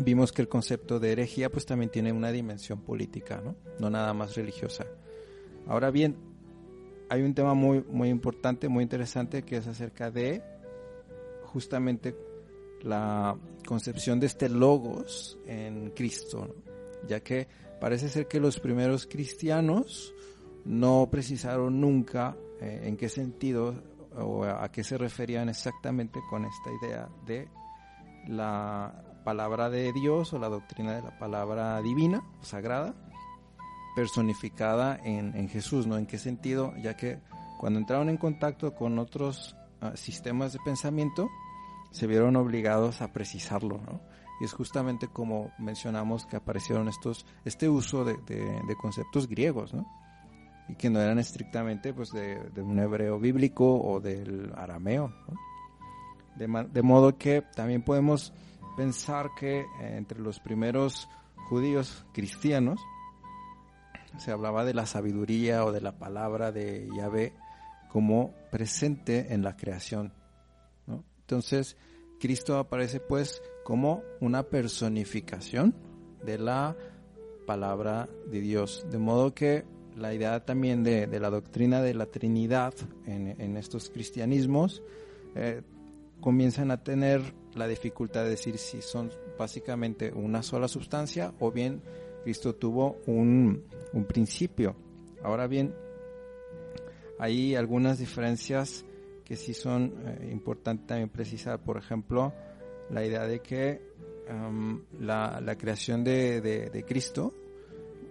vimos 0.00 0.32
que 0.32 0.42
el 0.42 0.48
concepto 0.48 0.98
de 0.98 1.12
herejía 1.12 1.50
pues 1.50 1.66
también 1.66 1.90
tiene 1.90 2.12
una 2.12 2.30
dimensión 2.30 2.80
política, 2.80 3.40
¿no? 3.44 3.56
No 3.78 3.90
nada 3.90 4.12
más 4.14 4.34
religiosa. 4.34 4.86
Ahora 5.66 5.90
bien, 5.90 6.16
hay 7.08 7.22
un 7.22 7.34
tema 7.34 7.54
muy 7.54 7.84
muy 7.90 8.08
importante, 8.08 8.68
muy 8.68 8.82
interesante 8.82 9.42
que 9.42 9.56
es 9.56 9.66
acerca 9.66 10.10
de 10.10 10.42
justamente 11.44 12.14
la 12.82 13.36
concepción 13.66 14.20
de 14.20 14.26
este 14.26 14.48
logos 14.48 15.38
en 15.46 15.90
Cristo, 15.90 16.54
ya 17.06 17.20
que 17.20 17.48
parece 17.80 18.08
ser 18.08 18.28
que 18.28 18.40
los 18.40 18.60
primeros 18.60 19.06
cristianos 19.06 20.14
no 20.64 21.08
precisaron 21.10 21.80
nunca 21.80 22.36
eh, 22.60 22.82
en 22.84 22.96
qué 22.96 23.08
sentido 23.08 23.74
o 24.18 24.44
a 24.44 24.70
qué 24.70 24.82
se 24.82 24.96
referían 24.96 25.48
exactamente 25.48 26.20
con 26.30 26.44
esta 26.44 26.70
idea 26.72 27.08
de 27.26 27.48
la 28.28 29.05
palabra 29.26 29.68
de 29.70 29.92
Dios 29.92 30.32
o 30.32 30.38
la 30.38 30.48
doctrina 30.48 30.94
de 30.94 31.02
la 31.02 31.18
palabra 31.18 31.82
divina, 31.82 32.22
sagrada, 32.42 32.94
personificada 33.96 35.00
en, 35.04 35.34
en 35.34 35.48
Jesús, 35.48 35.86
¿no? 35.86 35.98
¿En 35.98 36.06
qué 36.06 36.16
sentido? 36.16 36.72
Ya 36.82 36.96
que 36.96 37.18
cuando 37.58 37.78
entraron 37.80 38.08
en 38.08 38.18
contacto 38.18 38.74
con 38.74 38.98
otros 39.00 39.56
ah, 39.80 39.92
sistemas 39.96 40.52
de 40.52 40.58
pensamiento, 40.64 41.28
se 41.90 42.06
vieron 42.06 42.36
obligados 42.36 43.02
a 43.02 43.12
precisarlo, 43.12 43.78
¿no? 43.78 44.00
Y 44.40 44.44
es 44.44 44.52
justamente 44.52 45.08
como 45.08 45.50
mencionamos 45.58 46.26
que 46.26 46.36
aparecieron 46.36 46.88
estos, 46.88 47.26
este 47.44 47.68
uso 47.68 48.04
de, 48.04 48.16
de- 48.26 48.60
de 48.66 48.76
conceptos 48.76 49.26
griegos, 49.28 49.74
¿no? 49.74 49.86
Y 50.68 50.74
que 50.76 50.90
no 50.90 51.00
eran 51.00 51.18
estrictamente 51.18 51.92
pues 51.94 52.10
de, 52.12 52.38
de 52.50 52.62
un 52.62 52.78
hebreo 52.78 53.18
bíblico 53.18 53.80
o 53.80 53.98
del 54.00 54.52
arameo, 54.56 55.08
¿no? 55.26 55.34
De, 56.36 56.68
de 56.70 56.82
modo 56.82 57.16
que 57.16 57.42
también 57.54 57.82
podemos 57.82 58.34
pensar 58.76 59.30
que 59.34 59.60
eh, 59.60 59.66
entre 59.80 60.20
los 60.20 60.40
primeros 60.40 61.08
judíos 61.48 62.04
cristianos 62.12 62.80
se 64.18 64.30
hablaba 64.30 64.64
de 64.64 64.74
la 64.74 64.86
sabiduría 64.86 65.64
o 65.64 65.72
de 65.72 65.80
la 65.80 65.98
palabra 65.98 66.52
de 66.52 66.88
Yahvé 66.96 67.34
como 67.88 68.34
presente 68.50 69.32
en 69.32 69.42
la 69.42 69.56
creación. 69.56 70.12
Entonces, 71.20 71.76
Cristo 72.20 72.56
aparece 72.58 73.00
pues 73.00 73.42
como 73.64 74.02
una 74.20 74.44
personificación 74.44 75.74
de 76.24 76.38
la 76.38 76.76
palabra 77.46 78.08
de 78.30 78.40
Dios. 78.40 78.86
De 78.90 78.98
modo 78.98 79.34
que 79.34 79.64
la 79.96 80.14
idea 80.14 80.44
también 80.44 80.84
de, 80.84 81.06
de 81.06 81.20
la 81.20 81.30
doctrina 81.30 81.82
de 81.82 81.94
la 81.94 82.06
Trinidad 82.06 82.74
en, 83.06 83.40
en 83.40 83.56
estos 83.56 83.90
cristianismos 83.90 84.82
eh, 85.34 85.62
comienzan 86.20 86.70
a 86.70 86.82
tener 86.82 87.22
la 87.56 87.66
dificultad 87.66 88.24
de 88.24 88.30
decir 88.30 88.58
si 88.58 88.82
son 88.82 89.10
básicamente 89.38 90.12
una 90.12 90.42
sola 90.42 90.68
sustancia 90.68 91.32
o 91.40 91.50
bien 91.50 91.82
Cristo 92.22 92.54
tuvo 92.54 92.98
un, 93.06 93.64
un 93.92 94.04
principio. 94.04 94.76
Ahora 95.22 95.46
bien, 95.46 95.74
hay 97.18 97.54
algunas 97.54 97.98
diferencias 97.98 98.84
que 99.24 99.36
sí 99.36 99.54
son 99.54 99.92
eh, 100.04 100.28
importantes 100.32 100.86
también 100.86 101.08
precisar. 101.08 101.60
Por 101.62 101.76
ejemplo, 101.76 102.32
la 102.90 103.04
idea 103.04 103.26
de 103.26 103.40
que 103.40 103.96
la, 104.98 105.40
la, 105.40 105.56
creación 105.56 106.02
de, 106.02 106.40
de, 106.40 106.84
Cristo, 106.84 107.32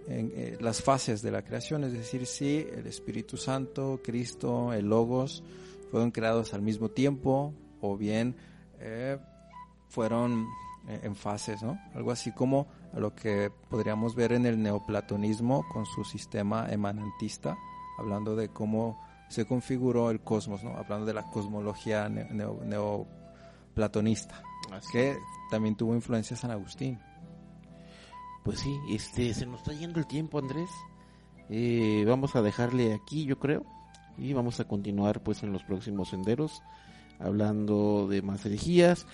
eh, 0.07 0.57
las 0.61 0.81
fases 0.81 1.21
de 1.21 1.29
la 1.29 1.41
creación, 1.41 1.83
es 1.83 1.91
decir, 1.91 2.25
si 2.25 2.65
el 2.73 2.87
Espíritu 2.87 3.35
Santo, 3.35 3.99
Cristo, 4.01 4.71
el 4.71 4.85
Logos, 4.85 5.43
fueron 5.91 6.11
creados 6.11 6.53
al 6.53 6.61
mismo 6.61 6.89
tiempo 6.89 7.53
o 7.81 7.97
bien 7.97 8.35
eh, 8.79 9.17
fueron 9.87 10.47
eh, 10.87 11.01
en 11.03 11.15
fases, 11.15 11.63
¿no? 11.63 11.79
Algo 11.93 12.11
así 12.11 12.31
como 12.31 12.67
lo 12.93 13.15
que 13.15 13.51
podríamos 13.69 14.15
ver 14.15 14.33
en 14.33 14.45
el 14.45 14.61
neoplatonismo 14.61 15.65
con 15.67 15.85
su 15.85 16.03
sistema 16.03 16.67
emanantista, 16.69 17.57
hablando 17.97 18.35
de 18.35 18.49
cómo 18.49 18.99
se 19.29 19.45
configuró 19.45 20.11
el 20.11 20.21
cosmos, 20.21 20.63
¿no? 20.63 20.75
Hablando 20.77 21.05
de 21.05 21.13
la 21.13 21.29
cosmología 21.29 22.07
neo, 22.09 22.61
neoplatonista, 22.63 24.43
así 24.71 24.91
que 24.91 25.11
es. 25.11 25.17
también 25.49 25.75
tuvo 25.75 25.95
influencia 25.95 26.37
San 26.37 26.51
Agustín. 26.51 26.99
Pues 28.43 28.59
sí, 28.59 28.79
este, 28.89 29.33
se 29.33 29.47
nos 29.47 29.61
está 29.61 29.73
yendo 29.73 29.99
el 29.99 30.05
tiempo, 30.05 30.37
Andrés. 30.37 30.69
Eh, 31.49 32.05
vamos 32.07 32.35
a 32.35 32.43
dejarle 32.43 32.93
aquí, 32.93 33.25
yo 33.25 33.39
creo, 33.39 33.65
y 34.17 34.33
vamos 34.33 34.59
a 34.59 34.67
continuar 34.67 35.21
pues 35.23 35.43
en 35.43 35.51
los 35.51 35.63
próximos 35.63 36.09
senderos, 36.09 36.61
hablando 37.19 38.07
de 38.09 38.21
más 38.21 38.45
herejías. 38.45 39.05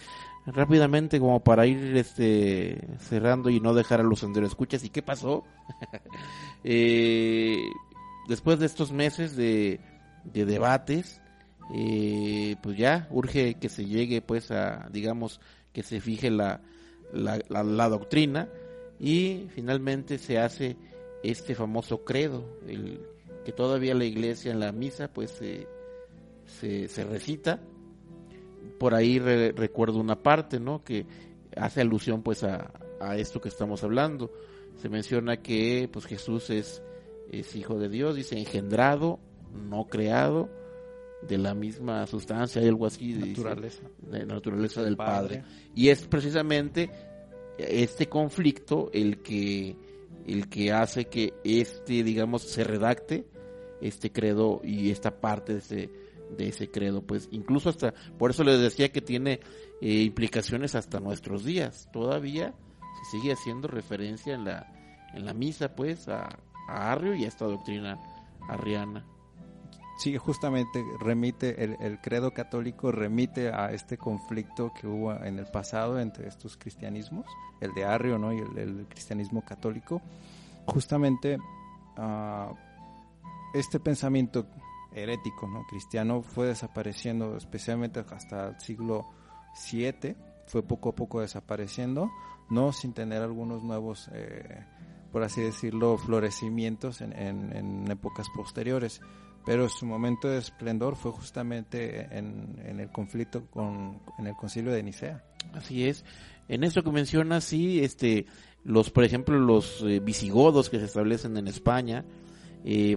Rápidamente, 0.45 1.19
como 1.19 1.39
para 1.41 1.67
ir 1.67 1.95
este 1.95 2.87
cerrando 2.99 3.49
y 3.49 3.59
no 3.59 3.73
dejar 3.75 3.99
a 3.99 4.03
los 4.03 4.19
senderos 4.19 4.49
escuchas. 4.51 4.83
¿Y 4.83 4.89
qué 4.89 5.03
pasó? 5.03 5.43
eh, 6.63 7.61
después 8.27 8.59
de 8.59 8.65
estos 8.65 8.91
meses 8.91 9.35
de, 9.35 9.79
de 10.23 10.45
debates, 10.45 11.21
eh, 11.73 12.55
pues 12.61 12.77
ya 12.77 13.07
urge 13.11 13.55
que 13.55 13.69
se 13.69 13.85
llegue 13.85 14.21
pues 14.21 14.51
a, 14.51 14.89
digamos, 14.91 15.39
que 15.73 15.83
se 15.83 16.01
fije 16.01 16.31
la, 16.31 16.61
la, 17.13 17.39
la, 17.49 17.63
la 17.63 17.89
doctrina 17.89 18.49
y 18.99 19.47
finalmente 19.53 20.17
se 20.17 20.39
hace 20.39 20.75
este 21.23 21.55
famoso 21.55 22.03
credo, 22.03 22.45
el 22.67 22.99
que 23.45 23.51
todavía 23.51 23.93
la 23.95 24.05
iglesia 24.05 24.51
en 24.51 24.59
la 24.59 24.71
misa 24.71 25.07
pues 25.07 25.31
se, 25.31 25.67
se 26.87 27.03
recita. 27.03 27.59
Por 28.79 28.95
ahí 28.95 29.19
re, 29.19 29.51
recuerdo 29.51 29.99
una 29.99 30.21
parte, 30.21 30.59
¿no? 30.59 30.83
Que 30.83 31.05
hace 31.55 31.81
alusión 31.81 32.21
pues 32.23 32.43
a, 32.43 32.71
a, 32.99 33.17
esto 33.17 33.41
que 33.41 33.49
estamos 33.49 33.83
hablando. 33.83 34.31
Se 34.77 34.89
menciona 34.89 35.37
que 35.37 35.89
pues 35.91 36.05
Jesús 36.05 36.49
es, 36.49 36.81
es 37.31 37.55
hijo 37.55 37.77
de 37.77 37.89
Dios, 37.89 38.15
dice 38.15 38.37
engendrado, 38.37 39.19
no 39.53 39.85
creado, 39.85 40.49
de 41.21 41.37
la 41.37 41.53
misma 41.53 42.07
sustancia, 42.07 42.61
hay 42.61 42.67
algo 42.67 42.87
así 42.87 43.13
de 43.13 43.27
naturaleza, 43.27 43.83
dice, 44.01 44.17
de 44.17 44.25
naturaleza 44.25 44.83
del 44.83 44.97
padre. 44.97 45.39
padre. 45.39 45.69
Y 45.75 45.89
es 45.89 46.07
precisamente 46.07 46.89
este 47.57 48.07
conflicto 48.09 48.89
el 48.93 49.21
que 49.21 49.75
el 50.27 50.49
que 50.49 50.71
hace 50.71 51.05
que 51.05 51.33
este 51.43 52.03
digamos 52.03 52.43
se 52.43 52.63
redacte 52.63 53.25
este 53.81 54.11
credo 54.11 54.61
y 54.63 54.91
esta 54.91 55.19
parte 55.19 55.53
de 55.53 55.59
ese 55.59 55.89
de 56.37 56.49
ese 56.49 56.71
credo 56.71 57.01
pues 57.01 57.29
incluso 57.31 57.69
hasta 57.69 57.93
por 58.17 58.31
eso 58.31 58.43
les 58.43 58.59
decía 58.59 58.91
que 58.91 59.01
tiene 59.01 59.39
eh, 59.81 60.01
implicaciones 60.03 60.75
hasta 60.75 60.99
nuestros 60.99 61.43
días 61.43 61.89
todavía 61.91 62.53
se 63.03 63.17
sigue 63.17 63.33
haciendo 63.33 63.67
referencia 63.67 64.33
en 64.33 64.45
la 64.45 64.73
en 65.13 65.25
la 65.25 65.33
misa 65.33 65.75
pues 65.75 66.07
a, 66.07 66.39
a 66.67 66.91
Arrio 66.91 67.15
y 67.15 67.25
a 67.25 67.27
esta 67.27 67.45
doctrina 67.45 67.99
arriana 68.47 69.05
sí, 70.01 70.17
justamente 70.17 70.83
remite, 70.99 71.63
el, 71.63 71.77
el, 71.79 71.99
credo 72.01 72.33
católico 72.33 72.91
remite 72.91 73.49
a 73.49 73.71
este 73.71 73.97
conflicto 73.99 74.73
que 74.73 74.87
hubo 74.87 75.13
en 75.13 75.37
el 75.37 75.45
pasado 75.45 75.99
entre 75.99 76.27
estos 76.27 76.57
cristianismos, 76.57 77.27
el 77.59 77.71
de 77.75 77.85
Arrio 77.85 78.17
¿no? 78.17 78.33
y 78.33 78.39
el, 78.39 78.57
el 78.57 78.87
cristianismo 78.87 79.45
católico. 79.45 80.01
Justamente 80.65 81.37
uh, 81.97 82.55
este 83.53 83.79
pensamiento 83.79 84.47
herético 84.93 85.47
¿no? 85.47 85.63
cristiano 85.69 86.21
fue 86.21 86.47
desapareciendo, 86.47 87.37
especialmente 87.37 88.03
hasta 88.11 88.49
el 88.49 88.59
siglo 88.59 89.05
VII, 89.71 90.15
fue 90.47 90.63
poco 90.63 90.89
a 90.89 90.95
poco 90.95 91.21
desapareciendo, 91.21 92.11
no 92.49 92.71
sin 92.73 92.93
tener 92.93 93.21
algunos 93.21 93.63
nuevos... 93.63 94.09
Eh, 94.13 94.63
por 95.11 95.23
así 95.23 95.41
decirlo, 95.41 95.97
florecimientos 95.97 97.01
en, 97.01 97.11
en- 97.11 97.53
en 97.53 97.91
épocas 97.91 98.27
posteriores. 98.33 99.01
Pero 99.45 99.67
su 99.67 99.85
momento 99.85 100.29
de 100.29 100.37
esplendor 100.37 100.95
fue 100.95 101.11
justamente 101.11 102.07
en, 102.17 102.57
en 102.63 102.79
el 102.79 102.89
conflicto 102.93 103.45
con 103.51 103.99
en 104.17 104.27
el 104.27 104.37
concilio 104.37 104.71
de 104.71 104.83
Nicea. 104.83 105.21
Así 105.53 105.85
es. 105.85 106.05
En 106.47 106.63
esto 106.63 106.81
que 106.81 106.91
mencionas, 106.93 107.43
sí, 107.43 107.83
este, 107.83 108.25
los, 108.63 108.89
por 108.89 109.03
ejemplo, 109.03 109.37
los 109.37 109.81
eh, 109.81 109.99
visigodos 109.99 110.69
que 110.69 110.79
se 110.79 110.85
establecen 110.85 111.35
en 111.35 111.49
España 111.49 112.05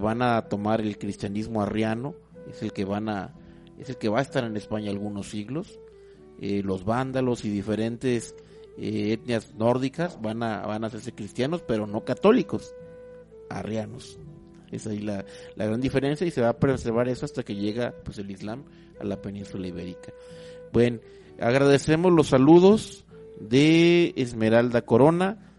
van 0.01 0.23
a 0.23 0.43
tomar 0.49 0.81
el 0.81 0.99
cristianismo 0.99 1.62
arriano, 1.62 2.15
es 2.51 2.62
el 2.62 2.73
que 2.73 2.85
van 2.85 3.09
a, 3.09 3.35
es 3.79 3.89
el 3.89 3.97
que 3.97 4.09
va 4.09 4.19
a 4.19 4.23
estar 4.23 4.45
en 4.45 4.57
España 4.57 4.91
algunos 4.91 5.29
siglos. 5.31 5.79
Eh, 6.41 6.62
los 6.65 6.85
vándalos 6.85 7.45
y 7.45 7.51
diferentes 7.51 8.35
eh, 8.77 9.12
etnias 9.12 9.55
nórdicas 9.55 10.21
van 10.21 10.43
a, 10.43 10.67
van 10.67 10.85
a 10.85 10.89
hacerse 10.89 11.12
cristianos, 11.12 11.62
pero 11.62 11.87
no 11.87 12.05
católicos, 12.05 12.75
arrianos. 13.49 14.19
Es 14.71 14.87
ahí 14.87 14.99
la, 14.99 15.25
la 15.55 15.67
gran 15.67 15.81
diferencia 15.81 16.27
y 16.27 16.33
se 16.33 16.41
va 16.41 16.49
a 16.49 16.59
preservar 16.59 17.09
eso 17.09 17.25
hasta 17.25 17.45
que 17.45 17.55
llega 17.55 17.95
pues 18.05 18.19
el 18.19 18.31
Islam 18.31 18.65
a 19.01 19.05
la 19.05 19.23
península 19.23 19.69
ibérica. 19.69 20.12
Bueno, 20.73 20.99
agradecemos 21.39 22.12
los 22.12 22.29
saludos 22.29 23.05
de 23.39 24.12
Esmeralda 24.17 24.83
Corona, 24.83 25.53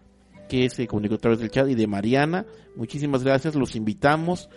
que 0.48 0.70
se 0.70 0.86
comunicó 0.86 1.16
a 1.16 1.18
través 1.18 1.38
del 1.38 1.50
chat, 1.50 1.68
y 1.68 1.74
de 1.74 1.86
Mariana. 1.86 2.46
Muchísimas 2.74 3.22
gracias, 3.22 3.54
los 3.54 3.76
invitamos 3.76 4.48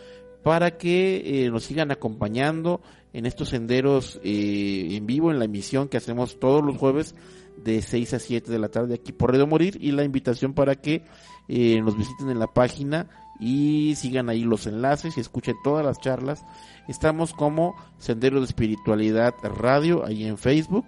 para 0.43 0.77
que 0.77 1.45
eh, 1.45 1.51
nos 1.51 1.63
sigan 1.63 1.91
acompañando 1.91 2.81
en 3.13 3.25
estos 3.25 3.49
senderos 3.49 4.19
eh, 4.23 4.87
en 4.91 5.05
vivo, 5.05 5.31
en 5.31 5.39
la 5.39 5.45
emisión 5.45 5.89
que 5.89 5.97
hacemos 5.97 6.39
todos 6.39 6.63
los 6.63 6.77
jueves 6.77 7.15
de 7.57 7.81
6 7.81 8.13
a 8.13 8.19
7 8.19 8.51
de 8.51 8.59
la 8.59 8.69
tarde 8.69 8.95
aquí 8.95 9.11
por 9.11 9.31
Radio 9.31 9.47
Morir 9.47 9.77
y 9.81 9.91
la 9.91 10.03
invitación 10.03 10.53
para 10.53 10.75
que 10.75 11.03
eh, 11.47 11.81
nos 11.81 11.97
visiten 11.97 12.29
en 12.29 12.39
la 12.39 12.47
página 12.47 13.09
y 13.39 13.95
sigan 13.95 14.29
ahí 14.29 14.43
los 14.43 14.67
enlaces 14.67 15.17
y 15.17 15.21
escuchen 15.21 15.55
todas 15.63 15.85
las 15.85 15.99
charlas. 15.99 16.43
Estamos 16.87 17.33
como 17.33 17.75
Sendero 17.97 18.39
de 18.39 18.45
Espiritualidad 18.45 19.33
Radio 19.43 20.05
ahí 20.05 20.25
en 20.25 20.37
Facebook 20.37 20.85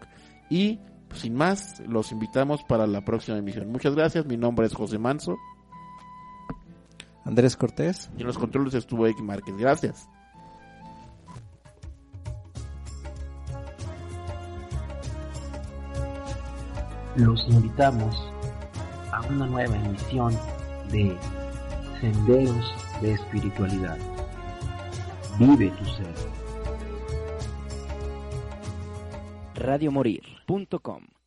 y 0.49 0.79
sin 1.14 1.36
más 1.36 1.82
los 1.88 2.12
invitamos 2.12 2.64
para 2.64 2.88
la 2.88 3.03
próxima 3.03 3.38
emisión. 3.38 3.72
Muchas 3.72 3.95
gracias, 3.95 4.26
mi 4.26 4.38
nombre 4.38 4.66
es 4.66 4.74
José 4.74 4.97
Manso 4.97 5.38
Andrés 7.26 7.55
Cortés. 7.55 8.09
y 8.18 8.22
en 8.22 8.28
los 8.28 8.38
controles 8.38 8.74
estuvo 8.74 9.05
X 9.07 9.22
Márquez. 9.22 9.55
Gracias. 9.57 10.09
Los 17.16 17.45
invitamos 17.49 18.16
a 19.12 19.22
una 19.28 19.45
nueva 19.45 19.76
emisión 19.76 20.34
de 20.91 21.16
Senderos 21.99 22.74
de 23.01 23.14
Espiritualidad. 23.14 23.97
Vive 25.38 25.70
tu 25.72 25.86
ser. 25.86 26.16
Radiomorir.com 30.51 31.20